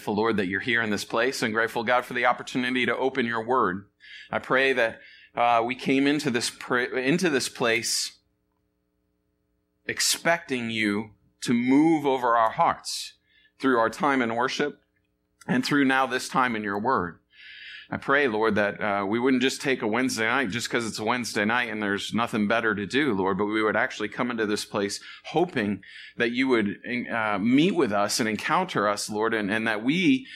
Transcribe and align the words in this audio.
grateful, 0.00 0.14
Lord, 0.14 0.38
that 0.38 0.46
you're 0.46 0.60
here 0.60 0.80
in 0.80 0.88
this 0.88 1.04
place 1.04 1.42
and 1.42 1.52
grateful, 1.52 1.84
God, 1.84 2.06
for 2.06 2.14
the 2.14 2.24
opportunity 2.24 2.86
to 2.86 2.96
open 2.96 3.26
your 3.26 3.44
word. 3.44 3.84
I 4.30 4.38
pray 4.38 4.72
that 4.72 4.98
uh, 5.34 5.62
we 5.62 5.74
came 5.74 6.06
into 6.06 6.30
this, 6.30 6.50
into 6.70 7.28
this 7.28 7.50
place 7.50 8.16
expecting 9.84 10.70
you 10.70 11.10
to 11.42 11.52
move 11.52 12.06
over 12.06 12.34
our 12.34 12.52
hearts 12.52 13.12
through 13.58 13.78
our 13.78 13.90
time 13.90 14.22
in 14.22 14.34
worship 14.34 14.80
and 15.46 15.66
through 15.66 15.84
now 15.84 16.06
this 16.06 16.30
time 16.30 16.56
in 16.56 16.64
your 16.64 16.78
word. 16.78 17.19
I 17.92 17.96
pray, 17.96 18.28
Lord, 18.28 18.54
that 18.54 18.80
uh, 18.80 19.04
we 19.04 19.18
wouldn't 19.18 19.42
just 19.42 19.60
take 19.60 19.82
a 19.82 19.86
Wednesday 19.86 20.26
night 20.26 20.50
just 20.50 20.68
because 20.68 20.86
it's 20.86 21.00
a 21.00 21.04
Wednesday 21.04 21.44
night 21.44 21.70
and 21.70 21.82
there's 21.82 22.14
nothing 22.14 22.46
better 22.46 22.72
to 22.72 22.86
do, 22.86 23.12
Lord, 23.14 23.36
but 23.36 23.46
we 23.46 23.62
would 23.62 23.74
actually 23.74 24.08
come 24.08 24.30
into 24.30 24.46
this 24.46 24.64
place 24.64 25.00
hoping 25.24 25.82
that 26.16 26.30
you 26.30 26.46
would 26.46 26.78
uh, 27.12 27.38
meet 27.38 27.74
with 27.74 27.92
us 27.92 28.20
and 28.20 28.28
encounter 28.28 28.88
us, 28.88 29.10
Lord, 29.10 29.34
and, 29.34 29.50
and 29.50 29.66
that 29.66 29.82
we 29.82 30.28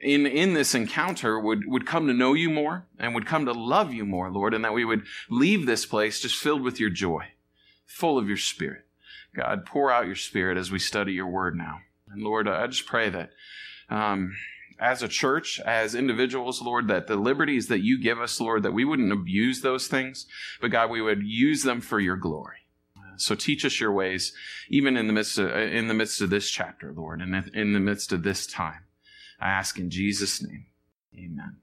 in, 0.00 0.26
in 0.26 0.52
this 0.52 0.74
encounter 0.74 1.40
would, 1.40 1.66
would 1.66 1.86
come 1.86 2.06
to 2.06 2.12
know 2.12 2.34
you 2.34 2.50
more 2.50 2.86
and 2.98 3.14
would 3.14 3.26
come 3.26 3.46
to 3.46 3.52
love 3.52 3.92
you 3.92 4.04
more, 4.04 4.30
Lord, 4.30 4.52
and 4.52 4.64
that 4.64 4.74
we 4.74 4.84
would 4.84 5.04
leave 5.30 5.64
this 5.64 5.86
place 5.86 6.20
just 6.20 6.36
filled 6.36 6.62
with 6.62 6.78
your 6.78 6.90
joy, 6.90 7.24
full 7.86 8.18
of 8.18 8.28
your 8.28 8.36
spirit. 8.36 8.84
God, 9.34 9.64
pour 9.64 9.90
out 9.90 10.06
your 10.06 10.14
spirit 10.14 10.58
as 10.58 10.70
we 10.70 10.78
study 10.78 11.14
your 11.14 11.26
word 11.26 11.56
now. 11.56 11.80
And 12.10 12.22
Lord, 12.22 12.48
I 12.48 12.66
just 12.66 12.86
pray 12.86 13.08
that 13.08 13.30
um, 13.88 14.36
as 14.78 15.02
a 15.02 15.08
church, 15.08 15.60
as 15.60 15.94
individuals, 15.94 16.62
Lord, 16.62 16.88
that 16.88 17.06
the 17.06 17.16
liberties 17.16 17.68
that 17.68 17.82
you 17.82 18.00
give 18.00 18.20
us, 18.20 18.40
Lord, 18.40 18.62
that 18.62 18.72
we 18.72 18.84
wouldn't 18.84 19.12
abuse 19.12 19.60
those 19.60 19.88
things, 19.88 20.26
but 20.60 20.70
God, 20.70 20.90
we 20.90 21.02
would 21.02 21.22
use 21.22 21.62
them 21.62 21.80
for 21.80 22.00
your 22.00 22.16
glory. 22.16 22.58
So 23.16 23.34
teach 23.34 23.64
us 23.64 23.80
your 23.80 23.92
ways, 23.92 24.32
even 24.68 24.96
in 24.96 25.08
the 25.08 25.12
midst 25.12 25.38
of, 25.38 25.50
in 25.50 25.88
the 25.88 25.94
midst 25.94 26.20
of 26.20 26.30
this 26.30 26.48
chapter, 26.50 26.92
Lord, 26.92 27.20
and 27.20 27.50
in 27.54 27.72
the 27.72 27.80
midst 27.80 28.12
of 28.12 28.22
this 28.22 28.46
time. 28.46 28.84
I 29.40 29.48
ask 29.48 29.78
in 29.78 29.90
Jesus' 29.90 30.42
name. 30.42 30.66
Amen. 31.14 31.56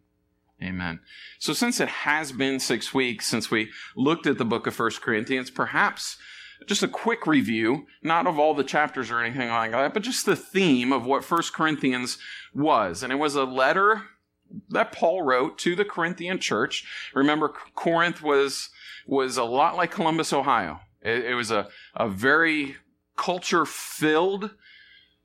Amen. 0.61 0.99
So 1.39 1.53
since 1.53 1.79
it 1.79 1.87
has 1.87 2.31
been 2.31 2.59
six 2.59 2.93
weeks 2.93 3.25
since 3.27 3.51
we 3.51 3.69
looked 3.95 4.25
at 4.27 4.37
the 4.37 4.45
book 4.45 4.67
of 4.67 4.73
First 4.73 5.01
Corinthians, 5.01 5.49
perhaps 5.49 6.17
just 6.65 6.83
a 6.83 6.87
quick 6.87 7.27
review, 7.27 7.85
not 8.01 8.27
of 8.27 8.39
all 8.39 8.53
the 8.53 8.63
chapters 8.63 9.11
or 9.11 9.19
anything 9.19 9.49
like 9.49 9.71
that, 9.71 9.93
but 9.93 10.03
just 10.03 10.25
the 10.25 10.35
theme 10.35 10.91
of 10.91 11.05
what 11.05 11.23
First 11.23 11.53
Corinthians 11.53 12.17
was. 12.53 13.03
And 13.03 13.11
it 13.11 13.17
was 13.17 13.35
a 13.35 13.43
letter 13.43 14.03
that 14.69 14.91
Paul 14.91 15.21
wrote 15.21 15.57
to 15.59 15.75
the 15.75 15.85
Corinthian 15.85 16.39
church. 16.39 16.85
Remember, 17.13 17.49
Corinth 17.75 18.21
was, 18.21 18.69
was 19.07 19.37
a 19.37 19.43
lot 19.43 19.75
like 19.75 19.91
Columbus, 19.91 20.33
Ohio. 20.33 20.79
It, 21.01 21.25
it 21.25 21.35
was 21.35 21.51
a, 21.51 21.67
a 21.95 22.07
very 22.09 22.77
culture 23.15 23.65
filled 23.65 24.51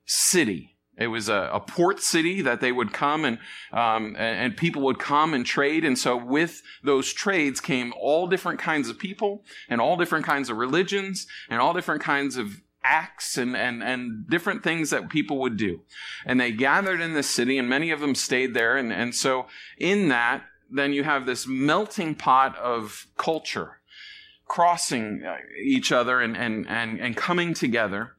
city. 0.07 0.77
It 1.01 1.07
was 1.07 1.31
a, 1.31 1.51
a, 1.51 1.61
port 1.61 2.01
city 2.01 2.43
that 2.43 2.61
they 2.61 2.73
would 2.73 2.93
come 2.93 3.25
and, 3.25 3.39
um, 3.73 4.15
and, 4.19 4.55
people 4.55 4.83
would 4.83 4.99
come 4.99 5.33
and 5.33 5.47
trade. 5.47 5.83
And 5.83 5.99
so 5.99 6.15
with 6.15 6.63
those 6.85 7.11
trades 7.13 7.59
came 7.59 7.95
all 7.99 8.27
different 8.27 8.61
kinds 8.61 8.91
of 8.91 8.99
people 8.99 9.43
and 9.71 9.81
all 9.81 9.97
different 9.97 10.27
kinds 10.27 10.51
of 10.51 10.59
religions 10.59 11.27
and 11.49 11.59
all 11.59 11.73
different 11.73 12.03
kinds 12.03 12.37
of 12.37 12.61
acts 12.85 13.39
and, 13.39 13.57
and, 13.57 13.83
and 13.83 14.29
different 14.29 14.63
things 14.63 14.91
that 14.91 15.09
people 15.09 15.39
would 15.39 15.57
do. 15.57 15.81
And 16.27 16.39
they 16.39 16.53
gathered 16.53 17.01
in 17.01 17.15
this 17.15 17.31
city 17.31 17.57
and 17.57 17.67
many 17.67 17.91
of 17.91 18.01
them 18.01 18.15
stayed 18.15 18.53
there. 18.53 18.77
And, 18.77 18.93
and 18.93 19.15
so 19.15 19.47
in 19.79 20.09
that, 20.09 20.45
then 20.71 20.93
you 20.93 21.03
have 21.05 21.25
this 21.25 21.47
melting 21.47 22.15
pot 22.15 22.57
of 22.59 23.07
culture 23.17 23.81
crossing 24.47 25.23
uh, 25.25 25.37
each 25.63 25.93
other 25.93 26.21
and, 26.21 26.37
and, 26.37 26.69
and, 26.69 27.01
and 27.01 27.17
coming 27.17 27.55
together. 27.55 28.17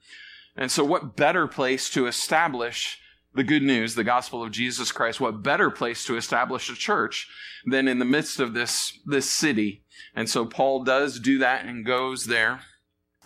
And 0.56 0.72
so, 0.72 0.84
what 0.84 1.16
better 1.16 1.48
place 1.48 1.90
to 1.92 2.08
establish 2.08 3.00
the 3.34 3.44
good 3.44 3.64
news, 3.64 3.96
the 3.96 4.04
gospel 4.04 4.44
of 4.44 4.52
Jesus 4.52 4.92
Christ? 4.92 5.22
What 5.22 5.44
better 5.44 5.70
place 5.70 6.06
to 6.06 6.18
establish 6.18 6.70
a 6.70 6.76
church 6.76 7.28
than 7.66 7.88
in 7.88 8.00
the 8.00 8.06
midst 8.06 8.40
of 8.40 8.54
this, 8.54 9.00
this 9.06 9.30
city? 9.30 9.84
And 10.16 10.30
so, 10.30 10.46
Paul 10.46 10.84
does 10.84 11.20
do 11.20 11.38
that 11.40 11.66
and 11.66 11.86
goes 11.86 12.26
there. 12.26 12.62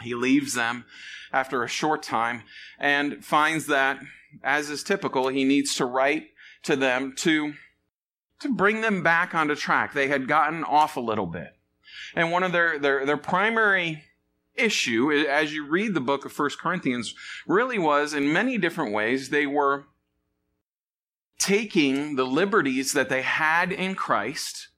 He 0.02 0.14
leaves 0.14 0.54
them 0.54 0.86
after 1.32 1.64
a 1.64 1.68
short 1.68 2.04
time 2.04 2.44
and 2.80 3.24
finds 3.24 3.68
that, 3.68 4.00
as 4.44 4.70
is 4.70 4.84
typical, 4.84 5.28
he 5.28 5.44
needs 5.44 5.76
to 5.76 5.86
write 5.86 6.28
to 6.64 6.76
them 6.76 7.14
to, 7.18 7.54
to 8.40 8.50
bring 8.50 8.82
them 8.82 9.04
back 9.04 9.34
onto 9.34 9.56
track. 9.56 9.94
They 9.94 10.08
had 10.08 10.28
gotten 10.28 10.64
off 10.64 10.98
a 10.98 11.02
little 11.02 11.26
bit. 11.26 11.56
And 12.16 12.32
one 12.32 12.44
of 12.44 12.52
their, 12.52 12.80
their, 12.80 13.06
their 13.06 13.18
primary 13.18 14.04
issue, 14.58 15.12
as 15.12 15.54
you 15.54 15.68
read 15.68 15.94
the 15.94 16.02
book 16.02 16.26
of 16.26 16.32
First 16.32 16.60
Corinthians, 16.60 17.14
really 17.48 17.78
was 17.78 18.14
in 18.14 18.32
many 18.32 18.58
different 18.58 18.94
ways, 18.94 19.30
they 19.30 19.46
were 19.46 19.86
taking 21.40 22.16
the 22.16 22.26
liberties 22.26 22.94
that 22.94 23.10
they 23.10 23.22
had 23.22 23.72
in 23.72 23.96
Christ, 23.96 24.70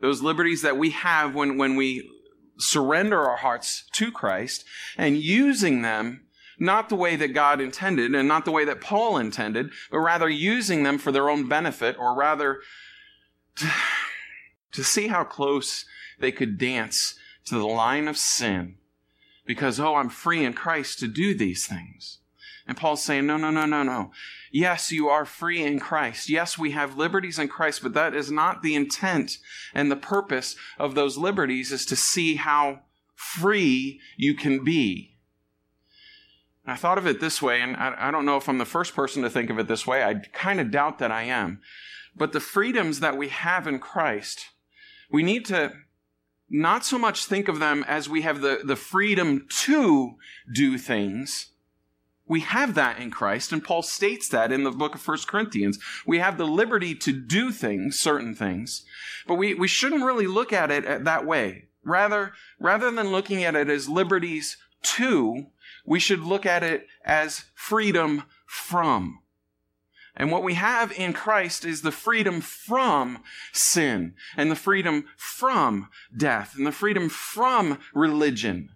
those 0.00 0.22
liberties 0.22 0.62
that 0.62 0.76
we 0.76 0.90
have 0.90 1.34
when, 1.34 1.56
when 1.56 1.76
we 1.76 2.08
surrender 2.58 3.20
our 3.20 3.36
hearts 3.36 3.84
to 3.92 4.12
Christ, 4.12 4.64
and 4.96 5.16
using 5.16 5.82
them 5.82 6.26
not 6.58 6.88
the 6.88 6.96
way 6.96 7.16
that 7.16 7.34
God 7.34 7.60
intended 7.60 8.14
and 8.14 8.28
not 8.28 8.44
the 8.44 8.52
way 8.52 8.64
that 8.64 8.80
Paul 8.80 9.18
intended, 9.18 9.70
but 9.90 9.98
rather 9.98 10.28
using 10.28 10.82
them 10.84 10.98
for 10.98 11.10
their 11.10 11.28
own 11.28 11.48
benefit, 11.48 11.96
or 11.98 12.14
rather 12.14 12.60
to, 13.56 13.70
to 14.72 14.84
see 14.84 15.08
how 15.08 15.24
close 15.24 15.84
they 16.20 16.30
could 16.30 16.58
dance 16.58 17.18
to 17.46 17.56
the 17.56 17.66
line 17.66 18.06
of 18.06 18.16
sin 18.16 18.76
because, 19.44 19.78
oh, 19.78 19.96
I'm 19.96 20.08
free 20.08 20.44
in 20.44 20.52
Christ 20.52 20.98
to 21.00 21.08
do 21.08 21.34
these 21.34 21.66
things. 21.66 22.18
And 22.66 22.76
Paul's 22.76 23.02
saying, 23.02 23.26
no, 23.26 23.36
no, 23.36 23.50
no, 23.50 23.66
no, 23.66 23.82
no. 23.82 24.10
Yes, 24.50 24.90
you 24.90 25.08
are 25.08 25.26
free 25.26 25.62
in 25.62 25.80
Christ. 25.80 26.30
Yes, 26.30 26.56
we 26.56 26.70
have 26.70 26.96
liberties 26.96 27.38
in 27.38 27.48
Christ, 27.48 27.82
but 27.82 27.92
that 27.94 28.14
is 28.14 28.30
not 28.30 28.62
the 28.62 28.74
intent 28.74 29.38
and 29.74 29.90
the 29.90 29.96
purpose 29.96 30.56
of 30.78 30.94
those 30.94 31.18
liberties 31.18 31.72
is 31.72 31.84
to 31.86 31.96
see 31.96 32.36
how 32.36 32.80
free 33.14 34.00
you 34.16 34.34
can 34.34 34.64
be. 34.64 35.16
I 36.66 36.76
thought 36.76 36.96
of 36.96 37.06
it 37.06 37.20
this 37.20 37.42
way, 37.42 37.60
and 37.60 37.76
I, 37.76 38.08
I 38.08 38.10
don't 38.10 38.24
know 38.24 38.38
if 38.38 38.48
I'm 38.48 38.58
the 38.58 38.64
first 38.64 38.94
person 38.94 39.22
to 39.22 39.30
think 39.30 39.50
of 39.50 39.58
it 39.58 39.68
this 39.68 39.86
way. 39.86 40.02
I 40.02 40.14
kind 40.32 40.60
of 40.60 40.70
doubt 40.70 40.98
that 40.98 41.12
I 41.12 41.24
am. 41.24 41.60
But 42.16 42.32
the 42.32 42.40
freedoms 42.40 43.00
that 43.00 43.18
we 43.18 43.28
have 43.28 43.66
in 43.66 43.78
Christ, 43.78 44.46
we 45.10 45.22
need 45.22 45.44
to 45.46 45.72
not 46.48 46.84
so 46.84 46.98
much 46.98 47.24
think 47.24 47.48
of 47.48 47.58
them 47.58 47.84
as 47.88 48.08
we 48.08 48.22
have 48.22 48.40
the, 48.40 48.60
the 48.64 48.76
freedom 48.76 49.46
to 49.62 50.14
do 50.52 50.78
things. 50.78 51.50
We 52.26 52.40
have 52.40 52.74
that 52.74 52.98
in 52.98 53.10
Christ, 53.10 53.52
and 53.52 53.62
Paul 53.62 53.82
states 53.82 54.28
that 54.30 54.50
in 54.50 54.64
the 54.64 54.70
book 54.70 54.94
of 54.94 55.06
1 55.06 55.18
Corinthians. 55.26 55.78
We 56.06 56.20
have 56.20 56.38
the 56.38 56.46
liberty 56.46 56.94
to 56.94 57.12
do 57.12 57.50
things, 57.50 57.98
certain 57.98 58.34
things, 58.34 58.84
but 59.26 59.34
we, 59.34 59.54
we 59.54 59.68
shouldn't 59.68 60.04
really 60.04 60.26
look 60.26 60.52
at 60.52 60.70
it 60.70 61.04
that 61.04 61.26
way. 61.26 61.68
Rather, 61.84 62.32
rather 62.58 62.90
than 62.90 63.12
looking 63.12 63.44
at 63.44 63.54
it 63.54 63.68
as 63.68 63.90
liberties 63.90 64.56
to, 64.82 65.48
we 65.84 66.00
should 66.00 66.20
look 66.20 66.46
at 66.46 66.62
it 66.62 66.86
as 67.04 67.44
freedom 67.54 68.24
from. 68.46 69.20
And 70.16 70.30
what 70.30 70.44
we 70.44 70.54
have 70.54 70.92
in 70.92 71.12
Christ 71.12 71.64
is 71.64 71.82
the 71.82 71.90
freedom 71.90 72.40
from 72.40 73.22
sin 73.52 74.14
and 74.36 74.50
the 74.50 74.56
freedom 74.56 75.06
from 75.16 75.88
death 76.16 76.54
and 76.56 76.66
the 76.66 76.72
freedom 76.72 77.08
from 77.08 77.80
religion. 77.92 78.70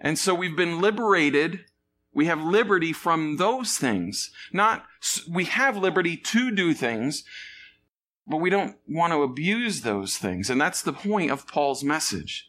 And 0.00 0.18
so 0.18 0.34
we've 0.34 0.56
been 0.56 0.80
liberated. 0.80 1.64
We 2.12 2.26
have 2.26 2.40
liberty 2.40 2.92
from 2.92 3.38
those 3.38 3.76
things. 3.76 4.30
Not, 4.52 4.84
we 5.28 5.44
have 5.46 5.76
liberty 5.76 6.16
to 6.16 6.50
do 6.52 6.72
things, 6.74 7.24
but 8.26 8.36
we 8.36 8.50
don't 8.50 8.76
want 8.86 9.12
to 9.12 9.22
abuse 9.22 9.80
those 9.80 10.16
things. 10.16 10.48
And 10.48 10.60
that's 10.60 10.82
the 10.82 10.92
point 10.92 11.32
of 11.32 11.48
Paul's 11.48 11.82
message. 11.82 12.47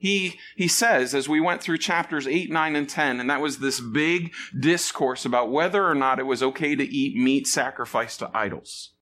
He, 0.00 0.38
he 0.54 0.68
says, 0.68 1.12
as 1.12 1.28
we 1.28 1.40
went 1.40 1.60
through 1.60 1.78
chapters 1.78 2.28
8, 2.28 2.52
9, 2.52 2.76
and 2.76 2.88
10, 2.88 3.18
and 3.18 3.28
that 3.28 3.40
was 3.40 3.58
this 3.58 3.80
big 3.80 4.32
discourse 4.58 5.24
about 5.24 5.50
whether 5.50 5.84
or 5.84 5.94
not 5.94 6.20
it 6.20 6.26
was 6.26 6.40
okay 6.40 6.76
to 6.76 6.84
eat 6.84 7.16
meat 7.16 7.48
sacrificed 7.48 8.20
to 8.20 8.30
idols. 8.32 8.92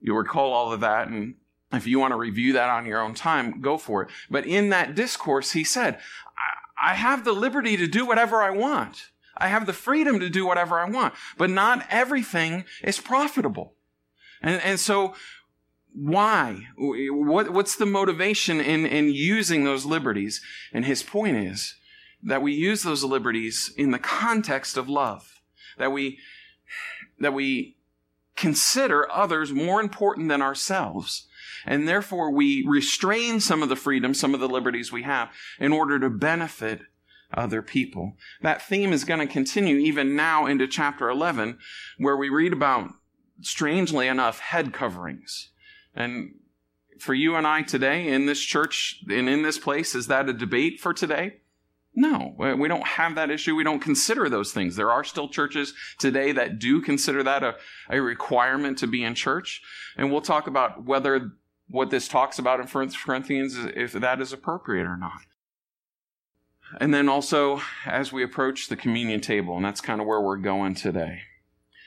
You'll 0.00 0.16
recall 0.16 0.52
all 0.52 0.72
of 0.72 0.80
that, 0.80 1.06
and 1.06 1.36
if 1.72 1.86
you 1.86 2.00
want 2.00 2.10
to 2.10 2.16
review 2.16 2.52
that 2.54 2.70
on 2.70 2.86
your 2.86 3.00
own 3.00 3.14
time, 3.14 3.60
go 3.60 3.78
for 3.78 4.02
it. 4.02 4.10
But 4.28 4.46
in 4.46 4.70
that 4.70 4.96
discourse, 4.96 5.52
he 5.52 5.62
said, 5.62 6.00
I 6.76 6.94
have 6.94 7.24
the 7.24 7.32
liberty 7.32 7.76
to 7.76 7.86
do 7.86 8.04
whatever 8.04 8.42
I 8.42 8.50
want. 8.50 9.10
I 9.36 9.46
have 9.48 9.66
the 9.66 9.72
freedom 9.72 10.18
to 10.20 10.28
do 10.28 10.44
whatever 10.44 10.80
I 10.80 10.90
want, 10.90 11.14
but 11.38 11.50
not 11.50 11.86
everything 11.88 12.64
is 12.82 13.00
profitable. 13.00 13.74
And, 14.42 14.60
and 14.62 14.80
so 14.80 15.14
why? 15.94 16.66
What, 16.76 17.50
what's 17.50 17.76
the 17.76 17.86
motivation 17.86 18.60
in, 18.60 18.84
in 18.84 19.12
using 19.12 19.62
those 19.62 19.84
liberties? 19.84 20.40
And 20.72 20.84
his 20.84 21.04
point 21.04 21.36
is 21.36 21.76
that 22.22 22.42
we 22.42 22.52
use 22.52 22.82
those 22.82 23.04
liberties 23.04 23.72
in 23.76 23.92
the 23.92 23.98
context 24.00 24.76
of 24.76 24.88
love. 24.88 25.40
That 25.78 25.92
we, 25.92 26.18
that 27.20 27.32
we 27.32 27.76
consider 28.36 29.10
others 29.10 29.52
more 29.52 29.80
important 29.80 30.28
than 30.28 30.42
ourselves. 30.42 31.28
And 31.64 31.88
therefore 31.88 32.30
we 32.30 32.64
restrain 32.66 33.38
some 33.38 33.62
of 33.62 33.68
the 33.68 33.76
freedom, 33.76 34.14
some 34.14 34.34
of 34.34 34.40
the 34.40 34.48
liberties 34.48 34.90
we 34.90 35.04
have 35.04 35.30
in 35.60 35.72
order 35.72 36.00
to 36.00 36.10
benefit 36.10 36.82
other 37.32 37.62
people. 37.62 38.16
That 38.42 38.62
theme 38.62 38.92
is 38.92 39.04
going 39.04 39.20
to 39.20 39.32
continue 39.32 39.76
even 39.76 40.16
now 40.16 40.46
into 40.46 40.66
chapter 40.66 41.08
11, 41.08 41.58
where 41.98 42.16
we 42.16 42.28
read 42.28 42.52
about 42.52 42.90
strangely 43.40 44.08
enough, 44.08 44.40
head 44.40 44.72
coverings. 44.72 45.50
And 45.94 46.34
for 46.98 47.14
you 47.14 47.36
and 47.36 47.46
I 47.46 47.62
today 47.62 48.08
in 48.08 48.26
this 48.26 48.40
church 48.40 49.02
and 49.08 49.28
in 49.28 49.42
this 49.42 49.58
place, 49.58 49.94
is 49.94 50.06
that 50.08 50.28
a 50.28 50.32
debate 50.32 50.80
for 50.80 50.92
today? 50.92 51.40
No, 51.96 52.34
we 52.36 52.66
don't 52.66 52.86
have 52.86 53.14
that 53.14 53.30
issue. 53.30 53.54
We 53.54 53.62
don't 53.62 53.78
consider 53.78 54.28
those 54.28 54.52
things. 54.52 54.74
There 54.74 54.90
are 54.90 55.04
still 55.04 55.28
churches 55.28 55.74
today 55.98 56.32
that 56.32 56.58
do 56.58 56.80
consider 56.80 57.22
that 57.22 57.44
a, 57.44 57.54
a 57.88 58.00
requirement 58.00 58.78
to 58.78 58.88
be 58.88 59.04
in 59.04 59.14
church. 59.14 59.62
And 59.96 60.10
we'll 60.10 60.20
talk 60.20 60.48
about 60.48 60.84
whether 60.84 61.30
what 61.68 61.90
this 61.90 62.08
talks 62.08 62.40
about 62.40 62.58
in 62.58 62.66
1 62.66 62.90
Corinthians, 63.04 63.56
if 63.76 63.92
that 63.92 64.20
is 64.20 64.32
appropriate 64.32 64.86
or 64.86 64.96
not. 64.96 65.20
And 66.80 66.92
then 66.92 67.08
also, 67.08 67.60
as 67.86 68.12
we 68.12 68.24
approach 68.24 68.68
the 68.68 68.76
communion 68.76 69.20
table, 69.20 69.56
and 69.56 69.64
that's 69.64 69.80
kind 69.80 70.00
of 70.00 70.06
where 70.08 70.20
we're 70.20 70.36
going 70.36 70.74
today. 70.74 71.20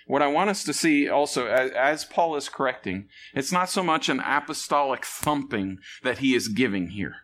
What 0.08 0.22
I 0.22 0.28
want 0.28 0.50
us 0.50 0.64
to 0.64 0.74
see 0.74 1.10
also, 1.10 1.48
as, 1.48 1.72
as, 1.72 2.06
Paul 2.06 2.38
is 2.38 2.48
correcting, 2.48 3.10
it's 3.34 3.52
not 3.52 3.70
so 3.70 3.84
much 3.84 4.08
an 4.08 4.22
apostolic 4.22 5.06
thumping 5.06 5.80
that 6.02 6.20
he 6.20 6.34
is 6.34 6.48
giving 6.48 6.90
here. 6.90 7.16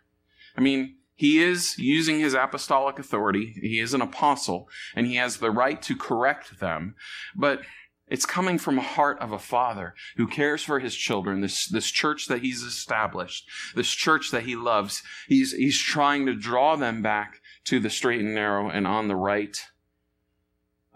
I 0.58 0.62
mean, 0.62 0.98
he 1.16 1.42
is 1.42 1.78
using 1.80 2.20
his 2.20 2.34
apostolic 2.34 3.00
authority. 3.00 3.56
He 3.62 3.80
is 3.80 3.94
an 3.94 4.02
apostle, 4.02 4.68
and 4.96 5.08
he 5.08 5.16
has 5.16 5.38
the 5.38 5.50
right 5.50 5.82
to 5.84 5.96
correct 5.96 6.60
them. 6.60 6.96
But 7.34 7.62
it's 8.10 8.26
coming 8.26 8.58
from 8.58 8.78
a 8.78 8.84
heart 8.84 9.18
of 9.20 9.32
a 9.32 9.40
father 9.40 9.96
who 10.18 10.28
cares 10.28 10.62
for 10.62 10.80
his 10.80 10.94
children, 10.94 11.40
this, 11.40 11.68
this 11.68 11.90
church 11.90 12.28
that 12.28 12.42
he's 12.42 12.64
established, 12.64 13.48
this 13.76 13.90
church 13.90 14.30
that 14.32 14.44
he 14.44 14.58
loves. 14.58 15.04
He's, 15.30 15.54
he's 15.54 15.80
trying 15.80 16.26
to 16.26 16.36
draw 16.36 16.76
them 16.76 17.02
back 17.02 17.40
to 17.66 17.80
the 17.80 17.90
straight 17.90 18.20
and 18.20 18.36
narrow 18.36 18.70
and 18.70 18.86
on 18.86 19.08
the 19.08 19.16
right, 19.16 19.58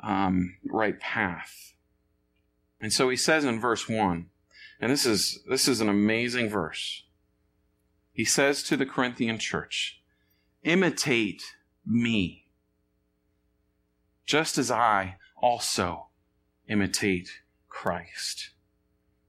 um, 0.04 0.58
right 0.70 1.00
path. 1.00 1.67
And 2.80 2.94
so 2.94 3.10
he 3.10 3.18
says 3.18 3.44
in 3.44 3.60
verse 3.60 3.90
1, 3.90 4.28
and 4.80 4.92
this 4.92 5.06
is, 5.06 5.44
this 5.50 5.68
is 5.68 5.82
an 5.82 5.90
amazing 5.90 6.50
verse. 6.50 7.04
He 8.12 8.26
says 8.26 8.64
to 8.64 8.78
the 8.78 8.86
Corinthian 8.86 9.40
church, 9.40 10.02
imitate 10.64 11.44
me, 11.86 12.48
just 14.26 14.58
as 14.58 14.70
I 14.70 15.18
also 15.42 16.08
imitate 16.68 17.42
Christ. 17.70 18.52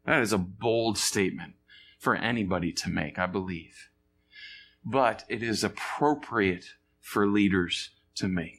That 0.05 0.23
is 0.23 0.33
a 0.33 0.39
bold 0.39 0.99
statement 0.99 1.55
for 1.99 2.15
anybody 2.15 2.73
to 2.73 2.91
make, 2.91 3.19
I 3.19 3.27
believe. 3.27 3.91
But 4.85 5.25
it 5.29 5.43
is 5.43 5.63
appropriate 5.65 6.65
for 7.01 7.27
leaders 7.27 7.91
to 8.17 8.29
make. 8.29 8.58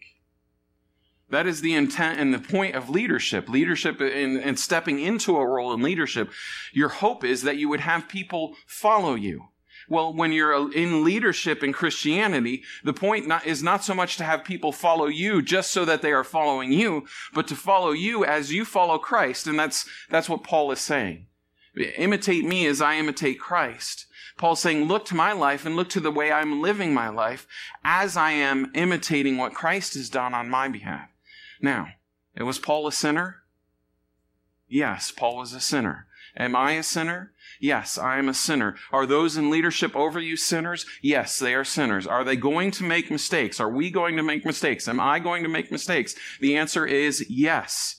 That 1.29 1.45
is 1.45 1.61
the 1.61 1.75
intent 1.75 2.19
and 2.19 2.33
the 2.33 2.39
point 2.39 2.75
of 2.75 2.89
leadership. 2.89 3.47
Leadership 3.49 4.01
and, 4.01 4.59
stepping 4.59 4.99
into 4.99 5.37
a 5.37 5.45
role 5.45 5.73
in 5.73 5.81
leadership, 5.81 6.31
your 6.73 6.89
hope 6.89 7.23
is 7.23 7.43
that 7.43 7.57
you 7.57 7.69
would 7.69 7.81
have 7.81 8.09
people 8.09 8.55
follow 8.65 9.15
you. 9.15 9.49
Well, 9.87 10.13
when 10.13 10.31
you're 10.31 10.53
uh, 10.53 10.67
in 10.67 11.03
leadership 11.03 11.63
in 11.63 11.73
Christianity, 11.73 12.63
the 12.83 12.93
point 12.93 13.27
not, 13.27 13.45
is 13.45 13.63
not 13.63 13.83
so 13.83 13.95
much 13.95 14.17
to 14.17 14.23
have 14.23 14.43
people 14.43 14.71
follow 14.71 15.07
you 15.07 15.41
just 15.41 15.71
so 15.71 15.83
that 15.85 16.01
they 16.01 16.11
are 16.11 16.23
following 16.23 16.71
you, 16.71 17.05
but 17.33 17.47
to 17.47 17.55
follow 17.55 17.91
you 17.91 18.23
as 18.23 18.51
you 18.51 18.65
follow 18.65 18.99
Christ. 18.99 19.47
And 19.47 19.57
that's, 19.57 19.89
that's 20.09 20.29
what 20.29 20.43
Paul 20.43 20.71
is 20.71 20.79
saying. 20.79 21.25
Imitate 21.97 22.45
me 22.45 22.67
as 22.67 22.81
I 22.81 22.97
imitate 22.97 23.39
Christ. 23.39 24.05
Paul's 24.37 24.61
saying, 24.61 24.85
look 24.85 25.05
to 25.05 25.15
my 25.15 25.33
life 25.33 25.65
and 25.65 25.75
look 25.75 25.89
to 25.89 25.99
the 25.99 26.11
way 26.11 26.31
I'm 26.31 26.61
living 26.61 26.93
my 26.93 27.09
life 27.09 27.47
as 27.83 28.15
I 28.15 28.31
am 28.31 28.71
imitating 28.73 29.37
what 29.37 29.53
Christ 29.53 29.95
has 29.95 30.09
done 30.09 30.33
on 30.33 30.49
my 30.49 30.67
behalf. 30.67 31.09
Now, 31.61 31.89
was 32.39 32.59
Paul 32.59 32.87
a 32.87 32.91
sinner? 32.91 33.43
Yes, 34.67 35.11
Paul 35.11 35.37
was 35.37 35.53
a 35.53 35.59
sinner. 35.59 36.07
Am 36.37 36.55
I 36.55 36.73
a 36.73 36.83
sinner? 36.83 37.33
Yes, 37.59 37.97
I 37.97 38.19
am 38.19 38.29
a 38.29 38.33
sinner. 38.33 38.75
Are 38.91 39.05
those 39.05 39.35
in 39.35 39.49
leadership 39.49 39.95
over 39.95 40.19
you 40.19 40.37
sinners? 40.37 40.85
Yes, 41.01 41.39
they 41.39 41.53
are 41.53 41.65
sinners. 41.65 42.07
Are 42.07 42.23
they 42.23 42.35
going 42.35 42.71
to 42.71 42.83
make 42.83 43.11
mistakes? 43.11 43.59
Are 43.59 43.69
we 43.69 43.89
going 43.89 44.15
to 44.15 44.23
make 44.23 44.45
mistakes? 44.45 44.87
Am 44.87 44.99
I 44.99 45.19
going 45.19 45.43
to 45.43 45.49
make 45.49 45.71
mistakes? 45.71 46.15
The 46.39 46.55
answer 46.55 46.85
is 46.85 47.25
yes. 47.29 47.95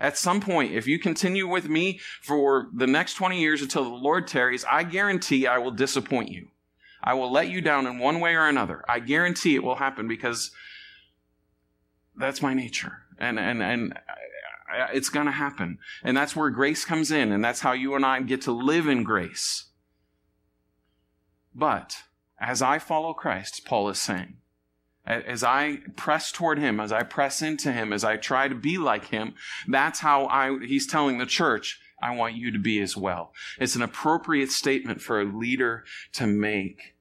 At 0.00 0.16
some 0.16 0.40
point, 0.40 0.72
if 0.72 0.86
you 0.86 0.98
continue 0.98 1.46
with 1.46 1.68
me 1.68 2.00
for 2.22 2.68
the 2.72 2.86
next 2.86 3.14
20 3.14 3.40
years 3.40 3.60
until 3.60 3.84
the 3.84 3.90
Lord 3.90 4.26
tarries, 4.26 4.64
I 4.64 4.84
guarantee 4.84 5.46
I 5.46 5.58
will 5.58 5.70
disappoint 5.70 6.30
you. 6.30 6.48
I 7.04 7.14
will 7.14 7.30
let 7.30 7.48
you 7.48 7.60
down 7.60 7.86
in 7.86 7.98
one 7.98 8.20
way 8.20 8.34
or 8.34 8.46
another. 8.46 8.84
I 8.88 9.00
guarantee 9.00 9.54
it 9.54 9.62
will 9.62 9.74
happen 9.74 10.08
because 10.08 10.52
that's 12.16 12.40
my 12.40 12.54
nature. 12.54 13.01
And, 13.18 13.38
and, 13.38 13.62
and 13.62 13.92
uh, 13.92 14.76
uh, 14.76 14.86
it's 14.92 15.08
going 15.08 15.26
to 15.26 15.32
happen. 15.32 15.78
And 16.02 16.16
that's 16.16 16.34
where 16.34 16.50
grace 16.50 16.84
comes 16.84 17.10
in. 17.10 17.32
And 17.32 17.44
that's 17.44 17.60
how 17.60 17.72
you 17.72 17.94
and 17.94 18.04
I 18.04 18.20
get 18.22 18.42
to 18.42 18.52
live 18.52 18.86
in 18.86 19.02
grace. 19.04 19.66
But 21.54 21.96
as 22.40 22.62
I 22.62 22.78
follow 22.78 23.12
Christ, 23.12 23.64
Paul 23.64 23.88
is 23.88 23.98
saying, 23.98 24.36
as 25.04 25.42
I 25.42 25.78
press 25.96 26.30
toward 26.30 26.58
him, 26.58 26.78
as 26.78 26.92
I 26.92 27.02
press 27.02 27.42
into 27.42 27.72
him, 27.72 27.92
as 27.92 28.04
I 28.04 28.16
try 28.16 28.46
to 28.48 28.54
be 28.54 28.78
like 28.78 29.06
him, 29.06 29.34
that's 29.66 29.98
how 30.00 30.26
I, 30.26 30.58
he's 30.64 30.86
telling 30.86 31.18
the 31.18 31.26
church, 31.26 31.80
I 32.00 32.14
want 32.14 32.34
you 32.34 32.50
to 32.52 32.58
be 32.58 32.80
as 32.80 32.96
well. 32.96 33.32
It's 33.58 33.76
an 33.76 33.82
appropriate 33.82 34.50
statement 34.50 35.00
for 35.02 35.20
a 35.20 35.24
leader 35.24 35.84
to 36.14 36.26
make. 36.26 36.94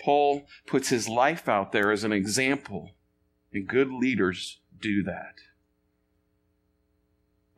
Paul 0.00 0.46
puts 0.66 0.88
his 0.88 1.08
life 1.08 1.48
out 1.48 1.72
there 1.72 1.90
as 1.90 2.04
an 2.04 2.12
example, 2.12 2.92
and 3.52 3.66
good 3.66 3.90
leaders 3.90 4.60
do 4.80 5.02
that. 5.02 5.34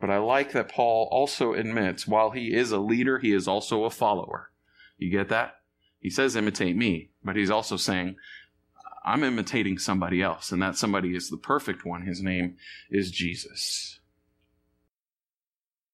But 0.01 0.09
I 0.09 0.17
like 0.17 0.51
that 0.53 0.67
Paul 0.67 1.07
also 1.11 1.53
admits 1.53 2.07
while 2.07 2.31
he 2.31 2.55
is 2.55 2.71
a 2.71 2.79
leader, 2.79 3.19
he 3.19 3.31
is 3.31 3.47
also 3.47 3.83
a 3.83 3.91
follower. 3.91 4.49
You 4.97 5.11
get 5.11 5.29
that? 5.29 5.57
He 5.99 6.09
says, 6.09 6.35
imitate 6.35 6.75
me, 6.75 7.11
but 7.23 7.35
he's 7.35 7.51
also 7.51 7.77
saying, 7.77 8.15
I'm 9.05 9.23
imitating 9.23 9.77
somebody 9.77 10.21
else, 10.21 10.51
and 10.51 10.61
that 10.61 10.75
somebody 10.75 11.15
is 11.15 11.29
the 11.29 11.37
perfect 11.37 11.85
one. 11.85 12.07
His 12.07 12.21
name 12.21 12.57
is 12.89 13.11
Jesus. 13.11 13.99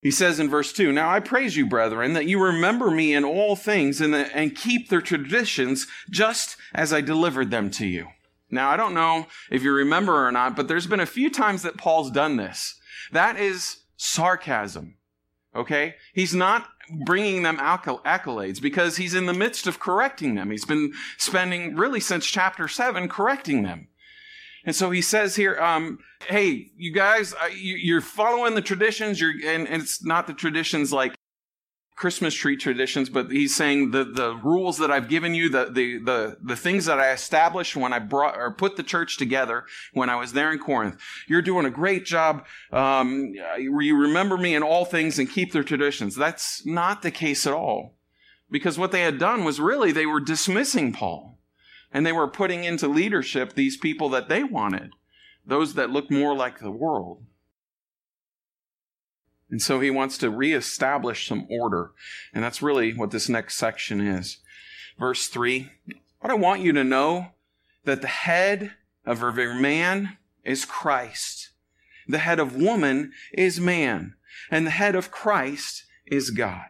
He 0.01 0.11
says 0.11 0.39
in 0.39 0.49
verse 0.49 0.71
2 0.71 0.93
Now 0.93 1.09
I 1.09 1.19
praise 1.19 1.57
you, 1.57 1.65
brethren, 1.65 2.13
that 2.13 2.27
you 2.27 2.41
remember 2.41 2.89
me 2.89 3.13
in 3.13 3.25
all 3.25 3.57
things 3.57 3.99
and, 3.99 4.13
the, 4.13 4.33
and 4.33 4.55
keep 4.55 4.87
their 4.87 5.01
traditions 5.01 5.85
just 6.09 6.55
as 6.73 6.93
I 6.93 7.01
delivered 7.01 7.51
them 7.51 7.69
to 7.71 7.85
you. 7.85 8.07
Now, 8.49 8.69
I 8.69 8.77
don't 8.77 8.93
know 8.93 9.27
if 9.51 9.63
you 9.63 9.73
remember 9.73 10.25
or 10.25 10.31
not, 10.31 10.55
but 10.55 10.69
there's 10.69 10.87
been 10.87 11.01
a 11.01 11.05
few 11.05 11.29
times 11.29 11.63
that 11.63 11.77
Paul's 11.77 12.11
done 12.11 12.37
this. 12.37 12.79
That 13.11 13.37
is 13.37 13.79
sarcasm. 13.97 14.95
Okay? 15.55 15.95
He's 16.13 16.33
not 16.33 16.69
bringing 17.05 17.43
them 17.43 17.57
accolades 17.57 18.61
because 18.61 18.97
he's 18.97 19.13
in 19.13 19.25
the 19.25 19.33
midst 19.33 19.67
of 19.67 19.79
correcting 19.79 20.35
them. 20.35 20.51
He's 20.51 20.65
been 20.65 20.93
spending 21.17 21.75
really 21.75 21.99
since 21.99 22.25
chapter 22.25 22.67
7 22.67 23.09
correcting 23.09 23.63
them. 23.63 23.89
And 24.65 24.75
so 24.75 24.91
he 24.91 25.01
says 25.01 25.35
here, 25.35 25.59
um, 25.61 25.99
hey, 26.27 26.71
you 26.75 26.93
guys, 26.93 27.33
you, 27.55 27.97
are 27.97 28.01
following 28.01 28.53
the 28.53 28.61
traditions, 28.61 29.19
you're, 29.19 29.33
and 29.45 29.67
it's 29.67 30.03
not 30.03 30.27
the 30.27 30.33
traditions 30.33 30.91
like 30.91 31.16
Christmas 31.97 32.35
tree 32.35 32.55
traditions, 32.55 33.09
but 33.09 33.31
he's 33.31 33.55
saying 33.55 33.89
the, 33.89 34.03
the 34.03 34.35
rules 34.35 34.77
that 34.77 34.91
I've 34.91 35.09
given 35.09 35.33
you, 35.33 35.49
the, 35.49 35.65
the, 35.65 35.97
the, 35.97 36.37
the 36.39 36.55
things 36.55 36.85
that 36.85 36.99
I 36.99 37.11
established 37.11 37.75
when 37.75 37.91
I 37.91 37.97
brought 37.97 38.37
or 38.37 38.51
put 38.51 38.75
the 38.75 38.83
church 38.83 39.17
together 39.17 39.65
when 39.93 40.07
I 40.07 40.15
was 40.15 40.33
there 40.33 40.51
in 40.51 40.59
Corinth. 40.59 41.01
You're 41.27 41.41
doing 41.41 41.65
a 41.65 41.71
great 41.71 42.05
job. 42.05 42.45
Um, 42.71 43.33
you 43.57 43.97
remember 43.97 44.37
me 44.37 44.53
in 44.53 44.61
all 44.61 44.85
things 44.85 45.17
and 45.17 45.27
keep 45.29 45.51
their 45.51 45.63
traditions. 45.63 46.15
That's 46.15 46.63
not 46.67 47.01
the 47.01 47.09
case 47.09 47.47
at 47.47 47.53
all. 47.53 47.95
Because 48.51 48.77
what 48.77 48.91
they 48.91 49.01
had 49.01 49.17
done 49.17 49.43
was 49.43 49.59
really 49.59 49.91
they 49.91 50.05
were 50.05 50.21
dismissing 50.21 50.93
Paul 50.93 51.39
and 51.91 52.05
they 52.05 52.13
were 52.13 52.27
putting 52.27 52.63
into 52.63 52.87
leadership 52.87 53.53
these 53.53 53.75
people 53.75 54.07
that 54.09 54.29
they 54.29 54.43
wanted, 54.43 54.91
those 55.43 55.73
that 55.73 55.89
looked 55.89 56.11
more 56.11 56.35
like 56.35 56.59
the 56.59 56.69
world. 56.69 57.23
And 59.49 59.61
so 59.61 59.79
he 59.79 59.89
wants 59.89 60.17
to 60.19 60.29
reestablish 60.29 61.27
some 61.27 61.47
order. 61.49 61.91
And 62.33 62.43
that's 62.43 62.61
really 62.61 62.93
what 62.93 63.11
this 63.11 63.29
next 63.29 63.55
section 63.55 64.01
is. 64.01 64.37
Verse 64.99 65.27
3 65.27 65.71
What 66.19 66.31
I 66.31 66.35
want 66.35 66.61
you 66.61 66.73
to 66.73 66.83
know 66.83 67.27
that 67.85 68.01
the 68.01 68.07
head 68.07 68.73
of 69.05 69.23
every 69.23 69.53
man 69.53 70.17
is 70.43 70.65
Christ, 70.65 71.51
the 72.07 72.17
head 72.17 72.39
of 72.39 72.55
woman 72.55 73.13
is 73.33 73.59
man, 73.59 74.15
and 74.51 74.65
the 74.65 74.71
head 74.71 74.95
of 74.95 75.11
Christ 75.11 75.85
is 76.05 76.29
God. 76.29 76.67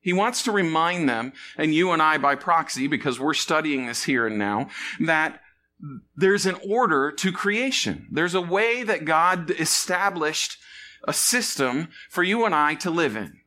He 0.00 0.12
wants 0.12 0.42
to 0.44 0.52
remind 0.52 1.08
them, 1.08 1.32
and 1.56 1.74
you 1.74 1.90
and 1.90 2.00
I 2.00 2.18
by 2.18 2.34
proxy, 2.34 2.86
because 2.86 3.20
we're 3.20 3.34
studying 3.34 3.86
this 3.86 4.04
here 4.04 4.26
and 4.26 4.38
now, 4.38 4.68
that 5.00 5.40
there's 6.16 6.46
an 6.46 6.56
order 6.68 7.12
to 7.12 7.32
creation. 7.32 8.08
There's 8.10 8.34
a 8.34 8.40
way 8.40 8.82
that 8.84 9.04
God 9.04 9.50
established 9.50 10.58
a 11.04 11.12
system 11.12 11.88
for 12.08 12.22
you 12.22 12.44
and 12.44 12.54
I 12.54 12.74
to 12.76 12.90
live 12.90 13.16
in. 13.16 13.40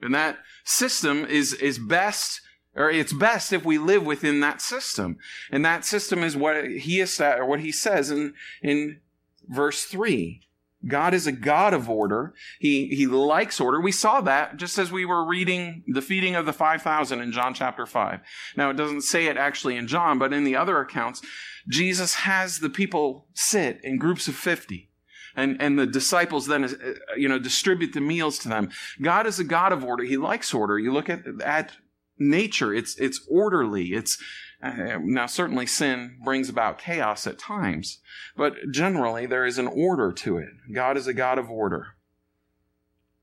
And 0.00 0.14
that 0.14 0.38
system 0.64 1.24
is, 1.24 1.52
is 1.54 1.78
best, 1.78 2.40
or 2.74 2.90
it's 2.90 3.12
best 3.12 3.52
if 3.52 3.64
we 3.64 3.78
live 3.78 4.04
within 4.04 4.40
that 4.40 4.60
system. 4.60 5.18
And 5.50 5.64
that 5.64 5.84
system 5.84 6.22
is 6.22 6.36
what 6.36 6.64
he 6.66 7.00
is, 7.00 7.20
or 7.20 7.46
what 7.46 7.60
he 7.60 7.72
says 7.72 8.10
in, 8.10 8.34
in 8.62 9.00
verse 9.48 9.84
three. 9.84 10.42
God 10.86 11.14
is 11.14 11.26
a 11.26 11.32
God 11.32 11.74
of 11.74 11.88
order. 11.88 12.34
He, 12.60 12.88
he 12.88 13.06
likes 13.06 13.60
order. 13.60 13.80
We 13.80 13.92
saw 13.92 14.20
that 14.20 14.56
just 14.56 14.78
as 14.78 14.92
we 14.92 15.04
were 15.04 15.24
reading 15.24 15.82
the 15.88 16.02
feeding 16.02 16.36
of 16.36 16.46
the 16.46 16.52
5,000 16.52 17.20
in 17.20 17.32
John 17.32 17.54
chapter 17.54 17.86
5. 17.86 18.20
Now, 18.56 18.70
it 18.70 18.76
doesn't 18.76 19.00
say 19.02 19.26
it 19.26 19.36
actually 19.36 19.76
in 19.76 19.88
John, 19.88 20.18
but 20.18 20.32
in 20.32 20.44
the 20.44 20.54
other 20.54 20.78
accounts, 20.78 21.22
Jesus 21.68 22.14
has 22.14 22.58
the 22.58 22.70
people 22.70 23.26
sit 23.34 23.80
in 23.82 23.98
groups 23.98 24.28
of 24.28 24.36
50. 24.36 24.90
And, 25.36 25.60
and 25.60 25.78
the 25.78 25.86
disciples 25.86 26.46
then, 26.46 26.64
uh, 26.64 27.14
you 27.16 27.28
know, 27.28 27.38
distribute 27.38 27.92
the 27.92 28.00
meals 28.00 28.38
to 28.40 28.48
them. 28.48 28.70
God 29.00 29.26
is 29.26 29.38
a 29.38 29.44
God 29.44 29.72
of 29.72 29.84
order. 29.84 30.02
He 30.02 30.16
likes 30.16 30.54
order. 30.54 30.78
You 30.78 30.92
look 30.92 31.10
at, 31.10 31.24
at 31.44 31.72
nature. 32.18 32.72
It's, 32.74 32.96
it's 32.96 33.20
orderly. 33.30 33.92
It's, 33.92 34.18
uh, 34.62 34.98
now, 35.02 35.26
certainly 35.26 35.66
sin 35.66 36.18
brings 36.24 36.48
about 36.48 36.78
chaos 36.78 37.26
at 37.26 37.38
times, 37.38 37.98
but 38.36 38.54
generally 38.70 39.26
there 39.26 39.44
is 39.44 39.58
an 39.58 39.66
order 39.66 40.12
to 40.12 40.38
it. 40.38 40.48
God 40.72 40.96
is 40.96 41.06
a 41.06 41.14
God 41.14 41.38
of 41.38 41.50
order. 41.50 41.88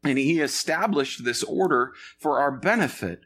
And 0.04 0.18
He 0.18 0.40
established 0.40 1.26
this 1.26 1.44
order 1.44 1.94
for 2.20 2.40
our 2.40 2.52
benefit, 2.52 3.22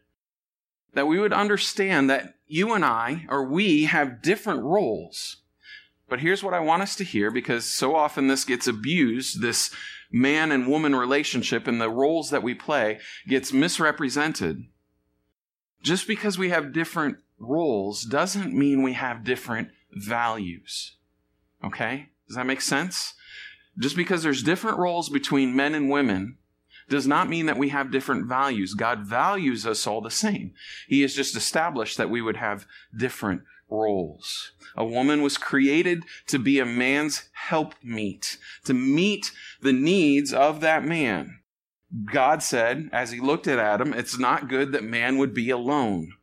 that 0.93 1.07
we 1.07 1.19
would 1.19 1.33
understand 1.33 2.09
that 2.09 2.35
you 2.47 2.73
and 2.73 2.85
I, 2.85 3.25
or 3.29 3.43
we, 3.43 3.83
have 3.83 4.21
different 4.21 4.63
roles. 4.63 5.37
But 6.09 6.21
here's 6.21 6.43
what 6.43 6.53
I 6.53 6.59
want 6.59 6.83
us 6.83 6.95
to 6.97 7.03
hear 7.03 7.31
because 7.31 7.65
so 7.65 7.95
often 7.95 8.27
this 8.27 8.45
gets 8.45 8.67
abused, 8.67 9.41
this 9.41 9.71
man 10.11 10.51
and 10.51 10.67
woman 10.67 10.95
relationship 10.95 11.67
and 11.67 11.81
the 11.81 11.89
roles 11.89 12.29
that 12.29 12.43
we 12.43 12.53
play 12.53 12.99
gets 13.27 13.51
misrepresented. 13.51 14.63
Just 15.83 16.07
because 16.07 16.37
we 16.37 16.49
have 16.49 16.73
different 16.73 17.17
roles 17.39 18.03
doesn't 18.03 18.53
mean 18.53 18.83
we 18.83 18.93
have 18.93 19.23
different 19.23 19.69
values. 19.91 20.95
Okay? 21.63 22.09
Does 22.27 22.37
that 22.37 22.45
make 22.45 22.61
sense? 22.61 23.13
Just 23.77 23.95
because 23.95 24.23
there's 24.23 24.43
different 24.43 24.77
roles 24.77 25.09
between 25.09 25.55
men 25.55 25.75
and 25.75 25.89
women 25.89 26.37
does 26.89 27.05
not 27.05 27.29
mean 27.29 27.45
that 27.47 27.57
we 27.57 27.69
have 27.69 27.91
different 27.91 28.27
values. 28.27 28.73
God 28.73 28.99
values 28.99 29.65
us 29.65 29.85
all 29.85 30.01
the 30.01 30.09
same. 30.09 30.53
He 30.87 31.01
has 31.01 31.13
just 31.13 31.35
established 31.35 31.97
that 31.97 32.09
we 32.09 32.21
would 32.21 32.37
have 32.37 32.65
different 32.97 33.41
roles. 33.69 34.51
A 34.75 34.85
woman 34.85 35.21
was 35.21 35.37
created 35.37 36.03
to 36.27 36.39
be 36.39 36.59
a 36.59 36.65
man's 36.65 37.29
helpmeet, 37.33 38.37
to 38.65 38.73
meet 38.73 39.31
the 39.61 39.73
needs 39.73 40.33
of 40.33 40.61
that 40.61 40.85
man. 40.85 41.39
God 42.11 42.43
said, 42.43 42.89
as 42.91 43.11
he 43.11 43.19
looked 43.19 43.47
at 43.47 43.59
Adam, 43.59 43.93
it's 43.93 44.19
not 44.19 44.49
good 44.49 44.71
that 44.71 44.83
man 44.83 45.17
would 45.17 45.33
be 45.33 45.49
alone. 45.49 46.13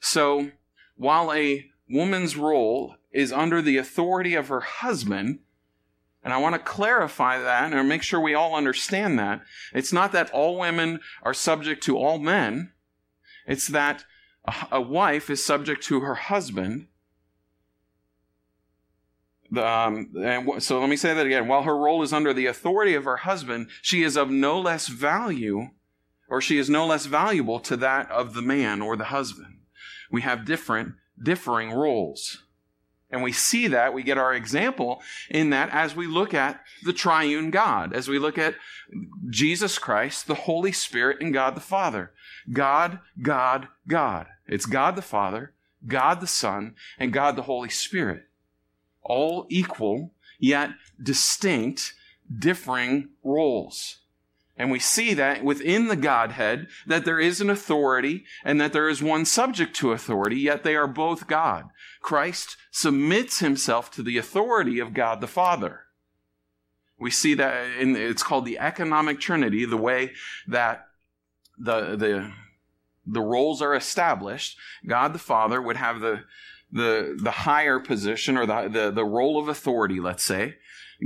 So, 0.00 0.50
while 0.96 1.32
a 1.32 1.70
woman's 1.88 2.36
role 2.36 2.96
is 3.10 3.32
under 3.32 3.62
the 3.62 3.78
authority 3.78 4.34
of 4.34 4.48
her 4.48 4.60
husband, 4.60 5.38
and 6.22 6.32
I 6.32 6.38
want 6.38 6.54
to 6.54 6.58
clarify 6.58 7.38
that 7.38 7.72
and 7.72 7.88
make 7.88 8.02
sure 8.02 8.18
we 8.18 8.34
all 8.34 8.54
understand 8.54 9.18
that. 9.18 9.42
It's 9.74 9.92
not 9.92 10.12
that 10.12 10.30
all 10.30 10.58
women 10.58 11.00
are 11.22 11.34
subject 11.34 11.82
to 11.84 11.98
all 11.98 12.18
men. 12.18 12.72
It's 13.46 13.68
that 13.68 14.04
a 14.70 14.80
wife 14.80 15.30
is 15.30 15.44
subject 15.44 15.82
to 15.84 16.00
her 16.00 16.14
husband. 16.14 16.86
Um, 19.56 20.10
and 20.16 20.62
so 20.62 20.80
let 20.80 20.90
me 20.90 20.96
say 20.96 21.14
that 21.14 21.26
again. 21.26 21.48
While 21.48 21.62
her 21.62 21.76
role 21.76 22.02
is 22.02 22.12
under 22.12 22.32
the 22.32 22.46
authority 22.46 22.94
of 22.94 23.04
her 23.04 23.18
husband, 23.18 23.68
she 23.80 24.02
is 24.02 24.16
of 24.16 24.30
no 24.30 24.60
less 24.60 24.88
value, 24.88 25.68
or 26.28 26.40
she 26.40 26.58
is 26.58 26.68
no 26.68 26.86
less 26.86 27.06
valuable 27.06 27.60
to 27.60 27.76
that 27.76 28.10
of 28.10 28.34
the 28.34 28.42
man 28.42 28.82
or 28.82 28.96
the 28.96 29.04
husband. 29.04 29.60
We 30.10 30.22
have 30.22 30.44
different, 30.44 30.94
differing 31.22 31.70
roles. 31.70 32.42
And 33.10 33.22
we 33.22 33.32
see 33.32 33.68
that, 33.68 33.94
we 33.94 34.02
get 34.02 34.18
our 34.18 34.34
example 34.34 35.00
in 35.30 35.50
that 35.50 35.70
as 35.70 35.94
we 35.94 36.08
look 36.08 36.34
at 36.34 36.60
the 36.82 36.92
triune 36.92 37.50
God, 37.50 37.92
as 37.92 38.08
we 38.08 38.18
look 38.18 38.38
at 38.38 38.56
Jesus 39.30 39.78
Christ, 39.78 40.26
the 40.26 40.34
Holy 40.34 40.72
Spirit, 40.72 41.18
and 41.20 41.32
God 41.32 41.54
the 41.54 41.60
Father. 41.60 42.12
God, 42.52 42.98
God, 43.22 43.68
God. 43.86 44.26
It's 44.46 44.66
God 44.66 44.96
the 44.96 45.02
Father, 45.02 45.52
God 45.86 46.20
the 46.20 46.26
Son, 46.26 46.74
and 46.98 47.12
God 47.12 47.36
the 47.36 47.42
Holy 47.42 47.68
Spirit. 47.68 48.24
All 49.02 49.46
equal, 49.48 50.12
yet 50.38 50.70
distinct, 51.02 51.94
differing 52.38 53.10
roles. 53.22 53.98
And 54.56 54.70
we 54.70 54.78
see 54.78 55.14
that 55.14 55.42
within 55.42 55.88
the 55.88 55.96
Godhead, 55.96 56.68
that 56.86 57.04
there 57.04 57.18
is 57.18 57.40
an 57.40 57.50
authority 57.50 58.24
and 58.44 58.60
that 58.60 58.72
there 58.72 58.88
is 58.88 59.02
one 59.02 59.24
subject 59.24 59.74
to 59.76 59.92
authority, 59.92 60.36
yet 60.36 60.62
they 60.62 60.76
are 60.76 60.86
both 60.86 61.26
God. 61.26 61.70
Christ 62.00 62.56
submits 62.70 63.40
himself 63.40 63.90
to 63.92 64.02
the 64.02 64.16
authority 64.16 64.78
of 64.78 64.94
God 64.94 65.20
the 65.20 65.26
Father. 65.26 65.80
We 66.98 67.10
see 67.10 67.34
that 67.34 67.78
in, 67.80 67.96
it's 67.96 68.22
called 68.22 68.44
the 68.44 68.58
economic 68.58 69.18
trinity, 69.18 69.64
the 69.64 69.76
way 69.76 70.12
that 70.46 70.86
the, 71.58 71.96
the, 71.96 72.32
the 73.06 73.20
roles 73.20 73.60
are 73.62 73.74
established. 73.74 74.56
God 74.86 75.12
the 75.12 75.18
Father 75.18 75.60
would 75.60 75.76
have 75.76 76.00
the, 76.00 76.24
the, 76.72 77.18
the 77.20 77.30
higher 77.30 77.78
position 77.78 78.36
or 78.36 78.46
the, 78.46 78.68
the, 78.68 78.90
the 78.90 79.04
role 79.04 79.38
of 79.38 79.48
authority, 79.48 80.00
let's 80.00 80.24
say. 80.24 80.56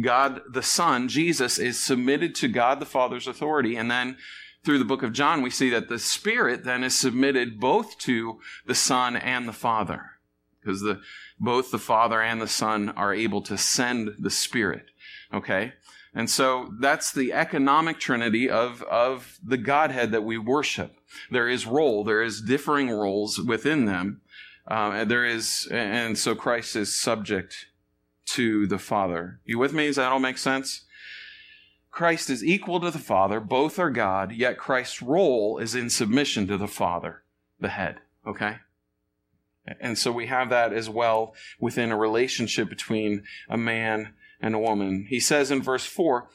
God 0.01 0.43
the 0.51 0.63
Son, 0.63 1.09
Jesus, 1.09 1.59
is 1.59 1.79
submitted 1.79 2.35
to 2.37 2.49
God 2.49 2.81
the 2.81 2.87
Father's 2.87 3.27
authority. 3.27 3.77
And 3.77 3.91
then 3.91 4.17
through 4.65 4.79
the 4.79 4.85
book 4.85 5.03
of 5.03 5.13
John, 5.13 5.43
we 5.43 5.51
see 5.51 5.71
that 5.71 5.89
the 5.89 5.99
Spirit 5.99 6.65
then 6.65 6.85
is 6.85 6.97
submitted 6.97 7.59
both 7.59 7.99
to 7.99 8.41
the 8.67 8.75
Son 8.75 9.17
and 9.17 9.49
the 9.49 9.53
Father. 9.53 10.13
Because 10.61 10.81
the, 10.83 11.01
both 11.41 11.71
the 11.71 11.79
Father 11.79 12.21
and 12.21 12.41
the 12.41 12.49
Son 12.49 12.91
are 12.91 13.15
able 13.15 13.43
to 13.43 13.57
send 13.57 14.11
the 14.19 14.31
Spirit. 14.31 14.87
Okay? 15.33 15.73
And 16.15 16.29
so 16.29 16.73
that's 16.81 17.13
the 17.13 17.33
economic 17.33 17.99
trinity 18.01 18.51
of, 18.51 18.83
of 18.83 19.39
the 19.43 19.57
Godhead 19.57 20.13
that 20.13 20.25
we 20.25 20.37
worship. 20.39 20.98
There 21.31 21.49
is 21.49 21.67
role, 21.67 22.05
there 22.05 22.23
is 22.23 22.41
differing 22.41 22.91
roles 22.91 23.39
within 23.39 23.85
them. 23.85 24.21
Um, 24.67 24.93
and 24.93 25.11
there 25.11 25.25
is, 25.25 25.67
and 25.71 26.19
so 26.19 26.35
Christ 26.35 26.77
is 26.77 26.95
subject 26.95 27.67
to 28.27 28.67
the 28.67 28.79
Father. 28.79 29.41
You 29.45 29.59
with 29.59 29.73
me? 29.73 29.87
Does 29.87 29.97
that 29.97 30.13
all 30.13 30.19
make 30.19 30.37
sense? 30.37 30.85
Christ 31.91 32.29
is 32.29 32.45
equal 32.45 32.79
to 32.81 32.91
the 32.91 32.99
Father. 32.99 33.41
Both 33.41 33.79
are 33.79 33.91
God, 33.91 34.33
yet 34.33 34.59
Christ's 34.59 35.01
role 35.01 35.59
is 35.59 35.75
in 35.75 35.89
submission 35.89 36.47
to 36.47 36.59
the 36.59 36.69
Father, 36.69 37.23
the 37.59 37.71
head. 37.71 38.01
Okay? 38.27 38.57
And 39.81 39.99
so 39.99 40.13
we 40.13 40.27
have 40.27 40.51
that 40.51 40.73
as 40.73 40.89
well 40.89 41.35
within 41.59 41.91
a 41.91 41.97
relationship 41.97 42.69
between 42.69 43.25
a 43.49 43.57
man 43.57 44.15
and 44.41 44.55
a 44.55 44.59
woman. 44.59 45.07
He 45.09 45.21
says 45.21 45.51
in 45.51 45.63
verse 45.63 45.85
4 45.85 46.29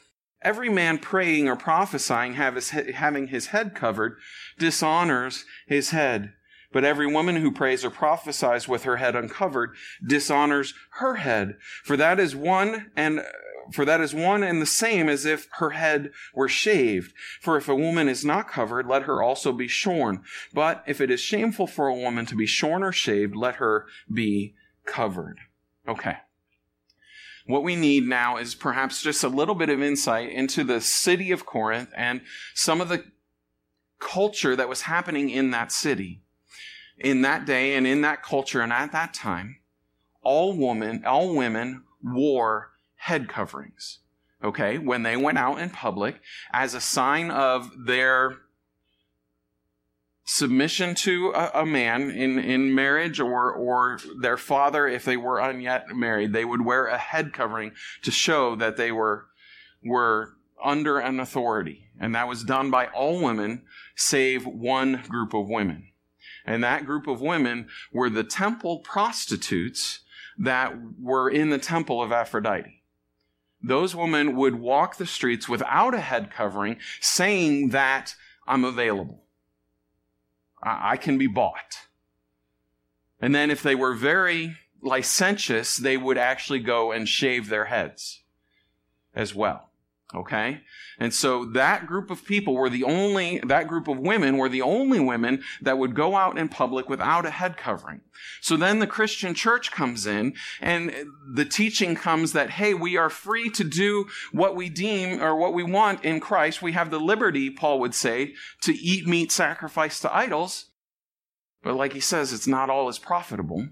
Every 0.44 0.68
man 0.68 0.98
praying 0.98 1.48
or 1.48 1.56
prophesying 1.56 2.34
his, 2.34 2.70
having 2.70 3.28
his 3.28 3.46
head 3.46 3.74
covered 3.74 4.18
dishonors 4.58 5.44
his 5.66 5.90
head. 5.90 6.34
But 6.72 6.84
every 6.84 7.06
woman 7.06 7.36
who 7.36 7.52
prays 7.52 7.84
or 7.84 7.90
prophesies 7.90 8.68
with 8.68 8.82
her 8.82 8.96
head 8.96 9.16
uncovered 9.16 9.74
dishonors 10.06 10.74
her 10.98 11.16
head. 11.16 11.56
For 11.82 11.96
that 11.96 12.20
is 12.20 12.36
one 12.36 12.90
and 12.96 13.24
for 13.72 13.84
that 13.84 14.00
is 14.00 14.14
one 14.14 14.42
and 14.42 14.60
the 14.60 14.66
same 14.66 15.08
as 15.08 15.24
if 15.24 15.48
her 15.52 15.70
head 15.70 16.10
were 16.34 16.48
shaved. 16.48 17.14
For 17.40 17.56
if 17.56 17.68
a 17.68 17.74
woman 17.74 18.08
is 18.08 18.24
not 18.24 18.48
covered, 18.48 18.86
let 18.86 19.04
her 19.04 19.22
also 19.22 19.52
be 19.52 19.68
shorn. 19.68 20.22
But 20.52 20.82
if 20.86 21.00
it 21.00 21.10
is 21.10 21.20
shameful 21.20 21.66
for 21.66 21.86
a 21.86 21.94
woman 21.94 22.26
to 22.26 22.36
be 22.36 22.46
shorn 22.46 22.82
or 22.82 22.92
shaved, 22.92 23.34
let 23.34 23.56
her 23.56 23.86
be 24.12 24.54
covered. 24.84 25.38
Okay. 25.88 26.18
What 27.46 27.62
we 27.62 27.76
need 27.76 28.04
now 28.06 28.38
is 28.38 28.54
perhaps 28.54 29.02
just 29.02 29.22
a 29.22 29.28
little 29.28 29.54
bit 29.54 29.68
of 29.68 29.82
insight 29.82 30.30
into 30.30 30.64
the 30.64 30.80
city 30.80 31.30
of 31.30 31.44
Corinth 31.44 31.90
and 31.96 32.22
some 32.54 32.80
of 32.80 32.88
the 32.88 33.04
culture 34.00 34.56
that 34.56 34.68
was 34.68 34.82
happening 34.82 35.30
in 35.30 35.50
that 35.50 35.70
city 35.70 36.22
in 36.98 37.22
that 37.22 37.44
day 37.44 37.74
and 37.74 37.86
in 37.86 38.02
that 38.02 38.22
culture 38.22 38.60
and 38.60 38.72
at 38.72 38.92
that 38.92 39.14
time, 39.14 39.56
all 40.22 40.56
women, 40.56 41.04
all 41.04 41.34
women 41.34 41.84
wore 42.02 42.70
head 42.96 43.28
coverings. 43.28 44.00
Okay, 44.42 44.78
when 44.78 45.02
they 45.02 45.16
went 45.16 45.38
out 45.38 45.58
in 45.58 45.70
public 45.70 46.20
as 46.52 46.74
a 46.74 46.80
sign 46.80 47.30
of 47.30 47.70
their 47.86 48.36
submission 50.24 50.94
to 50.94 51.32
a, 51.34 51.62
a, 51.62 51.66
man 51.66 52.10
in, 52.10 52.38
in 52.38 52.74
marriage 52.74 53.20
or, 53.20 53.52
or 53.52 53.98
their 54.20 54.36
father, 54.36 54.88
if 54.88 55.04
they 55.04 55.16
were 55.16 55.38
unyet 55.38 55.94
married, 55.94 56.32
they 56.32 56.44
would 56.44 56.64
wear 56.64 56.86
a 56.86 56.98
head 56.98 57.32
covering 57.32 57.72
to 58.02 58.10
show 58.10 58.56
that 58.56 58.76
they 58.76 58.90
were, 58.90 59.26
were 59.84 60.34
under 60.62 60.98
an 60.98 61.20
authority. 61.20 61.88
And 62.00 62.14
that 62.14 62.28
was 62.28 62.42
done 62.42 62.70
by 62.70 62.86
all 62.86 63.22
women 63.22 63.62
save 63.94 64.46
one 64.46 65.02
group 65.08 65.34
of 65.34 65.48
women. 65.48 65.88
And 66.46 66.64
that 66.64 66.86
group 66.86 67.06
of 67.06 67.20
women 67.20 67.68
were 67.92 68.10
the 68.10 68.24
temple 68.24 68.78
prostitutes 68.78 70.00
that 70.38 70.74
were 71.00 71.30
in 71.30 71.50
the 71.50 71.58
temple 71.58 72.02
of 72.02 72.12
Aphrodite. 72.12 72.82
Those 73.62 73.94
women 73.94 74.36
would 74.36 74.56
walk 74.56 74.96
the 74.96 75.06
streets 75.06 75.48
without 75.48 75.94
a 75.94 76.00
head 76.00 76.30
covering, 76.30 76.76
saying 77.00 77.70
that 77.70 78.14
I'm 78.46 78.64
available. 78.64 79.23
I 80.64 80.96
can 80.96 81.18
be 81.18 81.26
bought. 81.26 81.86
And 83.20 83.34
then 83.34 83.50
if 83.50 83.62
they 83.62 83.74
were 83.74 83.94
very 83.94 84.56
licentious, 84.82 85.76
they 85.76 85.96
would 85.96 86.18
actually 86.18 86.60
go 86.60 86.90
and 86.92 87.08
shave 87.08 87.48
their 87.48 87.66
heads 87.66 88.22
as 89.14 89.34
well. 89.34 89.70
Okay? 90.12 90.60
And 90.98 91.12
so 91.12 91.44
that 91.44 91.86
group 91.86 92.10
of 92.10 92.24
people 92.24 92.54
were 92.54 92.70
the 92.70 92.84
only, 92.84 93.40
that 93.40 93.66
group 93.66 93.88
of 93.88 93.98
women 93.98 94.36
were 94.36 94.48
the 94.48 94.62
only 94.62 95.00
women 95.00 95.42
that 95.62 95.78
would 95.78 95.94
go 95.94 96.14
out 96.14 96.38
in 96.38 96.48
public 96.48 96.88
without 96.88 97.26
a 97.26 97.30
head 97.30 97.56
covering. 97.56 98.00
So 98.40 98.56
then 98.56 98.78
the 98.78 98.86
Christian 98.86 99.34
church 99.34 99.72
comes 99.72 100.06
in 100.06 100.34
and 100.60 100.94
the 101.32 101.44
teaching 101.44 101.96
comes 101.96 102.32
that, 102.32 102.50
hey, 102.50 102.74
we 102.74 102.96
are 102.96 103.10
free 103.10 103.50
to 103.50 103.64
do 103.64 104.06
what 104.30 104.54
we 104.54 104.68
deem 104.68 105.20
or 105.20 105.34
what 105.34 105.54
we 105.54 105.64
want 105.64 106.04
in 106.04 106.20
Christ. 106.20 106.62
We 106.62 106.72
have 106.72 106.90
the 106.90 107.00
liberty, 107.00 107.50
Paul 107.50 107.80
would 107.80 107.94
say, 107.94 108.34
to 108.62 108.72
eat 108.72 109.08
meat 109.08 109.32
sacrificed 109.32 110.02
to 110.02 110.14
idols. 110.14 110.66
But 111.64 111.74
like 111.74 111.92
he 111.92 112.00
says, 112.00 112.32
it's 112.32 112.46
not 112.46 112.70
all 112.70 112.88
as 112.88 112.98
profitable. 112.98 113.68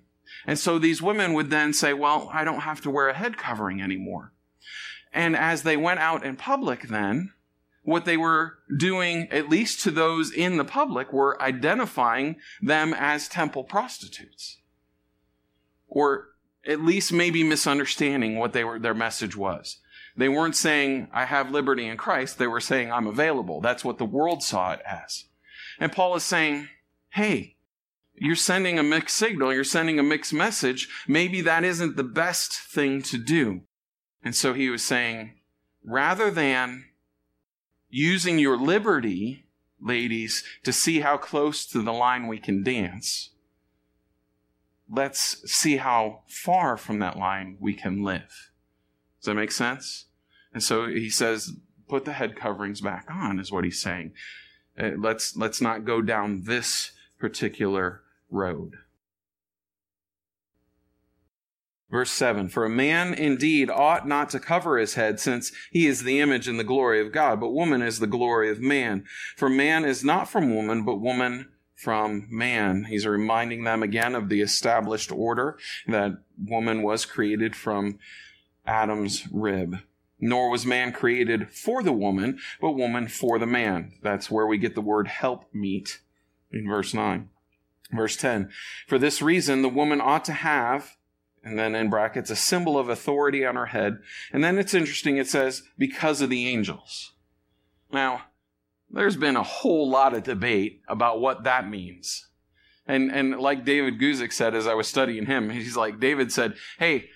And 0.47 0.59
so 0.59 0.79
these 0.79 1.03
women 1.03 1.35
would 1.35 1.51
then 1.51 1.73
say, 1.73 1.93
well, 1.93 2.31
I 2.33 2.43
don't 2.43 2.61
have 2.61 2.81
to 2.81 2.91
wear 2.91 3.09
a 3.09 3.15
head 3.15 3.37
covering 3.37 3.81
anymore. 3.81 4.32
And 5.13 5.37
as 5.37 5.63
they 5.63 5.77
went 5.77 6.01
out 6.01 6.25
in 6.25 6.37
public, 6.37 6.89
then, 6.89 7.33
what 7.83 8.05
they 8.05 8.17
were 8.17 8.59
doing, 8.77 9.29
at 9.31 9.49
least 9.49 9.81
to 9.81 9.91
those 9.91 10.33
in 10.33 10.57
the 10.57 10.65
public, 10.65 11.13
were 11.13 11.41
identifying 11.43 12.37
them 12.61 12.95
as 12.95 13.29
temple 13.29 13.65
prostitutes. 13.65 14.59
Or 15.89 16.29
at 16.67 16.81
least 16.81 17.13
maybe 17.13 17.43
misunderstanding 17.43 18.39
what 18.39 18.53
they 18.53 18.65
were, 18.65 18.79
their 18.79 18.95
message 18.95 19.37
was. 19.37 19.79
They 20.17 20.29
weren't 20.29 20.57
saying, 20.57 21.09
I 21.13 21.25
have 21.25 21.51
liberty 21.51 21.87
in 21.87 21.97
Christ. 21.97 22.39
They 22.39 22.47
were 22.47 22.61
saying, 22.61 22.93
I'm 22.93 23.07
available. 23.07 23.61
That's 23.61 23.85
what 23.85 23.99
the 23.99 24.05
world 24.05 24.43
saw 24.43 24.73
it 24.73 24.81
as. 24.87 25.25
And 25.81 25.91
Paul 25.91 26.15
is 26.17 26.23
saying, 26.23 26.69
hey, 27.11 27.57
you're 28.15 28.37
sending 28.37 28.79
a 28.79 28.83
mixed 28.83 29.17
signal. 29.17 29.53
You're 29.53 29.65
sending 29.65 29.99
a 29.99 30.03
mixed 30.03 30.33
message. 30.33 30.89
Maybe 31.09 31.41
that 31.41 31.65
isn't 31.65 31.97
the 31.97 32.05
best 32.05 32.53
thing 32.53 33.03
to 33.03 33.19
do. 33.19 33.63
And 34.25 34.35
so 34.35 34.53
he 34.53 34.71
was 34.71 34.85
saying, 34.85 35.33
rather 35.85 36.31
than 36.31 36.85
using 37.91 38.39
your 38.39 38.57
liberty, 38.57 39.47
ladies, 39.81 40.45
to 40.63 40.73
see 40.73 41.01
how 41.01 41.17
close 41.17 41.67
to 41.67 41.83
the 41.83 41.93
line 41.93 42.29
we 42.29 42.39
can 42.39 42.63
dance, 42.63 43.31
let's 44.89 45.51
see 45.51 45.79
how 45.79 46.21
far 46.29 46.77
from 46.77 47.01
that 47.01 47.19
line 47.19 47.57
we 47.61 47.75
can 47.75 48.03
live. 48.03 48.51
Does 49.21 49.27
that 49.27 49.35
make 49.35 49.53
sense? 49.53 50.07
And 50.53 50.63
so 50.63 50.87
he 50.87 51.11
says, 51.11 51.57
put 51.89 52.05
the 52.05 52.13
head 52.13 52.37
coverings 52.37 52.81
back 52.81 53.07
on, 53.11 53.39
is 53.39 53.51
what 53.51 53.65
he's 53.65 53.83
saying. 53.83 54.13
Uh, 54.79 54.91
let's, 54.97 55.37
let's 55.37 55.61
not 55.61 55.85
go 55.85 56.01
down 56.01 56.45
this 56.45 56.93
particular 57.19 58.03
road. 58.31 58.77
Verse 61.93 62.11
7 62.11 62.49
For 62.49 62.65
a 62.65 62.71
man 62.71 63.13
indeed 63.13 63.69
ought 63.69 64.09
not 64.09 64.31
to 64.31 64.41
cover 64.41 64.79
his 64.79 64.95
head, 64.95 65.21
since 65.21 65.53
he 65.71 65.87
is 65.87 66.03
the 66.03 66.21
image 66.21 66.49
and 66.49 66.59
the 66.59 66.65
glory 66.65 67.01
of 67.01 67.13
God, 67.13 67.39
but 67.39 67.53
woman 67.53 67.83
is 67.83 68.01
the 68.01 68.07
glory 68.07 68.51
of 68.51 68.61
man. 68.61 69.05
For 69.37 69.51
man 69.51 69.85
is 69.85 70.03
not 70.03 70.29
from 70.29 70.55
woman, 70.55 70.85
but 70.85 70.97
woman 70.97 71.51
from 71.77 72.27
man. 72.31 72.85
He's 72.85 73.07
reminding 73.07 73.65
them 73.65 73.83
again 73.83 74.15
of 74.15 74.31
the 74.31 74.41
established 74.41 75.13
order 75.13 75.59
that 75.87 76.13
woman 76.43 76.83
was 76.83 77.05
created 77.05 77.55
from 77.55 77.99
Adam's 78.67 79.29
rib. 79.31 79.77
Nor 80.19 80.49
was 80.49 80.65
man 80.65 80.93
created 80.93 81.51
for 81.51 81.83
the 81.83 81.93
woman, 81.93 82.39
but 82.61 82.73
woman 82.73 83.07
for 83.07 83.39
the 83.39 83.47
man. 83.47 83.93
That's 84.03 84.31
where 84.31 84.47
we 84.47 84.57
get 84.57 84.75
the 84.75 84.81
word 84.81 85.09
help 85.09 85.53
meet 85.53 86.01
in 86.51 86.67
verse 86.67 86.95
9. 86.95 87.29
Verse 87.93 88.17
10 88.17 88.51
For 88.87 88.99
this 88.99 89.21
reason, 89.21 89.61
the 89.61 89.69
woman 89.69 90.01
ought 90.01 90.25
to 90.27 90.33
have 90.33 90.97
and 91.45 91.59
then 91.59 91.75
in 91.75 91.91
brackets, 91.91 92.31
a 92.31 92.37
symbol 92.37 92.79
of 92.79 92.89
authority 92.89 93.45
on 93.45 93.57
her 93.57 93.67
head. 93.67 93.99
And 94.33 94.45
then 94.45 94.59
it's 94.59 94.75
interesting, 94.75 95.17
it 95.17 95.29
says, 95.29 95.63
because 95.77 96.21
of 96.21 96.31
the 96.31 96.49
angels. 96.49 97.13
Now, 97.93 98.23
there's 98.91 99.17
been 99.17 99.37
a 99.37 99.43
whole 99.43 99.89
lot 99.89 100.15
of 100.15 100.23
debate 100.23 100.83
about 100.89 101.21
what 101.21 101.45
that 101.45 101.69
means. 101.69 102.29
And, 102.87 103.11
and 103.11 103.39
like 103.39 103.65
David 103.65 103.99
Guzik 103.99 104.33
said 104.33 104.55
as 104.55 104.67
I 104.67 104.75
was 104.75 104.89
studying 104.89 105.27
him, 105.27 105.51
he's 105.51 105.77
like, 105.77 106.01
David 106.01 106.33
said, 106.33 106.55
hey, 106.79 107.09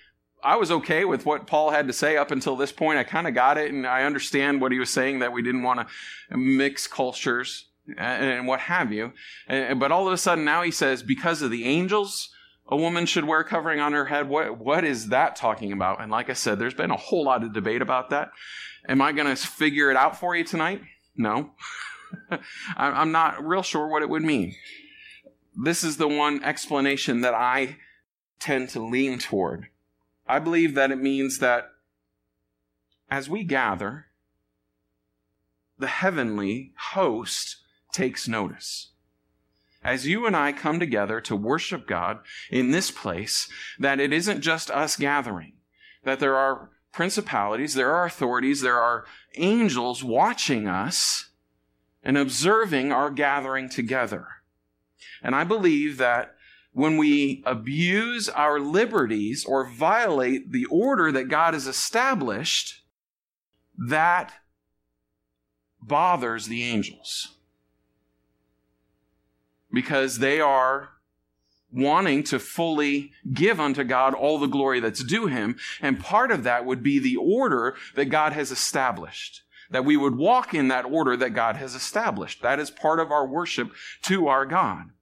I 0.43 0.57
was 0.57 0.71
okay 0.71 1.05
with 1.05 1.27
what 1.27 1.47
Paul 1.47 1.71
had 1.71 1.87
to 1.89 1.93
say 1.93 2.17
up 2.17 2.31
until 2.31 2.57
this 2.57 2.71
point. 2.71 2.99
I 2.99 3.05
kind 3.05 3.27
of 3.27 3.35
got 3.35 3.59
it, 3.59 3.73
and 3.73 3.87
I 3.87 4.05
understand 4.05 4.61
what 4.61 4.71
he 4.71 4.79
was 4.79 4.91
saying 4.91 5.19
that 5.19 5.33
we 5.33 5.43
didn't 5.43 5.62
want 5.62 5.89
to 6.31 6.37
mix 6.37 6.87
cultures 6.87 7.67
and 7.97 8.47
what 8.47 8.61
have 8.61 8.93
you. 8.93 9.12
But 9.49 9.91
all 9.91 10.07
of 10.07 10.12
a 10.12 10.19
sudden 10.19 10.45
now 10.45 10.62
he 10.62 10.71
says, 10.71 11.03
because 11.03 11.43
of 11.43 11.51
the 11.51 11.65
angels, 11.65 12.29
a 12.68 12.76
woman 12.76 13.07
should 13.07 13.24
wear 13.24 13.44
covering 13.44 13.81
on 13.81 13.92
her 13.92 14.07
head. 14.07 14.29
What, 14.29 14.59
what 14.59 14.85
is 14.85 15.09
that 15.09 15.37
talking 15.37 15.72
about? 15.72 16.00
And 16.00 16.11
like 16.11 16.29
I 16.31 16.35
said, 16.35 16.59
there's 16.59 16.74
been 16.74 16.90
a 16.90 16.96
whole 16.96 17.24
lot 17.24 17.44
of 17.44 17.52
debate 17.52 17.83
about 17.83 18.11
that. 18.11 18.31
Am 18.88 19.00
I 19.00 19.12
going 19.12 19.35
to 19.35 19.37
figure 19.37 19.90
it 19.90 19.96
out 19.96 20.18
for 20.18 20.35
you 20.35 20.44
tonight? 20.44 20.83
No. 21.16 21.52
I'm 22.76 23.12
not 23.12 23.44
real 23.44 23.62
sure 23.62 23.88
what 23.88 24.02
it 24.02 24.09
would 24.09 24.22
mean. 24.22 24.55
This 25.55 25.85
is 25.85 25.96
the 25.96 26.09
one 26.09 26.42
explanation 26.42 27.20
that 27.22 27.35
I 27.35 27.76
tend 28.38 28.68
to 28.70 28.85
lean 28.85 29.18
toward. 29.18 29.68
I 30.26 30.38
believe 30.38 30.74
that 30.74 30.90
it 30.90 30.98
means 30.98 31.38
that 31.38 31.70
as 33.11 33.29
we 33.29 33.44
gather, 33.44 34.07
the 35.79 35.87
heavenly 35.87 36.72
host 36.92 37.57
takes 37.92 38.26
notice 38.26 38.90
as 39.87 40.05
you 40.05 40.27
and 40.27 40.35
I 40.35 40.51
come 40.51 40.81
together 40.81 41.20
to 41.22 41.37
worship 41.37 41.87
God 41.87 42.18
in 42.51 42.72
this 42.72 42.90
place, 42.90 43.49
that 43.79 44.01
it 44.01 44.12
isn't 44.12 44.40
just 44.40 44.68
us 44.68 44.96
gathering, 44.96 45.53
that 46.03 46.18
there 46.18 46.37
are 46.37 46.70
principalities, 46.92 47.75
there 47.75 47.94
are 47.94 48.05
authorities, 48.05 48.62
there 48.62 48.81
are 48.81 49.05
angels 49.37 50.03
watching 50.03 50.66
us 50.66 51.31
and 52.03 52.18
observing 52.18 52.90
our 52.90 53.11
gathering 53.11 53.68
together. 53.68 54.27
And 55.22 55.37
I 55.37 55.44
believe 55.44 55.99
that 55.99 56.35
when 56.72 56.96
we 56.96 57.44
abuse 57.46 58.29
our 58.29 58.59
liberties 58.59 59.44
or 59.44 59.70
violate 59.70 60.51
the 60.51 60.64
order 60.66 61.12
that 61.12 61.29
God 61.29 61.55
has 61.55 61.68
established, 61.68 62.83
that 63.79 64.33
bothers 65.81 66.49
the 66.49 66.64
angels 66.64 67.36
because 69.77 70.21
they 70.21 70.41
are 70.41 70.89
wanting 71.71 72.23
to 72.23 72.39
fully 72.39 73.12
give 73.35 73.61
unto 73.61 73.85
God 73.85 74.15
all 74.15 74.39
the 74.39 74.47
glory 74.47 74.81
that's 74.81 75.05
due 75.05 75.27
him. 75.27 75.55
And 75.83 76.01
part 76.01 76.31
of 76.31 76.45
that 76.45 76.65
would 76.65 76.83
be 76.83 76.99
the 76.99 77.17
order 77.17 77.77
that 77.95 78.07
God 78.07 78.33
has 78.33 78.51
established. 78.51 79.43
That 79.69 79.85
we 79.85 79.99
would 79.99 80.17
walk 80.17 80.55
in 80.55 80.69
that 80.69 80.87
order 80.87 81.15
that 81.19 81.35
God 81.35 81.57
has 81.57 81.75
established. 81.75 82.41
That 82.41 82.59
is 82.59 82.71
part 82.71 83.01
of 83.01 83.11
our 83.11 83.27
worship 83.27 83.71
to 84.05 84.29
our 84.29 84.47
God. 84.47 84.93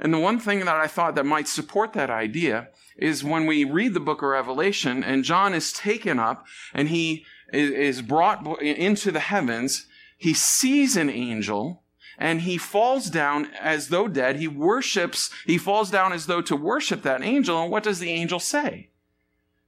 And 0.00 0.12
the 0.12 0.18
one 0.18 0.40
thing 0.40 0.58
that 0.58 0.68
I 0.68 0.88
thought 0.88 1.14
that 1.14 1.24
might 1.24 1.46
support 1.46 1.92
that 1.92 2.10
idea 2.10 2.70
is 2.96 3.22
when 3.22 3.46
we 3.46 3.62
read 3.62 3.94
the 3.94 4.00
book 4.00 4.20
of 4.20 4.30
Revelation 4.30 5.04
and 5.04 5.22
John 5.22 5.54
is 5.54 5.72
taken 5.72 6.18
up 6.18 6.44
and 6.74 6.88
he 6.88 7.24
is 7.52 8.02
brought 8.02 8.60
into 8.60 9.12
the 9.12 9.20
heavens, 9.20 9.86
he 10.18 10.34
sees 10.34 10.96
an 10.96 11.08
angel 11.08 11.81
and 12.22 12.42
he 12.42 12.56
falls 12.56 13.10
down 13.10 13.48
as 13.60 13.88
though 13.88 14.06
dead. 14.06 14.36
He 14.36 14.46
worships, 14.46 15.28
he 15.44 15.58
falls 15.58 15.90
down 15.90 16.12
as 16.12 16.26
though 16.26 16.40
to 16.42 16.54
worship 16.54 17.02
that 17.02 17.20
angel. 17.20 17.60
And 17.60 17.68
what 17.68 17.82
does 17.82 17.98
the 17.98 18.10
angel 18.10 18.38
say? 18.38 18.90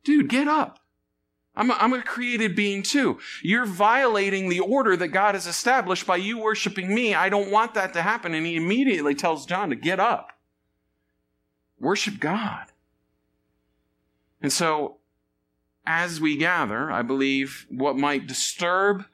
Dude, 0.05 0.29
get 0.29 0.47
up. 0.47 0.79
I'm 1.57 1.73
a, 1.73 1.75
I'm 1.75 1.93
a 1.93 2.01
created 2.01 2.55
being 2.55 2.85
too. 2.85 3.19
You're 3.43 3.67
violating 3.67 4.49
the 4.49 4.61
order 4.61 4.97
that 4.97 5.09
God 5.09 5.35
has 5.35 5.49
established 5.49 6.07
by 6.07 6.14
you 6.19 6.38
worshiping 6.38 6.95
me. 6.95 7.12
I 7.12 7.29
don't 7.29 7.51
want 7.51 7.75
that 7.75 7.93
to 7.95 8.03
happen. 8.03 8.35
And 8.35 8.47
he 8.47 8.55
immediately 8.55 9.17
tells 9.17 9.47
John 9.47 9.71
to 9.71 9.77
get 9.77 9.99
up. 9.99 10.31
Worship 11.81 12.21
God. 12.21 12.67
And 14.40 14.53
so, 14.53 14.99
as 15.85 16.21
we 16.21 16.37
gather, 16.37 16.88
I 16.88 17.03
believe 17.03 17.67
what 17.69 17.97
might 17.97 18.29
disturb 18.29 19.07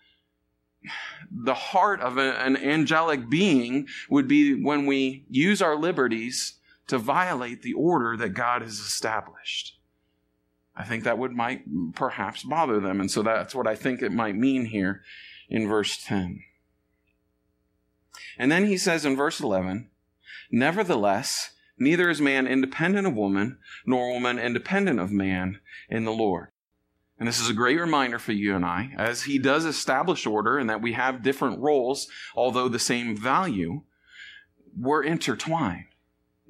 the 1.31 1.55
heart 1.55 2.01
of 2.01 2.19
a, 2.19 2.33
an 2.41 2.57
angelic 2.57 3.31
being 3.31 3.87
would 4.09 4.27
be 4.27 4.61
when 4.61 4.87
we 4.87 5.25
use 5.31 5.63
our 5.63 5.77
liberties 5.77 6.55
to 6.89 6.99
violate 6.99 7.63
the 7.63 7.73
order 7.75 8.17
that 8.17 8.31
God 8.31 8.63
has 8.63 8.81
established. 8.81 9.79
I 10.77 10.85
think 10.85 11.05
that 11.05 11.19
would 11.19 11.33
might 11.33 11.63
perhaps 11.95 12.43
bother 12.43 12.81
them. 12.81 13.01
And 13.01 13.11
so 13.11 13.23
that's 13.23 13.55
what 13.55 13.67
I 13.67 13.77
think 13.77 14.03
it 14.03 14.13
might 14.13 14.35
mean 14.35 14.67
here 14.67 15.03
in 15.49 15.69
verse 15.69 16.03
10. 16.03 16.43
And 18.39 18.51
then 18.51 18.67
he 18.67 18.79
says 18.79 19.05
in 19.05 19.17
verse 19.17 19.41
11, 19.41 19.91
Nevertheless, 20.51 21.53
neither 21.79 22.09
is 22.09 22.21
man 22.21 22.47
independent 22.47 23.07
of 23.07 23.15
woman, 23.15 23.59
nor 23.87 24.13
woman 24.13 24.39
independent 24.39 24.99
of 24.99 25.13
man 25.13 25.61
in 25.89 26.05
the 26.05 26.13
Lord. 26.13 26.49
And 27.21 27.29
this 27.29 27.39
is 27.39 27.51
a 27.51 27.55
great 27.55 27.79
reminder 27.79 28.19
for 28.19 28.33
you 28.33 28.57
and 28.57 28.65
I, 28.65 28.93
as 28.97 29.23
he 29.23 29.39
does 29.39 29.67
establish 29.67 30.27
order 30.27 30.59
and 30.59 30.71
that 30.71 30.83
we 30.83 30.95
have 30.95 31.23
different 31.23 31.61
roles, 31.61 32.09
although 32.35 32.69
the 32.69 32.79
same 32.79 33.15
value, 33.15 33.83
we're 34.77 35.05
intertwined. 35.05 35.85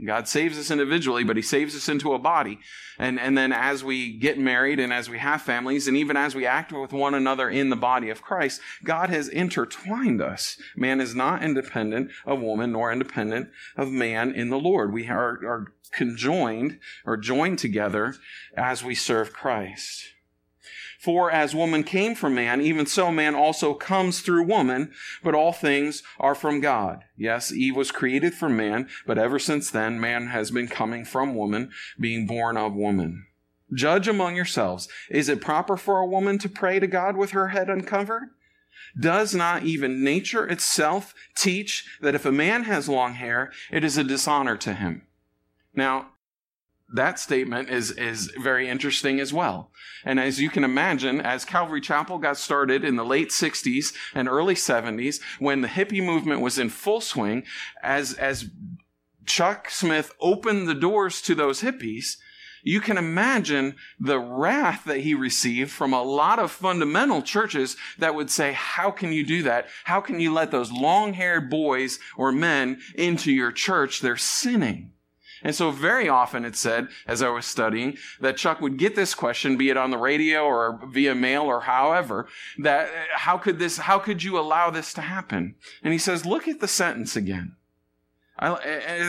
God 0.07 0.29
saves 0.29 0.59
us 0.59 0.71
individually, 0.71 1.25
but 1.25 1.37
He 1.37 1.43
saves 1.43 1.77
us 1.77 1.89
into 1.89 2.15
a 2.15 2.19
body. 2.19 2.59
And, 2.99 3.21
and 3.21 3.37
then 3.37 3.53
as 3.53 3.85
we 3.85 4.17
get 4.17 4.39
married 4.39 4.81
and 4.81 4.93
as 4.93 5.11
we 5.11 5.19
have 5.19 5.43
families, 5.43 5.89
and 5.89 5.97
even 5.97 6.17
as 6.17 6.35
we 6.35 6.47
act 6.47 6.73
with 6.73 6.93
one 6.93 7.15
another 7.15 7.51
in 7.51 7.69
the 7.69 7.77
body 7.77 8.09
of 8.09 8.23
Christ, 8.23 8.61
God 8.83 9.11
has 9.11 9.29
intertwined 9.29 10.23
us. 10.23 10.57
Man 10.77 11.01
is 11.01 11.15
not 11.15 11.43
independent 11.43 12.13
of 12.25 12.41
woman, 12.41 12.73
nor 12.73 12.93
independent 12.93 13.51
of 13.77 13.91
man 13.91 14.33
in 14.33 14.49
the 14.49 14.59
Lord. 14.59 14.93
We 14.93 15.09
are, 15.09 15.39
are 15.45 15.73
conjoined 15.93 16.79
or 17.05 17.17
joined 17.17 17.59
together 17.59 18.15
as 18.57 18.83
we 18.83 18.95
serve 18.95 19.33
Christ. 19.33 20.07
For 21.01 21.31
as 21.31 21.55
woman 21.55 21.83
came 21.83 22.15
from 22.15 22.35
man, 22.35 22.61
even 22.61 22.85
so 22.85 23.11
man 23.11 23.35
also 23.35 23.73
comes 23.73 24.21
through 24.21 24.45
woman, 24.45 24.93
but 25.23 25.35
all 25.35 25.51
things 25.51 26.03
are 26.19 26.35
from 26.35 26.61
God. 26.61 27.05
Yes, 27.17 27.51
Eve 27.51 27.75
was 27.75 27.91
created 27.91 28.35
from 28.35 28.55
man, 28.55 28.87
but 29.07 29.17
ever 29.17 29.39
since 29.39 29.71
then 29.71 29.99
man 29.99 30.27
has 30.27 30.51
been 30.51 30.69
coming 30.69 31.07
from 31.07 31.35
woman, 31.35 31.71
being 31.99 32.27
born 32.27 32.59
of 32.59 32.75
woman. 32.75 33.25
Judge 33.73 34.09
among 34.09 34.37
yourselves. 34.37 34.89
Is 35.09 35.31
it 35.31 35.41
proper 35.41 35.79
for 35.79 36.01
a 36.01 36.07
woman 36.07 36.37
to 36.37 36.51
pray 36.51 36.79
to 36.79 36.87
God 36.87 37.17
with 37.17 37.31
her 37.31 37.49
head 37.49 37.71
uncovered? 37.71 38.25
Does 38.99 39.35
not 39.35 39.63
even 39.63 40.05
nature 40.05 40.47
itself 40.47 41.15
teach 41.35 41.87
that 42.03 42.15
if 42.15 42.27
a 42.27 42.33
man 42.33 42.65
has 42.65 42.91
long 42.91 43.15
hair, 43.15 43.53
it 43.71 43.85
is 43.85 43.97
a 43.97 44.05
dishonor 44.05 44.59
to 44.59 44.75
him? 44.75 45.07
Now, 45.75 46.11
that 46.93 47.19
statement 47.19 47.71
is, 47.71 47.91
is 47.93 48.33
very 48.39 48.69
interesting 48.69 49.21
as 49.21 49.33
well. 49.33 49.71
And 50.05 50.19
as 50.19 50.41
you 50.41 50.51
can 50.51 50.65
imagine, 50.65 51.21
as 51.21 51.45
Calvary 51.45 51.81
Chapel 51.81 52.19
got 52.19 52.37
started 52.37 52.85
in 52.85 52.97
the 52.97 53.05
late 53.05 53.31
60s 53.31 53.95
and 54.15 54.29
early 54.29 54.55
70s, 54.55 55.21
when 55.39 55.61
the 55.61 55.69
hippie 55.69 56.05
movement 56.05 56.41
was 56.41 56.59
in 56.59 56.69
full 56.69 57.01
swing, 57.01 57.45
as, 57.83 58.15
as 58.15 58.51
Chuck 59.27 59.71
Smith 59.71 60.13
opened 60.21 60.69
the 60.69 60.75
doors 60.75 61.21
to 61.23 61.35
those 61.35 61.63
hippies, 61.63 62.17
you 62.63 62.81
can 62.81 62.99
imagine 62.99 63.77
the 63.99 64.19
wrath 64.19 64.85
that 64.85 65.01
he 65.01 65.15
received 65.15 65.71
from 65.71 65.93
a 65.93 66.03
lot 66.03 66.39
of 66.39 66.51
fundamental 66.51 67.23
churches 67.23 67.77
that 67.99 68.15
would 68.15 68.31
say, 68.31 68.53
How 68.53 68.91
can 68.91 69.13
you 69.13 69.25
do 69.25 69.43
that? 69.45 69.69
How 69.85 70.01
can 70.01 70.21
you 70.21 70.33
let 70.33 70.51
those 70.51 70.71
long 70.71 71.15
haired 71.15 71.49
boys 71.49 71.99
or 72.19 72.33
men 72.33 72.81
into 72.95 73.33
your 73.33 73.53
church? 73.53 74.01
They're 74.01 74.17
sinning. 74.17 74.93
And 75.43 75.55
so 75.55 75.71
very 75.71 76.09
often 76.09 76.45
it 76.45 76.57
said, 76.57 76.89
as 77.07 77.23
I 77.23 77.29
was 77.29 77.47
studying, 77.47 77.97
that 78.21 78.37
Chuck 78.37 78.61
would 78.61 78.77
get 78.77 78.95
this 78.95 79.15
question, 79.15 79.57
be 79.57 79.71
it 79.71 79.77
on 79.77 79.91
the 79.91 79.99
radio 79.99 80.45
or 80.45 80.81
via 80.87 81.15
mail 81.15 81.45
or 81.45 81.61
however, 81.61 82.29
that 82.59 82.89
uh, 82.89 82.93
how 83.13 83.39
could 83.39 83.59
this, 83.59 83.79
how 83.79 83.99
could 83.99 84.23
you 84.23 84.39
allow 84.39 84.71
this 84.71 84.93
to 84.95 85.01
happen? 85.01 85.55
And 85.83 85.93
he 85.93 85.99
says, 85.99 86.27
look 86.27 86.47
at 86.47 86.61
the 86.61 86.69
sentence 86.69 87.17
again. 87.17 87.57
I, 88.39 88.49
uh, 88.49 88.55
uh, 88.55 88.59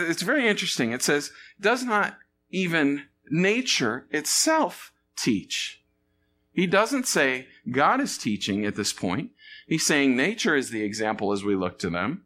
it's 0.10 0.22
very 0.22 0.48
interesting. 0.48 0.91
It 0.91 1.04
says, 1.04 1.32
does 1.60 1.84
not 1.84 2.17
even 2.50 3.04
nature 3.30 4.06
itself 4.12 4.94
teach? 5.15 5.84
He 6.54 6.67
doesn't 6.67 7.08
say 7.08 7.48
God 7.70 8.02
is 8.02 8.17
teaching 8.17 8.65
at 8.65 8.76
this 8.76 8.94
point. 8.94 9.32
He's 9.67 9.86
saying 9.86 10.15
nature 10.15 10.56
is 10.56 10.70
the 10.70 10.84
example 10.84 11.32
as 11.32 11.44
we 11.44 11.56
look 11.56 11.80
to 11.80 11.89
them. 11.89 12.26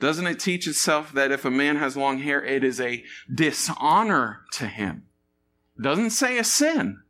Doesn't 0.00 0.26
it 0.26 0.38
teach 0.38 0.68
itself 0.68 1.12
that 1.12 1.32
if 1.32 1.44
a 1.44 1.50
man 1.50 1.76
has 1.76 1.96
long 1.96 2.18
hair, 2.18 2.44
it 2.44 2.62
is 2.62 2.80
a 2.80 3.04
dishonor 3.32 4.42
to 4.52 4.66
him? 4.66 5.04
Doesn't 5.80 6.10
say 6.10 6.38
a 6.38 6.44
sin. 6.44 7.00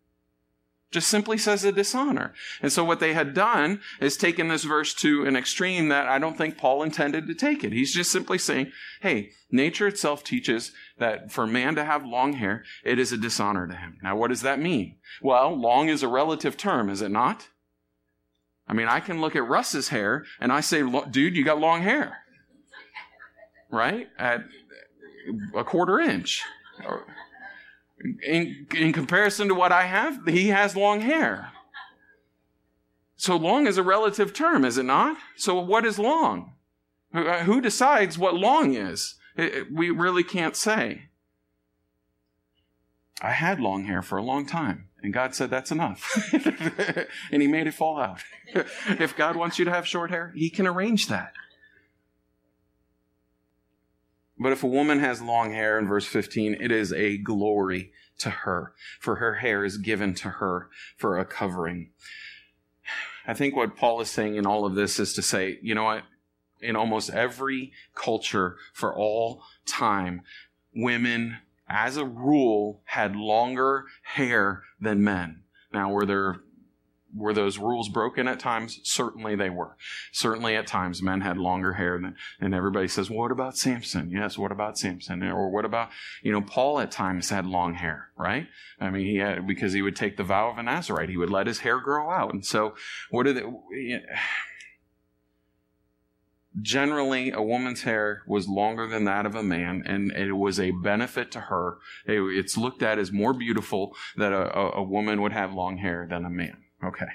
Just 0.90 1.08
simply 1.08 1.36
says 1.36 1.64
a 1.64 1.72
dishonor. 1.72 2.32
And 2.62 2.72
so 2.72 2.82
what 2.82 2.98
they 2.98 3.12
had 3.12 3.34
done 3.34 3.82
is 4.00 4.16
taken 4.16 4.48
this 4.48 4.64
verse 4.64 4.94
to 4.94 5.26
an 5.26 5.36
extreme 5.36 5.88
that 5.90 6.08
I 6.08 6.18
don't 6.18 6.38
think 6.38 6.56
Paul 6.56 6.82
intended 6.82 7.26
to 7.26 7.34
take 7.34 7.62
it. 7.62 7.74
He's 7.74 7.92
just 7.92 8.10
simply 8.10 8.38
saying, 8.38 8.72
hey, 9.02 9.32
nature 9.50 9.86
itself 9.86 10.24
teaches 10.24 10.72
that 10.98 11.30
for 11.30 11.46
man 11.46 11.74
to 11.74 11.84
have 11.84 12.06
long 12.06 12.34
hair, 12.34 12.64
it 12.84 12.98
is 12.98 13.12
a 13.12 13.18
dishonor 13.18 13.66
to 13.66 13.74
him. 13.74 13.98
Now, 14.02 14.16
what 14.16 14.28
does 14.28 14.40
that 14.40 14.60
mean? 14.60 14.96
Well, 15.20 15.54
long 15.54 15.90
is 15.90 16.02
a 16.02 16.08
relative 16.08 16.56
term, 16.56 16.88
is 16.88 17.02
it 17.02 17.10
not? 17.10 17.48
I 18.66 18.72
mean, 18.72 18.88
I 18.88 19.00
can 19.00 19.20
look 19.20 19.36
at 19.36 19.46
Russ's 19.46 19.88
hair 19.88 20.24
and 20.40 20.50
I 20.50 20.60
say, 20.60 20.82
dude, 21.10 21.36
you 21.36 21.44
got 21.44 21.60
long 21.60 21.82
hair 21.82 22.22
right? 23.70 24.08
At 24.18 24.44
a 25.54 25.64
quarter 25.64 26.00
inch. 26.00 26.42
In, 28.24 28.66
in 28.76 28.92
comparison 28.92 29.48
to 29.48 29.54
what 29.54 29.72
I 29.72 29.86
have, 29.86 30.26
he 30.26 30.48
has 30.48 30.76
long 30.76 31.00
hair. 31.00 31.52
So 33.16 33.36
long 33.36 33.66
is 33.66 33.76
a 33.76 33.82
relative 33.82 34.32
term, 34.32 34.64
is 34.64 34.78
it 34.78 34.84
not? 34.84 35.16
So 35.36 35.58
what 35.58 35.84
is 35.84 35.98
long? 35.98 36.54
Who 37.12 37.58
uh, 37.58 37.60
decides 37.60 38.16
what 38.16 38.34
long 38.34 38.74
is? 38.74 39.16
we 39.72 39.90
really 39.90 40.24
can't 40.24 40.56
say. 40.56 41.08
I 43.20 43.30
had 43.32 43.60
long 43.60 43.84
hair 43.84 44.02
for 44.02 44.18
a 44.18 44.22
long 44.22 44.46
time, 44.46 44.88
and 45.02 45.12
God 45.12 45.34
said 45.34 45.50
that's 45.50 45.72
enough. 45.72 46.32
and 47.32 47.42
He 47.42 47.48
made 47.48 47.66
it 47.66 47.74
fall 47.74 47.98
out. 47.98 48.20
if 48.54 49.16
God 49.16 49.36
wants 49.36 49.58
you 49.58 49.64
to 49.64 49.70
have 49.70 49.86
short 49.86 50.10
hair, 50.10 50.32
He 50.36 50.50
can 50.50 50.66
arrange 50.66 51.08
that. 51.08 51.32
But 54.38 54.52
if 54.52 54.62
a 54.62 54.68
woman 54.68 55.00
has 55.00 55.20
long 55.20 55.52
hair, 55.52 55.78
in 55.78 55.88
verse 55.88 56.06
15, 56.06 56.54
it 56.60 56.70
is 56.70 56.92
a 56.92 57.18
glory 57.18 57.92
to 58.18 58.30
her, 58.30 58.72
for 59.00 59.16
her 59.16 59.36
hair 59.36 59.64
is 59.64 59.78
given 59.78 60.14
to 60.14 60.28
her 60.28 60.68
for 60.96 61.18
a 61.18 61.24
covering. 61.24 61.90
I 63.26 63.34
think 63.34 63.54
what 63.54 63.76
Paul 63.76 64.00
is 64.00 64.10
saying 64.10 64.36
in 64.36 64.46
all 64.46 64.64
of 64.64 64.74
this 64.74 64.98
is 64.98 65.12
to 65.14 65.22
say, 65.22 65.58
you 65.62 65.74
know 65.74 65.84
what? 65.84 66.04
In 66.60 66.76
almost 66.76 67.10
every 67.10 67.72
culture 67.94 68.56
for 68.72 68.94
all 68.94 69.42
time, 69.66 70.22
women, 70.74 71.38
as 71.68 71.96
a 71.96 72.04
rule, 72.04 72.80
had 72.84 73.14
longer 73.14 73.84
hair 74.02 74.62
than 74.80 75.04
men. 75.04 75.42
Now, 75.72 75.90
were 75.90 76.06
there 76.06 76.40
were 77.14 77.32
those 77.32 77.58
rules 77.58 77.88
broken 77.88 78.28
at 78.28 78.38
times? 78.38 78.80
Certainly 78.82 79.36
they 79.36 79.50
were. 79.50 79.76
Certainly 80.12 80.56
at 80.56 80.66
times 80.66 81.02
men 81.02 81.22
had 81.22 81.38
longer 81.38 81.74
hair 81.74 81.98
than, 81.98 82.16
and 82.40 82.54
everybody 82.54 82.88
says, 82.88 83.10
what 83.10 83.30
about 83.30 83.56
Samson? 83.56 84.10
Yes, 84.10 84.36
what 84.36 84.52
about 84.52 84.78
Samson? 84.78 85.22
Or 85.22 85.50
what 85.50 85.64
about, 85.64 85.90
you 86.22 86.32
know, 86.32 86.42
Paul 86.42 86.80
at 86.80 86.90
times 86.90 87.30
had 87.30 87.46
long 87.46 87.74
hair, 87.74 88.10
right? 88.16 88.46
I 88.80 88.90
mean, 88.90 89.06
he 89.06 89.16
had, 89.16 89.46
because 89.46 89.72
he 89.72 89.82
would 89.82 89.96
take 89.96 90.16
the 90.16 90.24
vow 90.24 90.50
of 90.50 90.58
a 90.58 90.62
Nazarite. 90.62 91.08
He 91.08 91.16
would 91.16 91.30
let 91.30 91.46
his 91.46 91.60
hair 91.60 91.80
grow 91.80 92.10
out. 92.10 92.32
And 92.32 92.44
so 92.44 92.74
what 93.10 93.26
are 93.26 93.32
they, 93.32 93.42
generally 96.60 97.30
a 97.30 97.42
woman's 97.42 97.82
hair 97.82 98.22
was 98.26 98.48
longer 98.48 98.86
than 98.86 99.04
that 99.04 99.26
of 99.26 99.34
a 99.34 99.42
man 99.42 99.82
and 99.86 100.10
it 100.10 100.32
was 100.32 100.58
a 100.58 100.72
benefit 100.72 101.30
to 101.30 101.40
her 101.40 101.78
it's 102.04 102.56
looked 102.56 102.82
at 102.82 102.98
as 102.98 103.12
more 103.12 103.32
beautiful 103.32 103.94
that 104.16 104.32
a, 104.32 104.74
a, 104.74 104.82
woman 104.82 105.22
would 105.22 105.30
have 105.30 105.52
long 105.52 105.76
hair 105.76 106.04
than 106.10 106.24
a 106.24 106.30
man 106.30 106.56
Okay. 106.84 107.06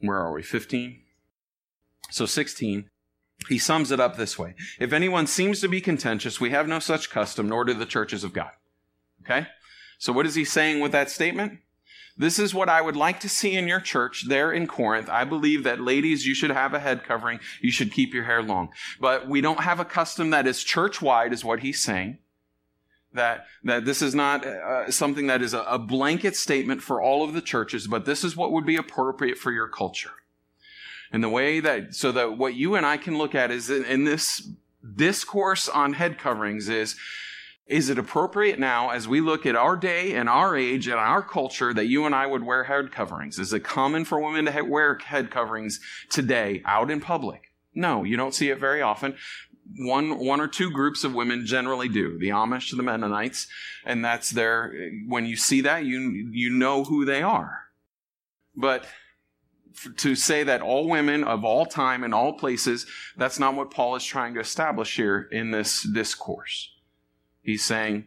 Where 0.00 0.18
are 0.18 0.32
we? 0.32 0.42
15? 0.42 1.00
So 2.10 2.26
16. 2.26 2.90
He 3.48 3.58
sums 3.58 3.90
it 3.90 4.00
up 4.00 4.16
this 4.16 4.38
way. 4.38 4.54
If 4.78 4.92
anyone 4.92 5.26
seems 5.26 5.60
to 5.60 5.68
be 5.68 5.80
contentious, 5.80 6.40
we 6.40 6.50
have 6.50 6.68
no 6.68 6.78
such 6.78 7.10
custom, 7.10 7.48
nor 7.48 7.64
do 7.64 7.74
the 7.74 7.86
churches 7.86 8.24
of 8.24 8.32
God. 8.32 8.50
Okay? 9.22 9.46
So 9.98 10.12
what 10.12 10.26
is 10.26 10.34
he 10.34 10.44
saying 10.44 10.80
with 10.80 10.92
that 10.92 11.10
statement? 11.10 11.58
This 12.16 12.38
is 12.38 12.54
what 12.54 12.68
I 12.68 12.80
would 12.80 12.96
like 12.96 13.18
to 13.20 13.28
see 13.28 13.56
in 13.56 13.66
your 13.66 13.80
church 13.80 14.28
there 14.28 14.52
in 14.52 14.66
Corinth. 14.66 15.08
I 15.08 15.24
believe 15.24 15.64
that 15.64 15.80
ladies, 15.80 16.26
you 16.26 16.34
should 16.34 16.50
have 16.50 16.72
a 16.72 16.78
head 16.78 17.02
covering. 17.02 17.40
You 17.60 17.72
should 17.72 17.92
keep 17.92 18.14
your 18.14 18.24
hair 18.24 18.42
long. 18.42 18.68
But 19.00 19.28
we 19.28 19.40
don't 19.40 19.60
have 19.60 19.80
a 19.80 19.84
custom 19.84 20.30
that 20.30 20.46
is 20.46 20.62
church 20.62 21.02
wide, 21.02 21.32
is 21.32 21.44
what 21.44 21.60
he's 21.60 21.82
saying 21.82 22.18
that, 23.14 23.46
that 23.62 23.84
this 23.84 24.02
is 24.02 24.14
not 24.14 24.44
uh, 24.44 24.90
something 24.90 25.28
that 25.28 25.40
is 25.40 25.54
a, 25.54 25.60
a 25.62 25.78
blanket 25.78 26.36
statement 26.36 26.82
for 26.82 27.00
all 27.00 27.24
of 27.24 27.32
the 27.32 27.40
churches, 27.40 27.86
but 27.86 28.04
this 28.04 28.24
is 28.24 28.36
what 28.36 28.52
would 28.52 28.66
be 28.66 28.76
appropriate 28.76 29.38
for 29.38 29.52
your 29.52 29.68
culture. 29.68 30.10
And 31.12 31.22
the 31.22 31.28
way 31.28 31.60
that, 31.60 31.94
so 31.94 32.12
that 32.12 32.36
what 32.36 32.54
you 32.54 32.74
and 32.74 32.84
I 32.84 32.96
can 32.96 33.16
look 33.16 33.34
at 33.34 33.50
is 33.50 33.70
in, 33.70 33.84
in 33.84 34.04
this 34.04 34.48
discourse 34.96 35.68
on 35.68 35.94
head 35.94 36.18
coverings 36.18 36.68
is, 36.68 36.96
is 37.66 37.88
it 37.88 37.98
appropriate 37.98 38.58
now 38.58 38.90
as 38.90 39.08
we 39.08 39.20
look 39.22 39.46
at 39.46 39.56
our 39.56 39.76
day 39.76 40.14
and 40.14 40.28
our 40.28 40.54
age 40.54 40.86
and 40.86 40.96
our 40.96 41.22
culture 41.22 41.72
that 41.72 41.86
you 41.86 42.04
and 42.04 42.14
I 42.14 42.26
would 42.26 42.42
wear 42.42 42.64
head 42.64 42.92
coverings? 42.92 43.38
Is 43.38 43.52
it 43.52 43.60
common 43.60 44.04
for 44.04 44.20
women 44.20 44.44
to 44.46 44.62
wear 44.62 44.98
head 44.98 45.30
coverings 45.30 45.80
today 46.10 46.62
out 46.66 46.90
in 46.90 47.00
public? 47.00 47.52
No, 47.74 48.04
you 48.04 48.16
don't 48.16 48.34
see 48.34 48.50
it 48.50 48.58
very 48.58 48.82
often 48.82 49.16
one 49.78 50.18
one 50.18 50.40
or 50.40 50.48
two 50.48 50.70
groups 50.70 51.04
of 51.04 51.14
women 51.14 51.46
generally 51.46 51.88
do 51.88 52.18
the 52.18 52.28
amish 52.28 52.74
the 52.76 52.82
mennonites 52.82 53.46
and 53.84 54.04
that's 54.04 54.30
their 54.30 54.74
when 55.08 55.26
you 55.26 55.36
see 55.36 55.60
that 55.62 55.84
you 55.84 55.98
you 56.32 56.50
know 56.50 56.84
who 56.84 57.04
they 57.04 57.22
are. 57.22 57.64
But 58.56 58.86
to 59.96 60.14
say 60.14 60.44
that 60.44 60.62
all 60.62 60.88
women 60.88 61.24
of 61.24 61.44
all 61.44 61.66
time 61.66 62.04
and 62.04 62.14
all 62.14 62.34
places 62.34 62.86
that's 63.16 63.38
not 63.38 63.54
what 63.54 63.72
paul 63.72 63.96
is 63.96 64.04
trying 64.04 64.34
to 64.34 64.40
establish 64.40 64.96
here 64.96 65.28
in 65.32 65.50
this 65.50 65.82
discourse. 65.82 66.70
He's 67.42 67.64
saying 67.64 68.04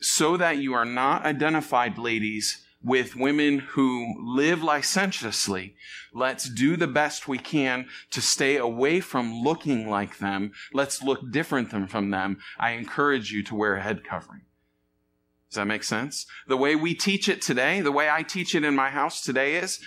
so 0.00 0.36
that 0.36 0.58
you 0.58 0.72
are 0.72 0.84
not 0.84 1.24
identified 1.24 1.98
ladies 1.98 2.64
with 2.82 3.16
women 3.16 3.58
who 3.58 4.14
live 4.18 4.62
licentiously. 4.62 5.74
Let's 6.12 6.48
do 6.48 6.76
the 6.76 6.86
best 6.86 7.28
we 7.28 7.38
can 7.38 7.86
to 8.10 8.20
stay 8.20 8.56
away 8.56 9.00
from 9.00 9.42
looking 9.42 9.88
like 9.88 10.18
them. 10.18 10.52
Let's 10.72 11.02
look 11.02 11.30
different 11.30 11.70
than 11.70 11.86
from 11.86 12.10
them. 12.10 12.38
I 12.58 12.70
encourage 12.70 13.32
you 13.32 13.42
to 13.44 13.54
wear 13.54 13.76
a 13.76 13.82
head 13.82 14.02
covering. 14.04 14.42
Does 15.50 15.56
that 15.56 15.66
make 15.66 15.84
sense? 15.84 16.26
The 16.46 16.56
way 16.56 16.76
we 16.76 16.94
teach 16.94 17.28
it 17.28 17.42
today, 17.42 17.80
the 17.80 17.92
way 17.92 18.08
I 18.08 18.22
teach 18.22 18.54
it 18.54 18.64
in 18.64 18.76
my 18.76 18.88
house 18.90 19.20
today 19.20 19.56
is, 19.56 19.80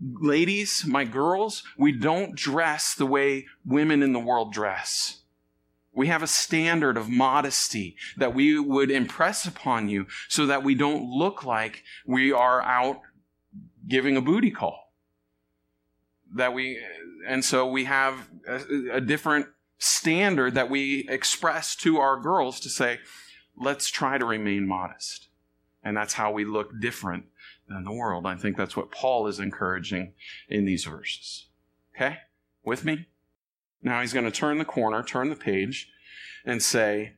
ladies, 0.00 0.84
my 0.84 1.04
girls, 1.04 1.62
we 1.76 1.92
don't 1.92 2.34
dress 2.34 2.94
the 2.94 3.06
way 3.06 3.46
women 3.64 4.02
in 4.02 4.12
the 4.12 4.18
world 4.18 4.52
dress. 4.52 5.22
We 5.98 6.06
have 6.06 6.22
a 6.22 6.28
standard 6.28 6.96
of 6.96 7.08
modesty 7.08 7.96
that 8.18 8.32
we 8.32 8.56
would 8.56 8.88
impress 8.88 9.44
upon 9.46 9.88
you 9.88 10.06
so 10.28 10.46
that 10.46 10.62
we 10.62 10.76
don't 10.76 11.10
look 11.10 11.42
like 11.42 11.82
we 12.06 12.30
are 12.30 12.62
out 12.62 13.00
giving 13.88 14.16
a 14.16 14.20
booty 14.20 14.52
call. 14.52 14.92
That 16.36 16.54
we, 16.54 16.78
and 17.26 17.44
so 17.44 17.66
we 17.66 17.86
have 17.86 18.28
a, 18.46 18.60
a 18.92 19.00
different 19.00 19.48
standard 19.78 20.54
that 20.54 20.70
we 20.70 21.04
express 21.08 21.74
to 21.78 21.96
our 21.96 22.16
girls 22.20 22.60
to 22.60 22.68
say, 22.68 23.00
let's 23.60 23.88
try 23.88 24.18
to 24.18 24.24
remain 24.24 24.68
modest. 24.68 25.26
And 25.82 25.96
that's 25.96 26.14
how 26.14 26.30
we 26.30 26.44
look 26.44 26.80
different 26.80 27.24
than 27.68 27.82
the 27.82 27.90
world. 27.90 28.24
I 28.24 28.36
think 28.36 28.56
that's 28.56 28.76
what 28.76 28.92
Paul 28.92 29.26
is 29.26 29.40
encouraging 29.40 30.12
in 30.48 30.64
these 30.64 30.84
verses. 30.84 31.46
Okay? 31.96 32.18
With 32.62 32.84
me? 32.84 33.08
Now 33.82 34.00
he's 34.00 34.12
going 34.12 34.24
to 34.24 34.30
turn 34.30 34.58
the 34.58 34.64
corner, 34.64 35.02
turn 35.02 35.30
the 35.30 35.36
page, 35.36 35.90
and 36.44 36.62
say, 36.62 37.12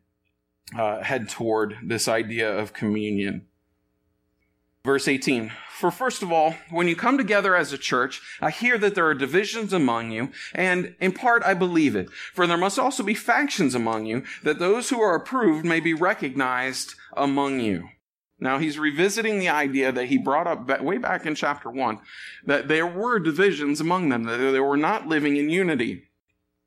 uh, 0.76 1.02
head 1.02 1.28
toward 1.28 1.76
this 1.82 2.08
idea 2.08 2.52
of 2.52 2.72
communion. 2.72 3.46
Verse 4.84 5.08
18 5.08 5.52
For 5.78 5.90
first 5.90 6.22
of 6.22 6.32
all, 6.32 6.54
when 6.70 6.88
you 6.88 6.96
come 6.96 7.18
together 7.18 7.54
as 7.54 7.72
a 7.72 7.78
church, 7.78 8.20
I 8.40 8.50
hear 8.50 8.78
that 8.78 8.94
there 8.94 9.06
are 9.06 9.14
divisions 9.14 9.72
among 9.72 10.10
you, 10.10 10.30
and 10.54 10.94
in 11.00 11.12
part 11.12 11.42
I 11.44 11.54
believe 11.54 11.96
it. 11.96 12.10
For 12.32 12.46
there 12.46 12.56
must 12.56 12.78
also 12.78 13.02
be 13.02 13.14
factions 13.14 13.74
among 13.74 14.06
you, 14.06 14.24
that 14.42 14.58
those 14.58 14.90
who 14.90 15.00
are 15.00 15.14
approved 15.14 15.64
may 15.64 15.80
be 15.80 15.92
recognized 15.92 16.94
among 17.16 17.60
you. 17.60 17.88
Now 18.38 18.58
he's 18.58 18.78
revisiting 18.78 19.38
the 19.38 19.50
idea 19.50 19.92
that 19.92 20.06
he 20.06 20.16
brought 20.16 20.46
up 20.46 20.80
way 20.80 20.96
back 20.96 21.26
in 21.26 21.34
chapter 21.34 21.68
1 21.68 21.98
that 22.46 22.68
there 22.68 22.86
were 22.86 23.18
divisions 23.18 23.82
among 23.82 24.08
them, 24.08 24.22
that 24.24 24.38
they 24.38 24.60
were 24.60 24.78
not 24.78 25.06
living 25.06 25.36
in 25.36 25.50
unity. 25.50 26.09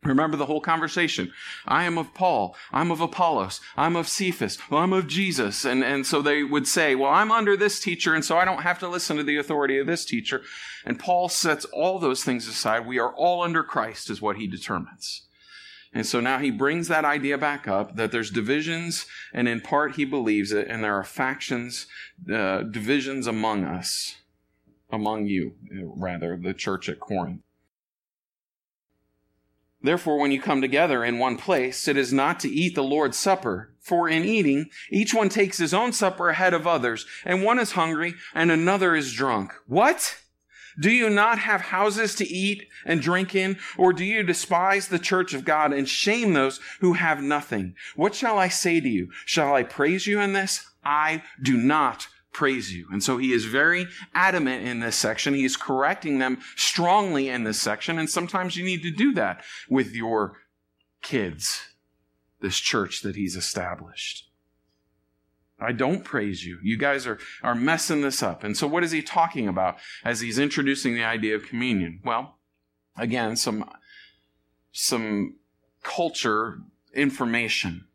Remember 0.04 0.38
the 0.38 0.46
whole 0.46 0.62
conversation. 0.62 1.32
I 1.66 1.84
am 1.84 1.98
of 1.98 2.13
Paul. 2.13 2.56
I'm 2.72 2.92
of 2.92 3.02
Apollos. 3.02 3.62
I'm 3.78 3.96
of 3.96 4.08
Cephas. 4.08 4.58
Well, 4.70 4.82
I'm 4.82 4.94
of 4.94 5.08
Jesus. 5.08 5.66
And, 5.66 5.84
and 5.84 6.06
so 6.06 6.22
they 6.22 6.44
would 6.44 6.68
say, 6.68 6.96
well, 6.96 7.12
I'm 7.12 7.32
under 7.32 7.56
this 7.56 7.80
teacher, 7.80 8.13
and 8.13 8.24
so 8.24 8.38
I 8.38 8.46
don't 8.46 8.63
have 8.63 8.80
to 8.80 8.88
listen 8.88 9.18
to 9.18 9.24
the 9.24 9.38
authority 9.38 9.78
of 9.78 9.88
this 9.88 10.06
teacher. 10.06 10.42
And 10.86 11.00
Paul 11.00 11.30
sets 11.30 11.66
all 11.66 12.00
those 12.00 12.24
things 12.24 12.48
aside. 12.48 12.86
We 12.86 13.00
are 13.00 13.13
all 13.13 13.44
under 13.44 13.63
Christ, 13.63 14.10
is 14.10 14.22
what 14.22 14.38
he 14.38 14.48
determines. 14.48 15.24
And 15.94 16.06
so 16.06 16.20
now 16.20 16.39
he 16.39 16.50
brings 16.50 16.88
that 16.88 17.06
idea 17.06 17.38
back 17.38 17.68
up 17.68 17.96
that 17.98 18.12
there's 18.12 18.32
divisions, 18.32 19.06
and 19.32 19.48
in 19.48 19.62
part 19.62 19.96
he 19.96 20.06
believes 20.06 20.52
it, 20.52 20.68
and 20.68 20.84
there 20.84 20.96
are 20.96 21.04
factions, 21.04 21.86
uh, 22.34 22.63
divisions 22.63 23.28
among 23.28 23.63
us, 23.63 24.16
among 24.92 25.28
you, 25.28 25.54
rather, 25.96 26.36
the 26.36 26.54
church 26.54 26.89
at 26.89 27.00
Corinth. 27.00 27.42
Therefore, 29.84 30.17
when 30.17 30.32
you 30.32 30.41
come 30.41 30.62
together 30.62 31.04
in 31.04 31.19
one 31.19 31.36
place, 31.36 31.89
it 31.89 31.98
is 31.98 32.13
not 32.13 32.39
to 32.39 32.50
eat 32.50 32.74
the 32.74 32.84
Lord's 32.84 33.17
Supper. 33.17 33.74
For 33.82 34.08
in 34.08 34.24
eating, 34.24 34.69
each 34.89 35.13
one 35.13 35.28
takes 35.28 35.58
his 35.58 35.74
own 35.74 35.91
supper 35.91 36.30
ahead 36.30 36.54
of 36.54 36.65
others, 36.65 37.06
and 37.26 37.43
one 37.43 37.60
is 37.60 37.74
hungry 37.74 38.15
and 38.34 38.50
another 38.50 38.96
is 38.96 39.12
drunk. 39.12 39.52
What? 39.67 40.19
Do 40.80 40.89
you 40.89 41.10
not 41.10 41.38
have 41.39 41.62
houses 41.62 42.15
to 42.15 42.28
eat 42.28 42.67
and 42.86 43.02
drink 43.02 43.36
in? 43.36 43.58
Or 43.78 43.91
do 43.91 44.06
you 44.06 44.24
despise 44.24 44.88
the 44.88 44.98
church 44.98 45.34
of 45.34 45.43
God 45.43 45.74
and 45.74 45.88
shame 45.88 46.32
those 46.32 46.62
who 46.80 46.93
have 46.93 47.22
nothing? 47.22 47.76
What 47.98 48.15
shall 48.15 48.39
I 48.39 48.48
say 48.48 48.80
to 48.80 48.89
you? 48.89 49.12
Shall 49.26 49.54
I 49.54 49.63
praise 49.63 50.08
you 50.08 50.22
in 50.22 50.32
this? 50.32 50.65
I 50.84 51.24
do 51.41 51.58
not 51.58 52.08
praise 52.34 52.74
you. 52.74 52.88
And 52.91 53.04
so 53.04 53.17
he 53.17 53.32
is 53.32 53.46
very 53.46 53.88
adamant 54.13 54.67
in 54.67 54.80
this 54.80 54.96
section. 54.96 55.34
He 55.34 55.46
is 55.46 55.56
correcting 55.56 56.17
them 56.19 56.39
strongly 56.56 57.30
in 57.30 57.43
this 57.43 57.62
section. 57.62 58.00
And 58.00 58.10
sometimes 58.10 58.58
you 58.58 58.65
need 58.65 58.82
to 58.84 58.91
do 58.91 59.13
that 59.13 59.43
with 59.69 59.96
your 59.96 60.39
kids, 61.02 61.62
this 62.41 62.58
church 62.58 63.02
that 63.02 63.15
he's 63.15 63.36
established. 63.36 64.30
I 65.60 65.72
don't 65.72 66.04
praise 66.04 66.46
you. 66.46 66.60
You 66.62 66.78
guys 66.78 67.08
are, 67.08 67.19
are 67.41 67.56
messing 67.56 68.02
this 68.02 68.22
up. 68.22 68.43
And 68.43 68.58
so 68.58 68.67
what 68.67 68.84
is 68.84 68.91
he 68.91 69.02
talking 69.02 69.48
about 69.48 69.78
as 70.04 70.19
he's 70.19 70.39
introducing 70.39 70.96
the 70.96 71.04
idea 71.04 71.36
of 71.36 71.46
communion? 71.46 72.02
Well, 72.04 72.38
again, 72.98 73.38
some, 73.38 73.69
some 74.72 75.36
culture 75.84 76.60
information. 76.93 77.86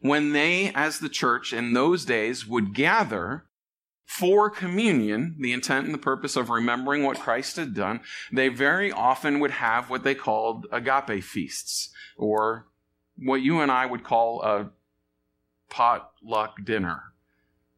When 0.00 0.32
they, 0.32 0.70
as 0.74 1.00
the 1.00 1.08
church 1.08 1.52
in 1.52 1.72
those 1.72 2.04
days, 2.04 2.46
would 2.46 2.72
gather 2.72 3.46
for 4.08 4.48
communion, 4.48 5.36
the 5.38 5.52
intent 5.52 5.84
and 5.84 5.92
the 5.92 5.98
purpose 5.98 6.34
of 6.34 6.48
remembering 6.48 7.02
what 7.02 7.20
Christ 7.20 7.56
had 7.56 7.74
done, 7.74 8.00
they 8.32 8.48
very 8.48 8.90
often 8.90 9.38
would 9.38 9.50
have 9.50 9.90
what 9.90 10.02
they 10.02 10.14
called 10.14 10.66
agape 10.72 11.22
feasts, 11.22 11.90
or 12.16 12.66
what 13.18 13.42
you 13.42 13.60
and 13.60 13.70
I 13.70 13.84
would 13.84 14.04
call 14.04 14.42
a 14.42 14.70
potluck 15.68 16.64
dinner. 16.64 17.12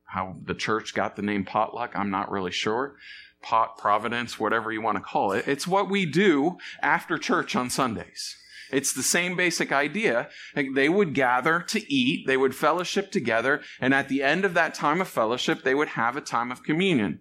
How 0.05 0.37
the 0.45 0.55
church 0.55 0.95
got 0.95 1.16
the 1.16 1.23
name 1.23 1.45
potluck, 1.45 1.90
I'm 1.97 2.11
not 2.11 2.31
really 2.31 2.53
sure. 2.53 2.95
Pot 3.43 3.77
providence, 3.77 4.38
whatever 4.38 4.71
you 4.71 4.81
want 4.81 4.99
to 4.99 5.03
call 5.03 5.33
it. 5.33 5.49
It's 5.49 5.66
what 5.66 5.90
we 5.90 6.07
do 6.07 6.59
after 6.81 7.19
church 7.19 7.57
on 7.57 7.71
Sundays. 7.71 8.37
It's 8.72 8.92
the 8.92 9.02
same 9.02 9.37
basic 9.37 9.72
idea. 9.72 10.28
They 10.54 10.88
would 10.88 11.14
gather 11.14 11.61
to 11.61 11.92
eat, 11.92 12.26
they 12.26 12.37
would 12.37 12.54
fellowship 12.54 13.11
together, 13.11 13.62
and 13.80 13.94
at 13.94 14.09
the 14.09 14.22
end 14.22 14.44
of 14.44 14.54
that 14.54 14.74
time 14.74 15.00
of 15.00 15.09
fellowship, 15.09 15.62
they 15.62 15.74
would 15.74 15.88
have 15.88 16.16
a 16.16 16.20
time 16.20 16.50
of 16.50 16.62
communion. 16.62 17.20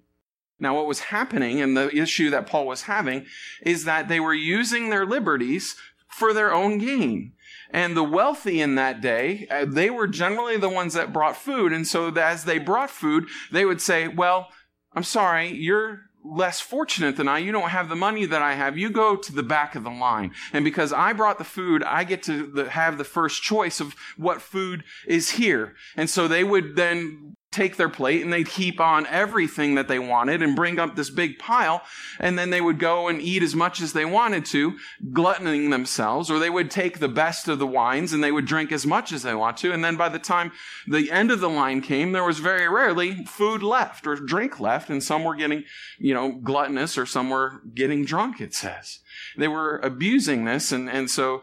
Now, 0.59 0.75
what 0.75 0.87
was 0.87 0.99
happening 0.99 1.61
and 1.61 1.75
the 1.75 1.95
issue 1.95 2.29
that 2.31 2.45
Paul 2.45 2.67
was 2.67 2.83
having 2.83 3.25
is 3.61 3.85
that 3.85 4.09
they 4.09 4.19
were 4.19 4.33
using 4.33 4.89
their 4.89 5.05
liberties 5.05 5.75
for 6.09 6.33
their 6.33 6.53
own 6.53 6.79
gain. 6.79 7.33
And 7.71 7.95
the 7.95 8.03
wealthy 8.03 8.61
in 8.61 8.75
that 8.75 8.99
day, 8.99 9.47
uh, 9.49 9.65
they 9.65 9.89
were 9.89 10.07
generally 10.07 10.57
the 10.57 10.69
ones 10.69 10.95
that 10.95 11.13
brought 11.13 11.37
food. 11.37 11.71
And 11.71 11.87
so 11.87 12.09
as 12.09 12.43
they 12.43 12.57
brought 12.57 12.89
food, 12.89 13.27
they 13.51 13.63
would 13.63 13.79
say, 13.79 14.07
well, 14.07 14.49
I'm 14.93 15.03
sorry, 15.03 15.49
you're 15.49 16.01
less 16.23 16.59
fortunate 16.59 17.15
than 17.15 17.27
I, 17.27 17.39
you 17.39 17.51
don't 17.51 17.69
have 17.69 17.89
the 17.89 17.95
money 17.95 18.25
that 18.25 18.41
I 18.41 18.55
have, 18.55 18.77
you 18.77 18.89
go 18.89 19.15
to 19.15 19.31
the 19.31 19.43
back 19.43 19.75
of 19.75 19.83
the 19.83 19.89
line. 19.89 20.31
And 20.53 20.65
because 20.65 20.91
I 20.91 21.13
brought 21.13 21.37
the 21.37 21.43
food, 21.43 21.83
I 21.83 22.03
get 22.03 22.23
to 22.23 22.65
have 22.69 22.97
the 22.97 23.03
first 23.03 23.41
choice 23.41 23.79
of 23.79 23.95
what 24.17 24.41
food 24.41 24.83
is 25.07 25.31
here. 25.31 25.75
And 25.95 26.09
so 26.09 26.27
they 26.27 26.43
would 26.43 26.75
then 26.75 27.35
take 27.51 27.77
their 27.77 27.89
plate 27.89 28.21
and 28.23 28.31
they'd 28.31 28.47
heap 28.47 28.79
on 28.79 29.07
everything 29.07 29.73
that 29.73 29.87
they 29.87 29.97
wanted 29.97 30.43
and 30.43 30.55
bring 30.55 30.77
up 30.77 30.95
this 30.95 31.09
big 31.09 31.39
pile. 31.39 31.81
And 32.19 32.37
then 32.37 32.51
they 32.51 32.61
would 32.61 32.77
go 32.77 33.07
and 33.07 33.19
eat 33.19 33.41
as 33.41 33.55
much 33.55 33.81
as 33.81 33.93
they 33.93 34.05
wanted 34.05 34.45
to, 34.47 34.77
gluttoning 35.11 35.71
themselves, 35.71 36.29
or 36.29 36.37
they 36.37 36.49
would 36.49 36.69
take 36.69 36.99
the 36.99 37.07
best 37.07 37.47
of 37.47 37.57
the 37.57 37.65
wines 37.65 38.13
and 38.13 38.23
they 38.23 38.31
would 38.31 38.45
drink 38.45 38.71
as 38.71 38.85
much 38.85 39.11
as 39.11 39.23
they 39.23 39.33
want 39.33 39.57
to. 39.57 39.73
And 39.73 39.83
then 39.83 39.95
by 39.95 40.09
the 40.09 40.19
time 40.19 40.51
the 40.87 41.11
end 41.11 41.31
of 41.31 41.39
the 41.39 41.49
line 41.49 41.81
came, 41.81 42.11
there 42.11 42.23
was 42.23 42.37
very 42.37 42.69
rarely 42.69 43.25
food 43.25 43.63
left 43.63 44.05
or 44.05 44.15
drink 44.15 44.59
left. 44.59 44.91
And 44.91 45.03
some 45.03 45.23
were 45.23 45.35
getting, 45.35 45.63
you 45.97 46.13
know, 46.13 46.33
gluttonous 46.33 46.99
or 46.99 47.07
some 47.07 47.31
were 47.31 47.63
getting 47.73 48.05
drunk, 48.05 48.41
it 48.41 48.53
says. 48.53 48.99
They 49.37 49.47
were 49.47 49.79
abusing 49.79 50.45
this. 50.45 50.71
And, 50.71 50.87
and 50.87 51.09
so 51.09 51.41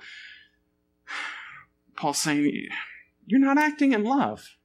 Paul's 1.96 2.18
saying, 2.18 2.68
you're 3.26 3.40
not 3.40 3.58
acting 3.58 3.92
in 3.92 4.04
love. 4.04 4.56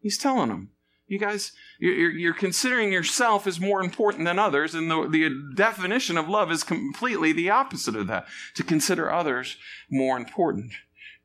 He's 0.00 0.18
telling 0.18 0.50
them 0.50 0.70
you 1.10 1.18
guys, 1.18 1.50
you're, 1.80 2.12
you're, 2.12 2.32
considering 2.32 2.92
yourself 2.92 3.48
as 3.48 3.58
more 3.58 3.82
important 3.82 4.24
than 4.24 4.38
others, 4.38 4.76
and 4.76 4.88
the, 4.88 5.08
the 5.08 5.52
definition 5.56 6.16
of 6.16 6.28
love 6.28 6.52
is 6.52 6.62
completely 6.62 7.32
the 7.32 7.50
opposite 7.50 7.96
of 7.96 8.06
that 8.06 8.26
to 8.54 8.62
consider 8.62 9.10
others 9.10 9.56
more 9.90 10.16
important 10.16 10.72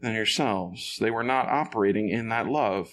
than 0.02 0.16
yourselves. 0.16 0.98
They 1.00 1.12
were 1.12 1.24
not 1.24 1.48
operating 1.48 2.10
in 2.10 2.30
that 2.30 2.48
love. 2.48 2.90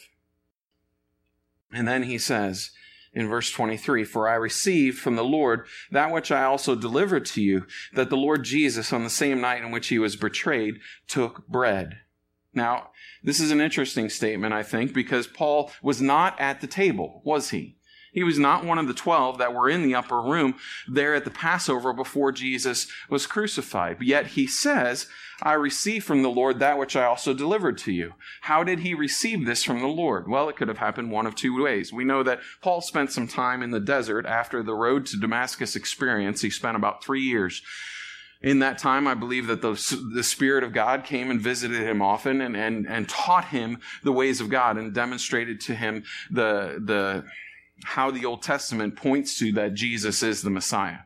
And 1.72 1.88
then 1.88 2.02
he 2.02 2.18
says 2.18 2.72
in 3.14 3.26
verse 3.26 3.50
23 3.50 4.05
For 4.05 4.28
I 4.28 4.35
received 4.35 4.98
from 4.98 5.16
the 5.16 5.24
Lord 5.24 5.64
that 5.90 6.12
which 6.12 6.31
I 6.31 6.44
also 6.44 6.74
delivered 6.74 7.24
to 7.26 7.40
you, 7.40 7.64
that 7.94 8.11
the 8.11 8.18
Lord 8.18 8.44
Jesus, 8.44 8.92
on 8.92 9.02
the 9.02 9.09
same 9.09 9.40
night 9.40 9.62
in 9.62 9.70
which 9.70 9.88
he 9.88 9.98
was 9.98 10.14
betrayed, 10.14 10.74
took 11.09 11.48
bread. 11.48 12.00
Now, 12.54 12.90
this 13.22 13.40
is 13.40 13.50
an 13.50 13.60
interesting 13.60 14.08
statement, 14.10 14.52
I 14.52 14.62
think, 14.62 14.92
because 14.92 15.26
Paul 15.26 15.70
was 15.82 16.02
not 16.02 16.38
at 16.40 16.60
the 16.60 16.66
table, 16.66 17.22
was 17.24 17.50
he? 17.50 17.76
He 18.12 18.22
was 18.22 18.38
not 18.38 18.64
one 18.64 18.78
of 18.78 18.88
the 18.88 18.94
12 18.94 19.38
that 19.38 19.54
were 19.54 19.70
in 19.70 19.82
the 19.82 19.94
upper 19.94 20.20
room 20.20 20.56
there 20.86 21.14
at 21.14 21.24
the 21.24 21.30
Passover 21.30 21.94
before 21.94 22.30
Jesus 22.30 22.86
was 23.08 23.26
crucified. 23.26 24.02
Yet 24.02 24.28
he 24.28 24.46
says, 24.46 25.06
I 25.42 25.54
received 25.54 26.04
from 26.04 26.22
the 26.22 26.30
Lord 26.30 26.58
that 26.58 26.78
which 26.78 26.94
I 26.94 27.04
also 27.04 27.32
delivered 27.32 27.78
to 27.78 27.92
you. 27.92 28.12
How 28.42 28.62
did 28.64 28.80
he 28.80 28.92
receive 28.92 29.46
this 29.46 29.64
from 29.64 29.80
the 29.80 29.86
Lord? 29.86 30.28
Well, 30.28 30.50
it 30.50 30.56
could 30.56 30.68
have 30.68 30.78
happened 30.78 31.10
one 31.10 31.26
of 31.26 31.34
two 31.34 31.62
ways. 31.62 31.90
We 31.90 32.04
know 32.04 32.22
that 32.22 32.40
Paul 32.60 32.82
spent 32.82 33.10
some 33.10 33.26
time 33.26 33.62
in 33.62 33.70
the 33.70 33.80
desert 33.80 34.26
after 34.26 34.62
the 34.62 34.74
road 34.74 35.06
to 35.06 35.16
Damascus 35.18 35.74
experience. 35.74 36.42
He 36.42 36.50
spent 36.50 36.76
about 36.76 37.02
three 37.02 37.22
years 37.22 37.62
in 38.42 38.59
that 38.59 38.78
time, 38.78 39.07
I 39.07 39.14
believe 39.14 39.46
that 39.46 39.62
the, 39.62 39.72
the 40.14 40.24
Spirit 40.24 40.64
of 40.64 40.72
God 40.72 41.05
came 41.05 41.31
and 41.31 41.40
visited 41.40 41.81
him 41.81 42.02
often 42.02 42.40
and, 42.40 42.57
and, 42.57 42.88
and 42.88 43.09
taught 43.09 43.46
him 43.46 43.78
the 44.02 44.12
ways 44.12 44.40
of 44.40 44.50
God 44.50 44.76
and 44.76 44.92
demonstrated 44.92 45.61
to 45.62 45.74
him 45.74 46.02
the, 46.31 46.83
the, 46.85 47.24
how 47.85 48.11
the 48.11 48.24
Old 48.24 48.42
Testament 48.42 48.96
points 48.96 49.38
to 49.38 49.52
that 49.52 49.74
Jesus 49.74 50.22
is 50.22 50.42
the 50.42 50.50
Messiah. 50.50 50.98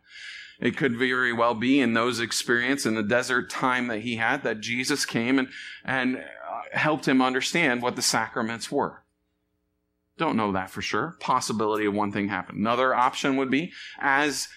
It 0.59 0.79
could 0.79 0.97
very 0.97 1.35
well 1.35 1.55
be 1.55 1.81
in 1.81 1.93
those 1.93 2.21
experience 2.21 2.87
in 2.87 2.95
the 2.95 3.03
desert 3.03 3.51
time 3.51 3.89
that 3.89 4.01
he 4.01 4.17
had 4.17 4.43
that 4.45 4.61
Jesus 4.61 5.05
came 5.05 5.39
and, 5.39 5.49
and 5.85 6.17
uh, 6.17 6.23
helped 6.73 7.07
him 7.07 7.21
understand 7.21 7.83
what 7.83 7.97
the 7.97 8.03
sacraments 8.03 8.73
were. 8.73 9.03
Don't 10.17 10.37
know 10.37 10.53
that 10.53 10.71
for 10.71 10.81
sure. 10.81 11.17
Possibility 11.21 11.85
of 11.85 11.93
one 11.93 12.11
thing 12.11 12.29
happened. 12.29 12.59
Another 12.59 12.95
option 12.95 13.37
would 13.37 13.51
be 13.51 13.73
as 14.01 14.49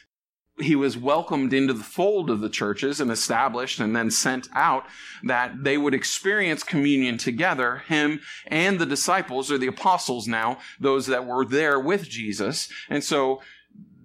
he 0.62 0.76
was 0.76 0.98
welcomed 0.98 1.54
into 1.54 1.74
the 1.74 1.84
fold 1.84 2.30
of 2.30 2.42
the 2.42 2.50
churches 2.50 3.00
and 3.00 3.12
established 3.12 3.80
and 3.80 3.96
then 3.96 4.12
sent 4.12 4.48
out 4.54 4.86
that 5.24 5.64
they 5.64 5.78
would 5.78 5.94
experience 5.94 6.64
communion 6.64 7.18
together, 7.18 7.84
him 7.88 8.22
and 8.48 8.80
the 8.80 8.86
disciples 8.86 9.52
or 9.52 9.58
the 9.58 9.68
apostles 9.68 10.28
now, 10.28 10.60
those 10.80 11.08
that 11.08 11.26
were 11.26 11.46
there 11.46 11.80
with 11.80 12.08
Jesus. 12.08 12.70
And 12.90 13.04
so 13.04 13.42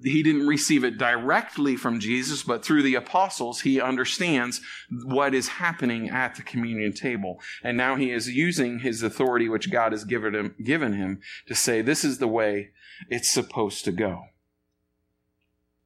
he 0.03 0.23
didn't 0.23 0.47
receive 0.47 0.85
it 0.85 0.99
directly 0.99 1.77
from 1.77 1.99
Jesus, 1.99 2.43
but 2.43 2.65
through 2.65 2.83
the 2.83 2.95
apostles, 2.95 3.63
he 3.63 3.81
understands 3.81 4.61
what 5.05 5.35
is 5.35 5.49
happening 5.49 6.11
at 6.11 6.35
the 6.35 6.43
communion 6.43 6.93
table. 6.93 7.41
And 7.63 7.77
now 7.77 7.97
he 7.97 8.11
is 8.11 8.29
using 8.29 8.81
his 8.81 9.03
authority, 9.03 9.49
which 9.49 9.71
God 9.71 9.93
has 9.93 10.05
given 10.05 10.35
him, 10.35 10.55
given 10.63 10.93
him 10.93 11.21
to 11.47 11.55
say, 11.55 11.81
this 11.81 12.05
is 12.05 12.19
the 12.19 12.29
way 12.29 12.71
it's 13.09 13.31
supposed 13.31 13.85
to 13.87 13.93
go. 13.93 14.25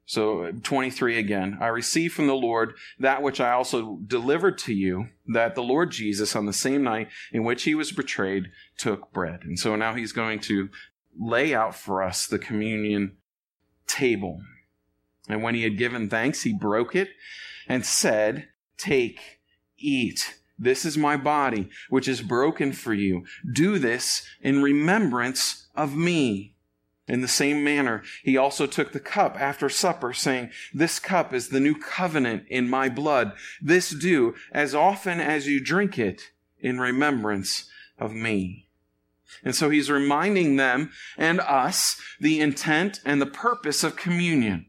So 0.08 0.50
23 0.62 1.18
again. 1.18 1.58
I 1.60 1.66
received 1.66 2.14
from 2.14 2.28
the 2.28 2.34
Lord 2.34 2.72
that 2.98 3.22
which 3.22 3.42
I 3.42 3.52
also 3.52 3.98
delivered 4.06 4.56
to 4.60 4.72
you, 4.72 5.08
that 5.26 5.54
the 5.54 5.62
Lord 5.62 5.90
Jesus, 5.90 6.34
on 6.34 6.46
the 6.46 6.52
same 6.54 6.82
night 6.82 7.08
in 7.30 7.44
which 7.44 7.64
he 7.64 7.74
was 7.74 7.92
betrayed, 7.92 8.46
took 8.78 9.12
bread. 9.12 9.40
And 9.42 9.58
so 9.58 9.76
now 9.76 9.92
he's 9.92 10.12
going 10.12 10.40
to 10.40 10.70
lay 11.14 11.54
out 11.54 11.74
for 11.74 12.02
us 12.02 12.26
the 12.26 12.38
communion 12.38 13.18
table. 13.86 14.40
And 15.28 15.42
when 15.42 15.54
he 15.54 15.64
had 15.64 15.76
given 15.76 16.08
thanks, 16.08 16.40
he 16.40 16.54
broke 16.54 16.96
it 16.96 17.10
and 17.68 17.84
said, 17.84 18.48
Take, 18.78 19.40
eat. 19.76 20.38
This 20.58 20.86
is 20.86 20.96
my 20.96 21.18
body, 21.18 21.68
which 21.90 22.08
is 22.08 22.22
broken 22.22 22.72
for 22.72 22.94
you. 22.94 23.26
Do 23.52 23.78
this 23.78 24.26
in 24.40 24.62
remembrance 24.62 25.68
of 25.76 25.94
me. 25.94 26.54
In 27.08 27.22
the 27.22 27.28
same 27.28 27.64
manner, 27.64 28.02
he 28.22 28.36
also 28.36 28.66
took 28.66 28.92
the 28.92 29.00
cup 29.00 29.40
after 29.40 29.70
supper, 29.70 30.12
saying, 30.12 30.50
This 30.74 30.98
cup 30.98 31.32
is 31.32 31.48
the 31.48 31.60
new 31.60 31.74
covenant 31.74 32.44
in 32.48 32.68
my 32.68 32.90
blood. 32.90 33.32
This 33.62 33.90
do 33.90 34.34
as 34.52 34.74
often 34.74 35.18
as 35.18 35.46
you 35.46 35.58
drink 35.58 35.98
it 35.98 36.30
in 36.60 36.78
remembrance 36.78 37.70
of 37.98 38.12
me. 38.12 38.68
And 39.42 39.54
so 39.54 39.70
he's 39.70 39.90
reminding 39.90 40.56
them 40.56 40.90
and 41.16 41.40
us 41.40 42.00
the 42.20 42.40
intent 42.40 43.00
and 43.04 43.20
the 43.20 43.26
purpose 43.26 43.82
of 43.82 43.96
communion 43.96 44.66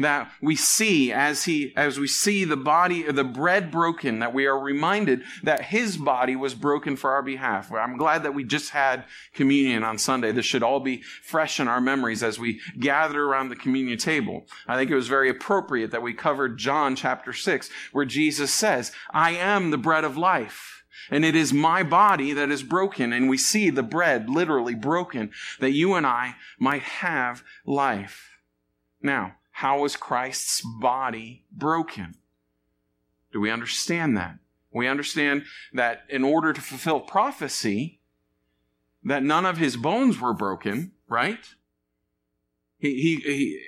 that 0.00 0.30
we 0.40 0.56
see 0.56 1.12
as 1.12 1.44
he 1.44 1.72
as 1.76 1.98
we 1.98 2.06
see 2.06 2.44
the 2.44 2.56
body 2.56 3.02
the 3.10 3.24
bread 3.24 3.70
broken 3.70 4.18
that 4.18 4.34
we 4.34 4.46
are 4.46 4.58
reminded 4.58 5.22
that 5.42 5.62
his 5.62 5.96
body 5.96 6.36
was 6.36 6.54
broken 6.54 6.96
for 6.96 7.10
our 7.10 7.22
behalf 7.22 7.72
i'm 7.72 7.96
glad 7.96 8.22
that 8.22 8.34
we 8.34 8.44
just 8.44 8.70
had 8.70 9.04
communion 9.34 9.82
on 9.82 9.98
sunday 9.98 10.32
this 10.32 10.46
should 10.46 10.62
all 10.62 10.80
be 10.80 11.02
fresh 11.22 11.60
in 11.60 11.68
our 11.68 11.80
memories 11.80 12.22
as 12.22 12.38
we 12.38 12.60
gather 12.78 13.24
around 13.24 13.48
the 13.48 13.56
communion 13.56 13.98
table 13.98 14.46
i 14.68 14.76
think 14.76 14.90
it 14.90 14.94
was 14.94 15.08
very 15.08 15.28
appropriate 15.28 15.90
that 15.90 16.02
we 16.02 16.12
covered 16.12 16.58
john 16.58 16.96
chapter 16.96 17.32
6 17.32 17.70
where 17.92 18.04
jesus 18.04 18.52
says 18.52 18.92
i 19.12 19.30
am 19.30 19.70
the 19.70 19.78
bread 19.78 20.04
of 20.04 20.16
life 20.16 20.80
and 21.10 21.24
it 21.24 21.34
is 21.34 21.52
my 21.52 21.82
body 21.82 22.32
that 22.32 22.50
is 22.50 22.62
broken. 22.62 23.12
And 23.12 23.28
we 23.28 23.36
see 23.36 23.70
the 23.70 23.82
bread 23.82 24.28
literally 24.28 24.74
broken 24.74 25.30
that 25.58 25.72
you 25.72 25.94
and 25.94 26.06
I 26.06 26.36
might 26.58 26.82
have 26.82 27.42
life. 27.64 28.38
Now, 29.02 29.36
how 29.60 29.80
was 29.80 29.94
Christ's 29.94 30.62
body 30.62 31.44
broken? 31.52 32.14
Do 33.30 33.40
we 33.42 33.50
understand 33.50 34.16
that? 34.16 34.38
We 34.72 34.88
understand 34.88 35.44
that 35.74 36.04
in 36.08 36.24
order 36.24 36.54
to 36.54 36.60
fulfill 36.62 37.00
prophecy, 37.00 38.00
that 39.04 39.22
none 39.22 39.44
of 39.44 39.58
his 39.58 39.76
bones 39.76 40.18
were 40.18 40.32
broken, 40.32 40.92
right? 41.10 41.44
He, 42.78 42.94
he, 43.02 43.60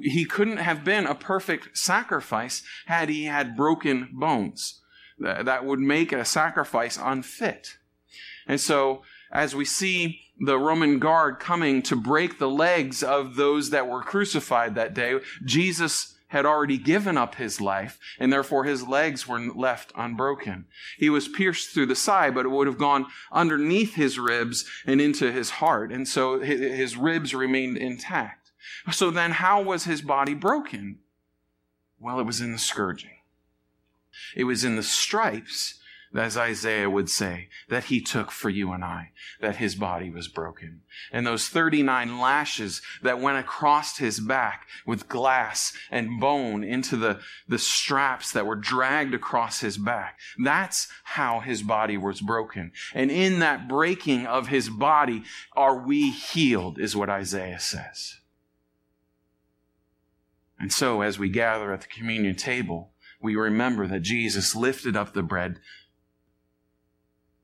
he, 0.00 0.08
he 0.08 0.24
couldn't 0.24 0.58
have 0.58 0.84
been 0.84 1.04
a 1.04 1.16
perfect 1.16 1.76
sacrifice 1.76 2.62
had 2.86 3.08
he 3.08 3.24
had 3.24 3.56
broken 3.56 4.10
bones. 4.12 4.82
That 5.18 5.64
would 5.64 5.80
make 5.80 6.12
a 6.12 6.24
sacrifice 6.24 6.96
unfit. 6.96 7.76
And 8.46 8.60
so, 8.60 9.02
as 9.32 9.56
we 9.56 9.64
see 9.64 10.20
the 10.40 10.58
Roman 10.58 10.98
guard 10.98 11.38
coming 11.38 11.82
to 11.82 11.94
break 11.94 12.38
the 12.38 12.48
legs 12.48 13.02
of 13.02 13.36
those 13.36 13.70
that 13.70 13.86
were 13.86 14.02
crucified 14.02 14.74
that 14.74 14.94
day, 14.94 15.20
Jesus 15.44 16.16
had 16.28 16.46
already 16.46 16.78
given 16.78 17.18
up 17.18 17.34
his 17.34 17.60
life, 17.60 17.98
and 18.18 18.32
therefore 18.32 18.64
his 18.64 18.86
legs 18.86 19.26
were 19.26 19.40
left 19.40 19.92
unbroken. 19.96 20.64
He 20.96 21.10
was 21.10 21.26
pierced 21.26 21.70
through 21.70 21.86
the 21.86 21.96
side, 21.96 22.34
but 22.34 22.46
it 22.46 22.50
would 22.50 22.68
have 22.68 22.78
gone 22.78 23.06
underneath 23.32 23.94
his 23.94 24.18
ribs 24.18 24.64
and 24.86 25.00
into 25.00 25.32
his 25.32 25.50
heart, 25.50 25.92
and 25.92 26.06
so 26.06 26.38
his 26.40 26.96
ribs 26.96 27.34
remained 27.34 27.76
intact. 27.76 28.52
So 28.92 29.10
then, 29.10 29.32
how 29.32 29.60
was 29.60 29.84
his 29.84 30.02
body 30.02 30.34
broken? 30.34 31.00
Well, 31.98 32.20
it 32.20 32.26
was 32.26 32.40
in 32.40 32.52
the 32.52 32.58
scourging. 32.58 33.10
It 34.36 34.44
was 34.44 34.64
in 34.64 34.76
the 34.76 34.82
stripes 34.82 35.79
as 36.14 36.36
Isaiah 36.36 36.90
would 36.90 37.08
say, 37.08 37.48
that 37.68 37.84
he 37.84 38.00
took 38.00 38.32
for 38.32 38.50
you 38.50 38.72
and 38.72 38.84
I, 38.84 39.12
that 39.40 39.56
his 39.56 39.76
body 39.76 40.10
was 40.10 40.26
broken. 40.26 40.82
And 41.12 41.24
those 41.24 41.48
39 41.48 42.18
lashes 42.18 42.82
that 43.02 43.20
went 43.20 43.38
across 43.38 43.98
his 43.98 44.18
back 44.18 44.66
with 44.84 45.08
glass 45.08 45.72
and 45.90 46.18
bone 46.20 46.64
into 46.64 46.96
the, 46.96 47.20
the 47.46 47.58
straps 47.58 48.32
that 48.32 48.46
were 48.46 48.56
dragged 48.56 49.14
across 49.14 49.60
his 49.60 49.78
back. 49.78 50.18
That's 50.42 50.88
how 51.04 51.40
his 51.40 51.62
body 51.62 51.96
was 51.96 52.20
broken. 52.20 52.72
And 52.92 53.10
in 53.10 53.38
that 53.38 53.68
breaking 53.68 54.26
of 54.26 54.48
his 54.48 54.68
body 54.68 55.22
are 55.54 55.78
we 55.78 56.10
healed, 56.10 56.80
is 56.80 56.96
what 56.96 57.08
Isaiah 57.08 57.60
says. 57.60 58.16
And 60.58 60.72
so 60.72 61.02
as 61.02 61.18
we 61.18 61.28
gather 61.28 61.72
at 61.72 61.82
the 61.82 61.86
communion 61.86 62.34
table, 62.34 62.90
we 63.22 63.36
remember 63.36 63.86
that 63.86 64.00
Jesus 64.00 64.56
lifted 64.56 64.96
up 64.96 65.14
the 65.14 65.22
bread 65.22 65.60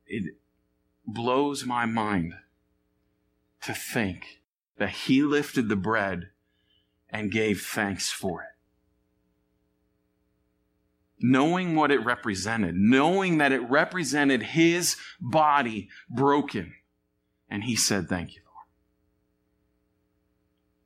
it 0.06 0.34
blows 1.06 1.64
my 1.64 1.86
mind 1.86 2.34
to 3.62 3.74
think 3.74 4.40
that 4.78 4.90
he 4.90 5.22
lifted 5.22 5.68
the 5.68 5.76
bread 5.76 6.30
and 7.08 7.30
gave 7.30 7.62
thanks 7.62 8.10
for 8.10 8.42
it. 8.42 8.48
Knowing 11.18 11.74
what 11.74 11.90
it 11.90 12.04
represented, 12.04 12.74
knowing 12.74 13.38
that 13.38 13.52
it 13.52 13.70
represented 13.70 14.42
his 14.42 14.96
body 15.18 15.88
broken. 16.10 16.74
And 17.48 17.64
he 17.64 17.74
said, 17.74 18.08
Thank 18.08 18.34
you, 18.34 18.42
Lord. 18.44 18.66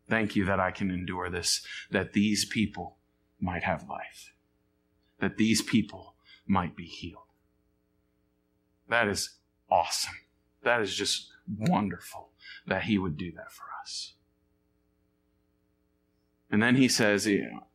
Thank 0.09 0.37
you 0.37 0.44
that 0.44 0.61
I 0.61 0.70
can 0.70 0.90
endure 0.90 1.30
this, 1.30 1.66
that 1.90 2.12
these 2.12 2.44
people 2.44 2.98
might 3.40 3.64
have 3.64 3.88
life, 3.88 4.33
that 5.18 5.37
these 5.37 5.62
people 5.62 6.14
might 6.46 6.76
be 6.76 6.85
healed. 6.85 7.30
That 8.90 9.09
is 9.09 9.31
awesome. 9.70 10.14
That 10.62 10.83
is 10.83 10.94
just 10.94 11.31
wonderful 11.48 12.29
that 12.66 12.83
he 12.83 12.98
would 12.98 13.16
do 13.16 13.33
that 13.33 13.50
for 13.50 13.64
us. 13.83 14.14
And 16.50 16.62
then 16.62 16.74
he 16.74 16.88
says, 16.88 17.29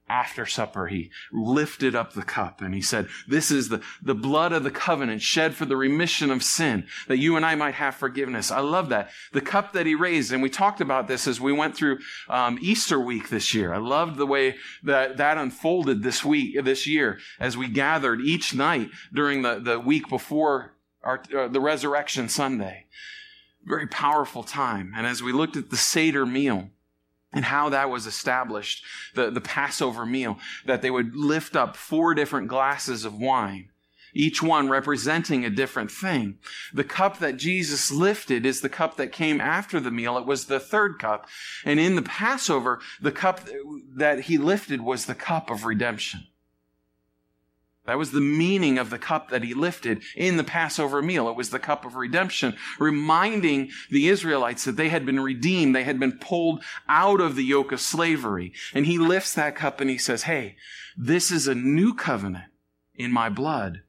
after 0.08 0.46
supper, 0.46 0.88
he 0.88 1.10
lifted 1.32 1.96
up 1.96 2.14
the 2.14 2.22
cup 2.22 2.62
and 2.62 2.76
he 2.76 2.82
said, 2.82 3.08
This 3.28 3.50
is 3.50 3.70
the, 3.70 3.82
the 4.04 4.14
blood 4.14 4.52
of 4.52 4.64
the 4.64 4.72
covenant 4.72 5.22
shed 5.22 5.56
for 5.56 5.66
the 5.66 5.78
remission 5.78 6.30
of 6.30 6.44
sin, 6.44 6.86
that 7.08 7.18
you 7.18 7.38
and 7.38 7.46
I 7.46 7.56
might 7.56 7.76
have 7.76 7.96
forgiveness. 7.96 8.52
I 8.52 8.60
love 8.60 8.90
that. 8.90 9.10
The 9.32 9.42
cup 9.42 9.74
that 9.74 9.86
he 9.86 9.96
raised, 9.96 10.32
and 10.32 10.44
we 10.44 10.50
talked 10.50 10.82
about 10.82 11.08
this 11.08 11.28
as 11.28 11.42
we 11.42 11.54
went 11.54 11.76
through 11.76 12.00
um, 12.30 12.60
Easter 12.62 13.00
week 13.00 13.30
this 13.30 13.54
year. 13.54 13.74
I 13.74 13.78
loved 13.78 14.18
the 14.18 14.28
way 14.28 14.58
that 14.84 15.18
that 15.18 15.38
unfolded 15.38 16.04
this 16.04 16.24
week, 16.24 16.64
this 16.64 16.86
year, 16.86 17.20
as 17.40 17.58
we 17.58 17.68
gathered 17.68 18.22
each 18.22 18.54
night 18.54 18.92
during 19.12 19.42
the, 19.42 19.60
the 19.60 19.80
week 19.80 20.08
before 20.10 20.75
our, 21.06 21.22
uh, 21.36 21.48
the 21.48 21.62
Resurrection 21.62 22.28
Sunday. 22.28 22.86
Very 23.64 23.88
powerful 23.88 24.44
time. 24.44 24.94
And 24.96 25.08
as 25.08 25.24
we 25.24 25.32
looked 25.32 25.56
at 25.56 25.70
the 25.70 25.78
Seder 25.78 26.26
meal, 26.26 26.70
and 27.34 27.46
how 27.46 27.70
that 27.70 27.90
was 27.90 28.06
established, 28.06 28.84
the, 29.14 29.30
the 29.30 29.42
Passover 29.42 30.06
meal, 30.06 30.40
that 30.66 30.82
they 30.82 30.90
would 30.90 31.16
lift 31.16 31.56
up 31.56 31.76
four 31.76 32.14
different 32.16 32.48
glasses 32.48 33.04
of 33.04 33.20
wine, 33.20 33.70
each 34.14 34.42
one 34.42 34.70
representing 34.70 35.44
a 35.44 35.50
different 35.50 35.92
thing. 35.92 36.38
The 36.74 36.86
cup 36.86 37.20
that 37.20 37.36
Jesus 37.36 37.92
lifted 37.92 38.46
is 38.46 38.62
the 38.62 38.70
cup 38.70 38.96
that 38.96 39.12
came 39.12 39.42
after 39.42 39.82
the 39.82 39.92
meal. 39.92 40.18
It 40.18 40.26
was 40.26 40.46
the 40.46 40.62
third 40.62 40.98
cup. 40.98 41.28
And 41.66 41.78
in 41.80 41.96
the 41.96 42.02
Passover, 42.02 42.80
the 43.02 43.12
cup 43.12 43.42
that 43.98 44.22
he 44.22 44.38
lifted 44.38 44.80
was 44.80 45.06
the 45.06 45.16
cup 45.16 45.50
of 45.50 45.66
redemption. 45.66 46.28
That 47.86 48.00
was 48.00 48.12
the 48.12 48.22
meaning 48.22 48.78
of 48.80 48.90
the 48.90 48.98
cup 48.98 49.30
that 49.30 49.44
he 49.44 49.54
lifted 49.54 50.02
in 50.16 50.38
the 50.38 50.44
Passover 50.44 51.02
meal. 51.02 51.30
It 51.30 51.36
was 51.36 51.52
the 51.52 51.60
cup 51.60 51.86
of 51.86 51.96
redemption, 51.96 52.56
reminding 52.80 53.70
the 53.92 54.08
Israelites 54.08 54.66
that 54.66 54.76
they 54.76 54.90
had 54.90 55.06
been 55.06 55.20
redeemed. 55.20 55.76
They 55.76 55.84
had 55.84 56.00
been 56.00 56.18
pulled 56.18 56.64
out 56.90 57.22
of 57.22 57.36
the 57.36 57.44
yoke 57.44 57.72
of 57.72 57.80
slavery. 57.80 58.54
And 58.74 58.88
he 58.88 58.98
lifts 58.98 59.34
that 59.36 59.56
cup 59.56 59.82
and 59.82 59.90
he 59.90 60.00
says, 60.00 60.24
Hey, 60.24 60.56
this 60.98 61.30
is 61.30 61.48
a 61.48 61.56
new 61.56 61.94
covenant 61.94 62.46
in 62.96 63.12
my 63.12 63.30
blood 63.30 63.82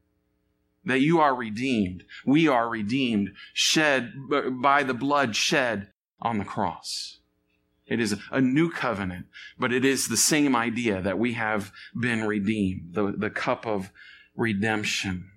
that 0.84 1.00
you 1.00 1.18
are 1.18 1.34
redeemed. 1.34 2.04
We 2.24 2.48
are 2.48 2.68
redeemed, 2.68 3.32
shed 3.52 4.12
by 4.60 4.82
the 4.82 4.94
blood 4.94 5.34
shed 5.34 5.88
on 6.20 6.38
the 6.38 6.44
cross. 6.44 7.15
It 7.86 8.00
is 8.00 8.16
a 8.30 8.40
new 8.40 8.70
covenant, 8.70 9.26
but 9.58 9.72
it 9.72 9.84
is 9.84 10.08
the 10.08 10.16
same 10.16 10.56
idea 10.56 11.00
that 11.00 11.18
we 11.18 11.34
have 11.34 11.72
been 11.98 12.24
redeemed, 12.24 12.94
the, 12.94 13.14
the 13.16 13.30
cup 13.30 13.66
of 13.66 13.92
redemption. 14.34 15.30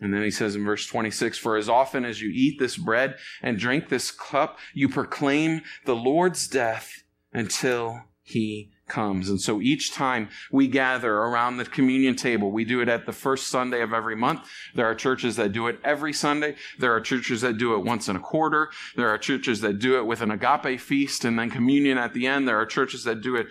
And 0.00 0.14
then 0.14 0.22
he 0.22 0.30
says 0.30 0.56
in 0.56 0.64
verse 0.64 0.86
26, 0.86 1.36
For 1.36 1.56
as 1.56 1.68
often 1.68 2.06
as 2.06 2.22
you 2.22 2.30
eat 2.32 2.58
this 2.58 2.78
bread 2.78 3.16
and 3.42 3.58
drink 3.58 3.88
this 3.88 4.10
cup, 4.10 4.58
you 4.72 4.88
proclaim 4.88 5.60
the 5.84 5.96
Lord's 5.96 6.48
death 6.48 7.02
until 7.34 8.04
he 8.22 8.70
comes. 8.90 9.30
And 9.30 9.40
so 9.40 9.60
each 9.62 9.94
time 9.94 10.28
we 10.52 10.68
gather 10.68 11.14
around 11.14 11.56
the 11.56 11.64
communion 11.64 12.16
table, 12.16 12.50
we 12.50 12.66
do 12.66 12.82
it 12.82 12.88
at 12.88 13.06
the 13.06 13.12
first 13.12 13.46
Sunday 13.46 13.80
of 13.80 13.94
every 13.94 14.16
month. 14.16 14.46
There 14.74 14.86
are 14.86 14.94
churches 14.94 15.36
that 15.36 15.52
do 15.52 15.68
it 15.68 15.80
every 15.82 16.12
Sunday. 16.12 16.56
There 16.78 16.92
are 16.92 17.00
churches 17.00 17.40
that 17.40 17.56
do 17.56 17.74
it 17.74 17.84
once 17.84 18.08
in 18.08 18.16
a 18.16 18.20
quarter. 18.20 18.70
There 18.96 19.08
are 19.08 19.16
churches 19.16 19.62
that 19.62 19.78
do 19.78 19.96
it 19.96 20.04
with 20.04 20.20
an 20.20 20.30
agape 20.30 20.78
feast 20.80 21.24
and 21.24 21.38
then 21.38 21.50
communion 21.50 21.96
at 21.96 22.12
the 22.12 22.26
end. 22.26 22.46
There 22.46 22.60
are 22.60 22.66
churches 22.66 23.04
that 23.04 23.22
do 23.22 23.36
it. 23.36 23.46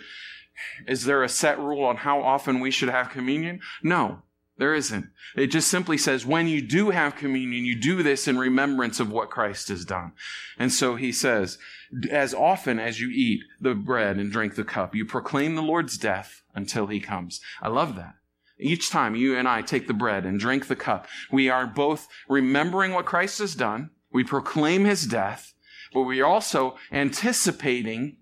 Is 0.86 1.04
there 1.04 1.22
a 1.24 1.28
set 1.28 1.58
rule 1.58 1.84
on 1.84 1.96
how 1.96 2.22
often 2.22 2.60
we 2.60 2.70
should 2.70 2.90
have 2.90 3.10
communion? 3.10 3.60
No. 3.82 4.22
There 4.60 4.74
isn't. 4.74 5.08
It 5.36 5.46
just 5.46 5.68
simply 5.68 5.96
says, 5.96 6.26
when 6.26 6.46
you 6.46 6.60
do 6.60 6.90
have 6.90 7.16
communion, 7.16 7.64
you 7.64 7.74
do 7.74 8.02
this 8.02 8.28
in 8.28 8.36
remembrance 8.36 9.00
of 9.00 9.10
what 9.10 9.30
Christ 9.30 9.68
has 9.68 9.86
done. 9.86 10.12
And 10.58 10.70
so 10.70 10.96
he 10.96 11.12
says, 11.12 11.56
as 12.10 12.34
often 12.34 12.78
as 12.78 13.00
you 13.00 13.08
eat 13.08 13.40
the 13.58 13.74
bread 13.74 14.18
and 14.18 14.30
drink 14.30 14.56
the 14.56 14.64
cup, 14.64 14.94
you 14.94 15.06
proclaim 15.06 15.54
the 15.54 15.62
Lord's 15.62 15.96
death 15.96 16.42
until 16.54 16.88
he 16.88 17.00
comes. 17.00 17.40
I 17.62 17.68
love 17.68 17.96
that. 17.96 18.16
Each 18.58 18.90
time 18.90 19.14
you 19.14 19.34
and 19.34 19.48
I 19.48 19.62
take 19.62 19.86
the 19.86 19.94
bread 19.94 20.26
and 20.26 20.38
drink 20.38 20.68
the 20.68 20.76
cup, 20.76 21.08
we 21.32 21.48
are 21.48 21.66
both 21.66 22.06
remembering 22.28 22.92
what 22.92 23.06
Christ 23.06 23.38
has 23.38 23.54
done. 23.54 23.88
We 24.12 24.24
proclaim 24.24 24.84
his 24.84 25.06
death, 25.06 25.54
but 25.94 26.02
we 26.02 26.20
are 26.20 26.26
also 26.26 26.76
anticipating 26.92 28.18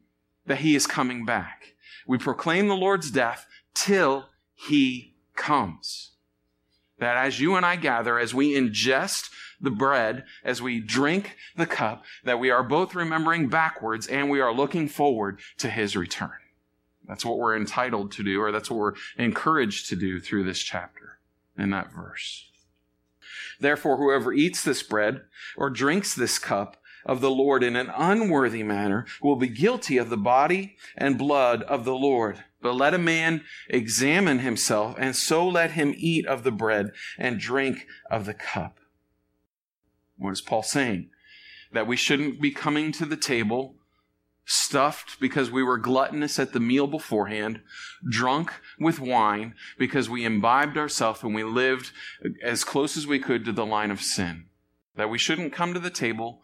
that 0.46 0.58
he 0.58 0.76
is 0.76 0.86
coming 0.86 1.24
back. 1.24 1.74
We 2.06 2.16
proclaim 2.16 2.68
the 2.68 2.76
Lord's 2.76 3.10
death 3.10 3.44
till 3.74 4.26
he 4.54 5.16
comes. 5.34 6.12
That 6.98 7.16
as 7.16 7.40
you 7.40 7.54
and 7.54 7.64
I 7.64 7.76
gather, 7.76 8.18
as 8.18 8.34
we 8.34 8.54
ingest 8.54 9.30
the 9.60 9.70
bread, 9.70 10.24
as 10.44 10.62
we 10.62 10.80
drink 10.80 11.36
the 11.56 11.66
cup, 11.66 12.04
that 12.24 12.38
we 12.38 12.50
are 12.50 12.62
both 12.62 12.94
remembering 12.94 13.48
backwards 13.48 14.06
and 14.06 14.30
we 14.30 14.40
are 14.40 14.52
looking 14.52 14.88
forward 14.88 15.40
to 15.58 15.70
his 15.70 15.96
return. 15.96 16.38
That's 17.06 17.24
what 17.24 17.38
we're 17.38 17.56
entitled 17.56 18.12
to 18.12 18.22
do, 18.22 18.40
or 18.40 18.52
that's 18.52 18.70
what 18.70 18.78
we're 18.78 18.94
encouraged 19.16 19.88
to 19.88 19.96
do 19.96 20.20
through 20.20 20.44
this 20.44 20.60
chapter 20.60 21.18
in 21.56 21.70
that 21.70 21.92
verse. 21.92 22.50
Therefore, 23.60 23.96
whoever 23.96 24.32
eats 24.32 24.62
this 24.62 24.82
bread 24.82 25.22
or 25.56 25.70
drinks 25.70 26.14
this 26.14 26.38
cup 26.38 26.76
of 27.04 27.20
the 27.20 27.30
Lord 27.30 27.64
in 27.64 27.74
an 27.76 27.90
unworthy 27.96 28.62
manner 28.62 29.06
will 29.22 29.36
be 29.36 29.48
guilty 29.48 29.96
of 29.96 30.10
the 30.10 30.16
body 30.16 30.76
and 30.96 31.18
blood 31.18 31.62
of 31.62 31.84
the 31.84 31.94
Lord. 31.94 32.44
But 32.60 32.74
let 32.74 32.94
a 32.94 32.98
man 32.98 33.44
examine 33.68 34.40
himself, 34.40 34.96
and 34.98 35.14
so 35.14 35.46
let 35.46 35.72
him 35.72 35.94
eat 35.96 36.26
of 36.26 36.42
the 36.42 36.50
bread 36.50 36.90
and 37.16 37.38
drink 37.38 37.86
of 38.10 38.26
the 38.26 38.34
cup. 38.34 38.78
What 40.16 40.32
is 40.32 40.40
Paul 40.40 40.64
saying? 40.64 41.10
That 41.72 41.86
we 41.86 41.96
shouldn't 41.96 42.40
be 42.40 42.50
coming 42.50 42.90
to 42.92 43.06
the 43.06 43.16
table 43.16 43.76
stuffed 44.50 45.20
because 45.20 45.50
we 45.50 45.62
were 45.62 45.76
gluttonous 45.76 46.38
at 46.38 46.54
the 46.54 46.60
meal 46.60 46.86
beforehand, 46.86 47.60
drunk 48.08 48.54
with 48.80 48.98
wine 48.98 49.54
because 49.78 50.08
we 50.08 50.24
imbibed 50.24 50.78
ourselves 50.78 51.22
and 51.22 51.34
we 51.34 51.44
lived 51.44 51.92
as 52.42 52.64
close 52.64 52.96
as 52.96 53.06
we 53.06 53.18
could 53.18 53.44
to 53.44 53.52
the 53.52 53.66
line 53.66 53.90
of 53.90 54.00
sin. 54.00 54.46
That 54.96 55.10
we 55.10 55.18
shouldn't 55.18 55.52
come 55.52 55.74
to 55.74 55.80
the 55.80 55.90
table 55.90 56.40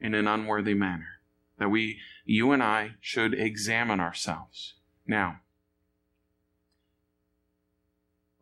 in 0.00 0.14
an 0.14 0.28
unworthy 0.28 0.72
manner. 0.72 1.20
That 1.58 1.68
we, 1.68 1.98
you 2.24 2.52
and 2.52 2.62
I, 2.62 2.92
should 3.00 3.34
examine 3.34 3.98
ourselves. 3.98 4.74
Now, 5.06 5.40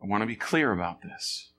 I 0.01 0.07
want 0.07 0.21
to 0.21 0.27
be 0.27 0.35
clear 0.35 0.71
about 0.71 1.01
this. 1.01 1.51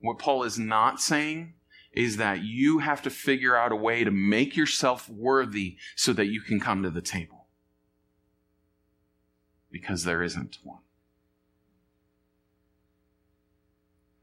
What 0.00 0.18
Paul 0.18 0.42
is 0.42 0.58
not 0.58 1.00
saying 1.00 1.54
is 1.92 2.16
that 2.16 2.42
you 2.42 2.78
have 2.78 3.02
to 3.02 3.10
figure 3.10 3.56
out 3.56 3.70
a 3.70 3.76
way 3.76 4.02
to 4.02 4.10
make 4.10 4.56
yourself 4.56 5.08
worthy 5.08 5.76
so 5.94 6.12
that 6.14 6.26
you 6.26 6.40
can 6.40 6.58
come 6.58 6.82
to 6.82 6.90
the 6.90 7.02
table. 7.02 7.46
Because 9.70 10.04
there 10.04 10.22
isn't 10.22 10.58
one. 10.62 10.80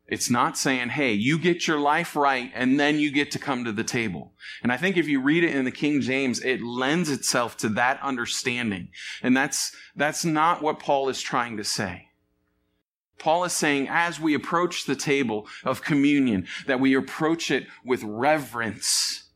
It's 0.09 0.29
not 0.29 0.57
saying, 0.57 0.89
hey, 0.89 1.13
you 1.13 1.37
get 1.37 1.67
your 1.67 1.79
life 1.79 2.15
right 2.15 2.51
and 2.55 2.79
then 2.79 2.99
you 2.99 3.11
get 3.11 3.31
to 3.31 3.39
come 3.39 3.63
to 3.63 3.71
the 3.71 3.83
table. 3.83 4.33
And 4.63 4.71
I 4.71 4.77
think 4.77 4.97
if 4.97 5.07
you 5.07 5.21
read 5.21 5.43
it 5.43 5.55
in 5.55 5.65
the 5.65 5.71
King 5.71 6.01
James, 6.01 6.39
it 6.39 6.61
lends 6.61 7.09
itself 7.09 7.55
to 7.57 7.69
that 7.69 8.01
understanding. 8.01 8.89
And 9.21 9.37
that's, 9.37 9.75
that's 9.95 10.25
not 10.25 10.63
what 10.63 10.79
Paul 10.79 11.09
is 11.09 11.21
trying 11.21 11.57
to 11.57 11.63
say. 11.63 12.07
Paul 13.19 13.43
is 13.43 13.53
saying, 13.53 13.87
as 13.89 14.19
we 14.19 14.33
approach 14.33 14.85
the 14.85 14.95
table 14.95 15.47
of 15.63 15.83
communion, 15.83 16.47
that 16.65 16.79
we 16.79 16.95
approach 16.95 17.51
it 17.51 17.67
with 17.85 18.01
reverence 18.03 19.28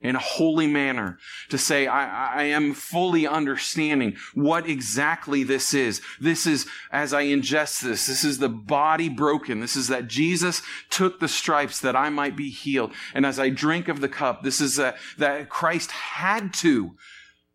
in 0.00 0.14
a 0.14 0.20
holy 0.20 0.66
manner 0.66 1.18
to 1.48 1.58
say, 1.58 1.86
I, 1.86 2.42
I, 2.42 2.44
am 2.44 2.72
fully 2.72 3.26
understanding 3.26 4.16
what 4.32 4.68
exactly 4.68 5.42
this 5.42 5.74
is. 5.74 6.00
This 6.20 6.46
is, 6.46 6.66
as 6.92 7.12
I 7.12 7.24
ingest 7.24 7.80
this, 7.80 8.06
this 8.06 8.22
is 8.22 8.38
the 8.38 8.48
body 8.48 9.08
broken. 9.08 9.58
This 9.58 9.74
is 9.74 9.88
that 9.88 10.06
Jesus 10.06 10.62
took 10.88 11.18
the 11.18 11.26
stripes 11.26 11.80
that 11.80 11.96
I 11.96 12.10
might 12.10 12.36
be 12.36 12.48
healed. 12.48 12.92
And 13.12 13.26
as 13.26 13.40
I 13.40 13.48
drink 13.48 13.88
of 13.88 14.00
the 14.00 14.08
cup, 14.08 14.44
this 14.44 14.60
is 14.60 14.78
a, 14.78 14.94
that 15.18 15.48
Christ 15.48 15.90
had 15.90 16.54
to 16.54 16.94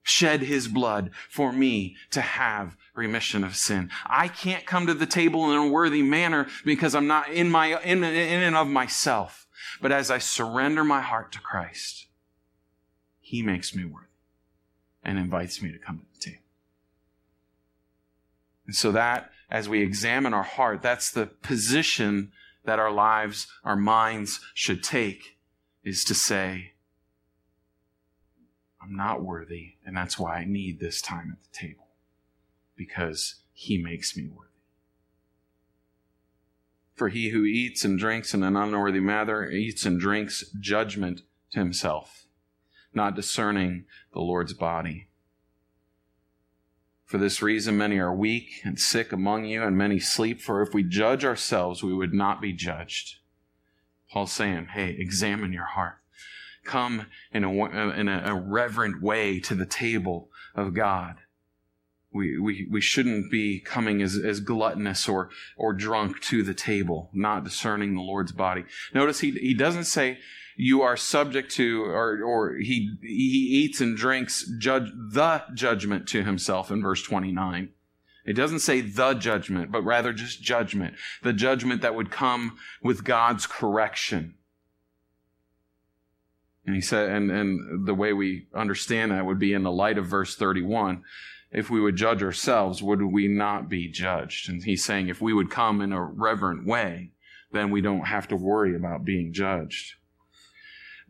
shed 0.03 0.41
his 0.41 0.67
blood 0.67 1.11
for 1.29 1.53
me 1.53 1.95
to 2.11 2.19
have 2.19 2.75
remission 2.93 3.45
of 3.45 3.55
sin. 3.55 3.89
I 4.05 4.27
can't 4.27 4.65
come 4.65 4.85
to 4.87 4.93
the 4.93 5.05
table 5.05 5.49
in 5.49 5.57
a 5.57 5.71
worthy 5.71 6.01
manner 6.01 6.47
because 6.65 6.93
I'm 6.93 7.07
not 7.07 7.29
in 7.29 7.49
my, 7.49 7.81
in, 7.81 8.03
in 8.03 8.43
and 8.43 8.55
of 8.55 8.67
myself. 8.67 9.47
But 9.81 9.93
as 9.93 10.11
I 10.11 10.17
surrender 10.17 10.83
my 10.83 10.99
heart 10.99 11.31
to 11.31 11.39
Christ, 11.39 12.07
He 13.34 13.41
makes 13.41 13.73
me 13.73 13.84
worthy 13.84 14.05
and 15.01 15.17
invites 15.17 15.59
me 15.59 15.71
to 15.71 15.79
come 15.79 15.97
to 15.97 16.05
the 16.13 16.23
table. 16.23 16.43
And 18.67 18.75
so 18.75 18.91
that, 18.91 19.31
as 19.49 19.67
we 19.67 19.81
examine 19.81 20.36
our 20.36 20.43
heart, 20.43 20.84
that's 20.84 21.09
the 21.09 21.25
position 21.25 22.31
that 22.63 22.77
our 22.77 22.91
lives, 22.91 23.47
our 23.63 23.75
minds 23.75 24.39
should 24.53 24.84
take, 24.84 25.39
is 25.84 26.03
to 26.03 26.13
say, 26.13 26.73
I'm 28.79 28.95
not 28.95 29.23
worthy, 29.23 29.77
and 29.84 29.97
that's 29.97 30.19
why 30.19 30.36
I 30.36 30.45
need 30.45 30.79
this 30.79 31.01
time 31.01 31.36
at 31.36 31.41
the 31.41 31.57
table 31.57 31.88
because 32.75 33.38
he 33.51 33.79
makes 33.79 34.15
me 34.15 34.27
worthy. 34.27 34.51
For 36.93 37.09
he 37.09 37.29
who 37.29 37.45
eats 37.45 37.84
and 37.84 37.97
drinks 37.97 38.36
in 38.36 38.43
an 38.43 38.55
unworthy 38.55 38.99
manner 38.99 39.49
eats 39.49 39.88
and 39.88 39.99
drinks 39.99 40.43
judgment 40.59 41.23
to 41.53 41.57
himself, 41.57 42.22
not 42.95 43.15
discerning 43.15 43.85
the 44.13 44.19
Lord's 44.19 44.53
body. 44.53 45.07
For 47.05 47.17
this 47.17 47.41
reason, 47.41 47.77
many 47.77 47.99
are 47.99 48.13
weak 48.13 48.61
and 48.63 48.79
sick 48.79 49.11
among 49.11 49.45
you, 49.45 49.63
and 49.63 49.77
many 49.77 49.99
sleep. 49.99 50.41
For 50.41 50.61
if 50.61 50.73
we 50.73 50.83
judge 50.83 51.23
ourselves, 51.23 51.83
we 51.83 51.93
would 51.93 52.13
not 52.13 52.41
be 52.41 52.53
judged. 52.53 53.17
Paul's 54.11 54.31
saying, 54.31 54.67
hey, 54.73 54.95
examine 54.97 55.53
your 55.53 55.65
heart. 55.65 55.97
Come 56.63 57.07
in 57.31 57.43
a, 57.43 57.51
in 57.91 58.07
a 58.07 58.35
reverent 58.35 59.01
way 59.01 59.39
to 59.41 59.53
the 59.53 59.65
table 59.65 60.29
of 60.55 60.73
God 60.73 61.17
we, 62.13 62.37
we, 62.37 62.67
we 62.69 62.81
shouldn't 62.81 63.31
be 63.31 63.59
coming 63.59 64.01
as, 64.01 64.17
as 64.17 64.39
gluttonous 64.39 65.09
or, 65.09 65.29
or 65.57 65.73
drunk 65.73 66.21
to 66.21 66.43
the 66.43 66.53
table, 66.53 67.09
not 67.13 67.43
discerning 67.43 67.95
the 67.95 68.01
Lord's 68.01 68.31
body. 68.31 68.63
Notice 68.93 69.19
he, 69.19 69.31
he 69.31 69.53
doesn't 69.53 69.85
say, 69.85 70.19
you 70.55 70.81
are 70.81 70.97
subject 70.97 71.51
to, 71.53 71.83
or, 71.85 72.23
or 72.23 72.55
he, 72.55 72.95
he 73.01 73.63
eats 73.63 73.81
and 73.81 73.97
drinks 73.97 74.49
judge, 74.59 74.91
the 75.11 75.43
judgment 75.53 76.07
to 76.09 76.23
himself 76.23 76.71
in 76.71 76.81
verse 76.81 77.01
29. 77.03 77.69
It 78.25 78.33
doesn't 78.33 78.59
say 78.59 78.81
the 78.81 79.13
judgment, 79.15 79.71
but 79.71 79.81
rather 79.81 80.13
just 80.13 80.41
judgment. 80.41 80.95
The 81.23 81.33
judgment 81.33 81.81
that 81.81 81.95
would 81.95 82.11
come 82.11 82.57
with 82.81 83.03
God's 83.03 83.45
correction. 83.45 84.35
And 86.65 86.75
he 86.75 86.81
said, 86.81 87.09
and, 87.09 87.29
and 87.29 87.85
the 87.85 87.93
way 87.93 88.13
we 88.13 88.47
understand 88.55 89.11
that 89.11 89.25
would 89.25 89.39
be 89.39 89.53
in 89.53 89.63
the 89.63 89.71
light 89.71 89.97
of 89.97 90.05
verse 90.05 90.35
31. 90.35 91.03
If 91.51 91.69
we 91.69 91.81
would 91.81 91.97
judge 91.97 92.23
ourselves, 92.23 92.81
would 92.81 93.01
we 93.01 93.27
not 93.27 93.69
be 93.69 93.89
judged? 93.89 94.49
And 94.49 94.63
he's 94.63 94.83
saying 94.83 95.09
if 95.09 95.21
we 95.21 95.33
would 95.33 95.51
come 95.51 95.81
in 95.81 95.91
a 95.91 96.01
reverent 96.01 96.65
way, 96.65 97.11
then 97.51 97.69
we 97.69 97.81
don't 97.81 98.07
have 98.07 98.27
to 98.29 98.35
worry 98.35 98.75
about 98.75 99.05
being 99.05 99.33
judged. 99.33 99.95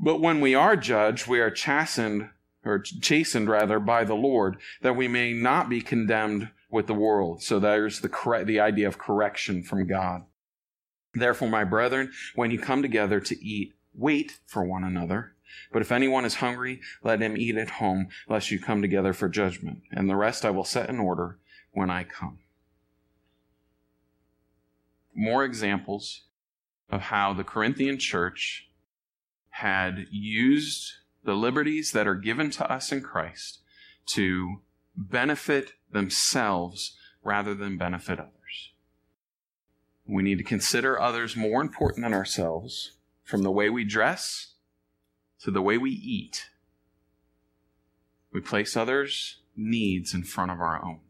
But 0.04 0.20
when 0.20 0.42
we 0.42 0.54
are 0.54 0.76
judged, 0.76 1.28
we 1.28 1.40
are 1.40 1.50
chastened, 1.50 2.30
or 2.66 2.80
chastened 2.80 3.48
rather, 3.48 3.80
by 3.80 4.04
the 4.04 4.16
Lord, 4.16 4.58
that 4.82 4.98
we 4.98 5.08
may 5.08 5.32
not 5.32 5.70
be 5.70 5.80
condemned 5.80 6.50
with 6.70 6.88
the 6.88 6.94
world. 6.94 7.42
So 7.42 7.58
there's 7.58 8.02
the 8.02 8.44
the 8.46 8.60
idea 8.60 8.86
of 8.86 8.98
correction 8.98 9.64
from 9.64 9.88
God. 9.88 10.26
Therefore, 11.14 11.48
my 11.48 11.64
brethren, 11.64 12.12
when 12.36 12.52
you 12.52 12.60
come 12.60 12.82
together 12.82 13.22
to 13.22 13.46
eat, 13.46 13.76
wait 13.94 14.40
for 14.46 14.66
one 14.66 14.84
another. 14.84 15.36
But 15.72 15.82
if 15.82 15.92
anyone 15.92 16.26
is 16.26 16.36
hungry, 16.36 16.82
let 17.02 17.22
him 17.22 17.38
eat 17.38 17.56
at 17.56 17.70
home, 17.70 18.10
lest 18.28 18.52
you 18.52 18.60
come 18.60 18.82
together 18.82 19.14
for 19.14 19.30
judgment. 19.30 19.84
And 19.90 20.10
the 20.10 20.18
rest 20.18 20.44
I 20.44 20.50
will 20.50 20.66
set 20.66 20.90
in 20.90 21.00
order 21.00 21.38
when 21.72 21.90
I 21.90 22.04
come. 22.04 22.40
More 25.16 25.46
examples 25.46 26.24
of 26.90 27.04
how 27.04 27.32
the 27.32 27.46
Corinthian 27.46 27.98
church 27.98 28.68
had 29.58 30.08
used 30.10 30.94
the 31.24 31.36
liberties 31.36 31.92
that 31.92 32.08
are 32.08 32.16
given 32.16 32.50
to 32.50 32.72
us 32.72 32.92
in 32.92 33.02
Christ 33.02 33.60
to 34.08 34.62
benefit 34.96 35.74
themselves 35.92 36.98
rather 37.24 37.54
than 37.54 37.78
benefit 37.78 38.20
others. 38.20 38.72
We 40.08 40.24
need 40.24 40.40
to 40.40 40.44
consider 40.44 41.00
others 41.00 41.36
more 41.36 41.62
important 41.62 42.04
than 42.04 42.16
ourselves 42.16 42.94
from 43.24 43.44
the 43.44 43.52
way 43.52 43.70
we 43.70 43.84
dress 43.84 44.56
to 45.44 45.52
the 45.52 45.62
way 45.62 45.78
we 45.78 45.92
eat. 45.92 46.50
We 48.32 48.42
place 48.42 48.76
others' 48.76 49.38
needs 49.56 50.16
in 50.16 50.24
front 50.24 50.50
of 50.50 50.60
our 50.60 50.84
own. 50.84 51.02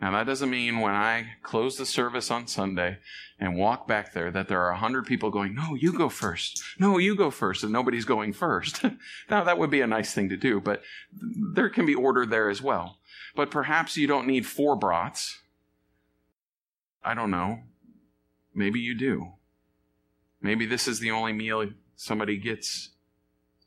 Now, 0.00 0.12
that 0.12 0.26
doesn't 0.26 0.48
mean 0.48 0.80
when 0.80 0.94
I 0.94 1.34
close 1.42 1.76
the 1.76 1.84
service 1.84 2.30
on 2.30 2.46
Sunday 2.46 2.98
and 3.38 3.56
walk 3.56 3.86
back 3.86 4.14
there 4.14 4.30
that 4.30 4.48
there 4.48 4.62
are 4.62 4.70
a 4.70 4.78
hundred 4.78 5.04
people 5.04 5.30
going, 5.30 5.54
no, 5.54 5.74
you 5.74 5.92
go 5.92 6.08
first. 6.08 6.62
No, 6.78 6.96
you 6.96 7.14
go 7.14 7.30
first. 7.30 7.62
And 7.62 7.72
nobody's 7.72 8.06
going 8.06 8.32
first. 8.32 8.82
now, 9.30 9.44
that 9.44 9.58
would 9.58 9.70
be 9.70 9.82
a 9.82 9.86
nice 9.86 10.14
thing 10.14 10.30
to 10.30 10.38
do, 10.38 10.58
but 10.58 10.82
there 11.12 11.68
can 11.68 11.84
be 11.84 11.94
order 11.94 12.24
there 12.24 12.48
as 12.48 12.62
well. 12.62 12.96
But 13.36 13.50
perhaps 13.50 13.98
you 13.98 14.06
don't 14.06 14.26
need 14.26 14.46
four 14.46 14.74
brats. 14.74 15.40
I 17.04 17.12
don't 17.12 17.30
know. 17.30 17.60
Maybe 18.54 18.80
you 18.80 18.94
do. 18.94 19.32
Maybe 20.40 20.64
this 20.64 20.88
is 20.88 21.00
the 21.00 21.10
only 21.10 21.34
meal 21.34 21.70
somebody 21.94 22.38
gets, 22.38 22.90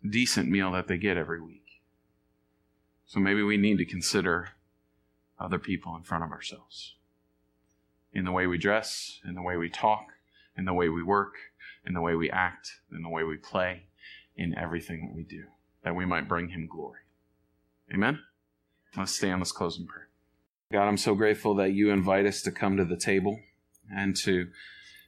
decent 0.08 0.50
meal 0.50 0.72
that 0.72 0.88
they 0.88 0.98
get 0.98 1.18
every 1.18 1.40
week. 1.40 1.82
So 3.06 3.20
maybe 3.20 3.44
we 3.44 3.58
need 3.58 3.78
to 3.78 3.86
consider 3.86 4.50
other 5.40 5.60
people 5.60 5.96
in 5.96 6.04
front 6.04 6.24
of 6.24 6.32
ourselves. 6.32 6.96
In 8.12 8.26
the 8.26 8.32
way 8.32 8.48
we 8.48 8.58
dress, 8.58 9.20
in 9.28 9.36
the 9.36 9.42
way 9.42 9.58
we 9.58 9.70
talk, 9.70 10.08
in 10.58 10.66
the 10.66 10.74
way 10.74 10.90
we 10.90 11.04
work, 11.04 11.34
in 11.86 11.94
the 11.94 12.02
way 12.02 12.16
we 12.16 12.30
act, 12.30 12.72
in 12.92 13.02
the 13.02 13.10
way 13.10 13.24
we 13.24 13.38
play, 13.38 13.84
in 14.36 14.58
everything 14.58 15.08
that 15.08 15.16
we 15.16 15.24
do, 15.24 15.46
that 15.84 15.96
we 15.96 16.06
might 16.06 16.28
bring 16.28 16.50
Him 16.50 16.68
glory. 16.72 17.02
Amen? 17.94 18.20
Let's 18.96 19.16
stand, 19.16 19.40
let's 19.40 19.52
close 19.52 19.80
in 19.80 19.88
prayer. 19.88 20.10
God, 20.72 20.88
I'm 20.88 20.98
so 20.98 21.16
grateful 21.16 21.56
that 21.56 21.74
you 21.74 21.92
invite 21.92 22.26
us 22.26 22.42
to 22.44 22.52
come 22.52 22.78
to 22.78 22.86
the 22.86 22.98
table 22.98 23.40
and 23.96 24.16
to 24.18 24.48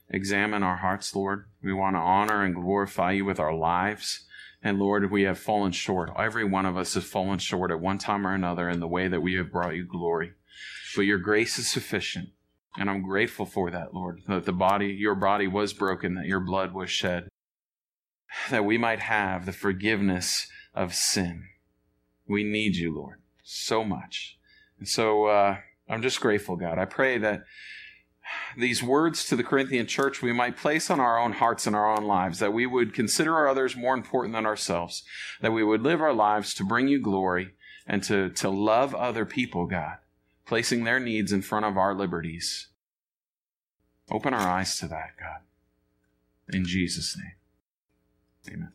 examine 0.08 0.62
our 0.62 0.76
hearts, 0.76 1.14
Lord. 1.14 1.46
We 1.62 1.72
want 1.72 1.96
to 1.96 2.00
honor 2.00 2.44
and 2.44 2.54
glorify 2.54 3.12
you 3.12 3.24
with 3.24 3.40
our 3.40 3.54
lives. 3.54 4.25
And 4.66 4.80
Lord, 4.80 5.12
we 5.12 5.22
have 5.22 5.38
fallen 5.38 5.70
short. 5.70 6.10
Every 6.18 6.44
one 6.44 6.66
of 6.66 6.76
us 6.76 6.94
has 6.94 7.04
fallen 7.04 7.38
short 7.38 7.70
at 7.70 7.78
one 7.78 7.98
time 7.98 8.26
or 8.26 8.34
another 8.34 8.68
in 8.68 8.80
the 8.80 8.88
way 8.88 9.06
that 9.06 9.20
we 9.20 9.34
have 9.34 9.52
brought 9.52 9.76
you 9.76 9.84
glory. 9.84 10.32
But 10.96 11.02
your 11.02 11.18
grace 11.18 11.56
is 11.56 11.68
sufficient. 11.68 12.30
And 12.76 12.90
I'm 12.90 13.00
grateful 13.00 13.46
for 13.46 13.70
that, 13.70 13.94
Lord, 13.94 14.22
that 14.26 14.44
the 14.44 14.52
body, 14.52 14.88
your 14.88 15.14
body 15.14 15.46
was 15.46 15.72
broken, 15.72 16.14
that 16.14 16.26
your 16.26 16.40
blood 16.40 16.74
was 16.74 16.90
shed, 16.90 17.28
that 18.50 18.64
we 18.64 18.76
might 18.76 18.98
have 18.98 19.46
the 19.46 19.52
forgiveness 19.52 20.48
of 20.74 20.96
sin. 20.96 21.44
We 22.26 22.42
need 22.42 22.74
you, 22.74 22.92
Lord, 22.92 23.20
so 23.44 23.84
much. 23.84 24.36
And 24.80 24.88
so 24.88 25.26
uh, 25.26 25.58
I'm 25.88 26.02
just 26.02 26.20
grateful, 26.20 26.56
God. 26.56 26.76
I 26.76 26.86
pray 26.86 27.18
that 27.18 27.42
these 28.56 28.82
words 28.82 29.24
to 29.26 29.36
the 29.36 29.44
Corinthian 29.44 29.86
church 29.86 30.22
we 30.22 30.32
might 30.32 30.56
place 30.56 30.90
on 30.90 31.00
our 31.00 31.18
own 31.18 31.32
hearts 31.32 31.66
and 31.66 31.76
our 31.76 31.96
own 31.96 32.04
lives, 32.04 32.38
that 32.38 32.52
we 32.52 32.66
would 32.66 32.94
consider 32.94 33.34
our 33.34 33.48
others 33.48 33.76
more 33.76 33.94
important 33.94 34.34
than 34.34 34.46
ourselves, 34.46 35.04
that 35.40 35.52
we 35.52 35.62
would 35.62 35.82
live 35.82 36.00
our 36.00 36.14
lives 36.14 36.54
to 36.54 36.64
bring 36.64 36.88
you 36.88 37.00
glory 37.00 37.50
and 37.86 38.02
to, 38.04 38.30
to 38.30 38.48
love 38.48 38.94
other 38.94 39.24
people, 39.24 39.66
God, 39.66 39.98
placing 40.46 40.84
their 40.84 40.98
needs 40.98 41.32
in 41.32 41.42
front 41.42 41.66
of 41.66 41.76
our 41.76 41.94
liberties. 41.94 42.68
Open 44.10 44.32
our 44.32 44.48
eyes 44.48 44.78
to 44.78 44.88
that, 44.88 45.10
God. 45.18 45.40
In 46.48 46.64
Jesus' 46.64 47.16
name. 47.16 48.54
Amen. 48.54 48.72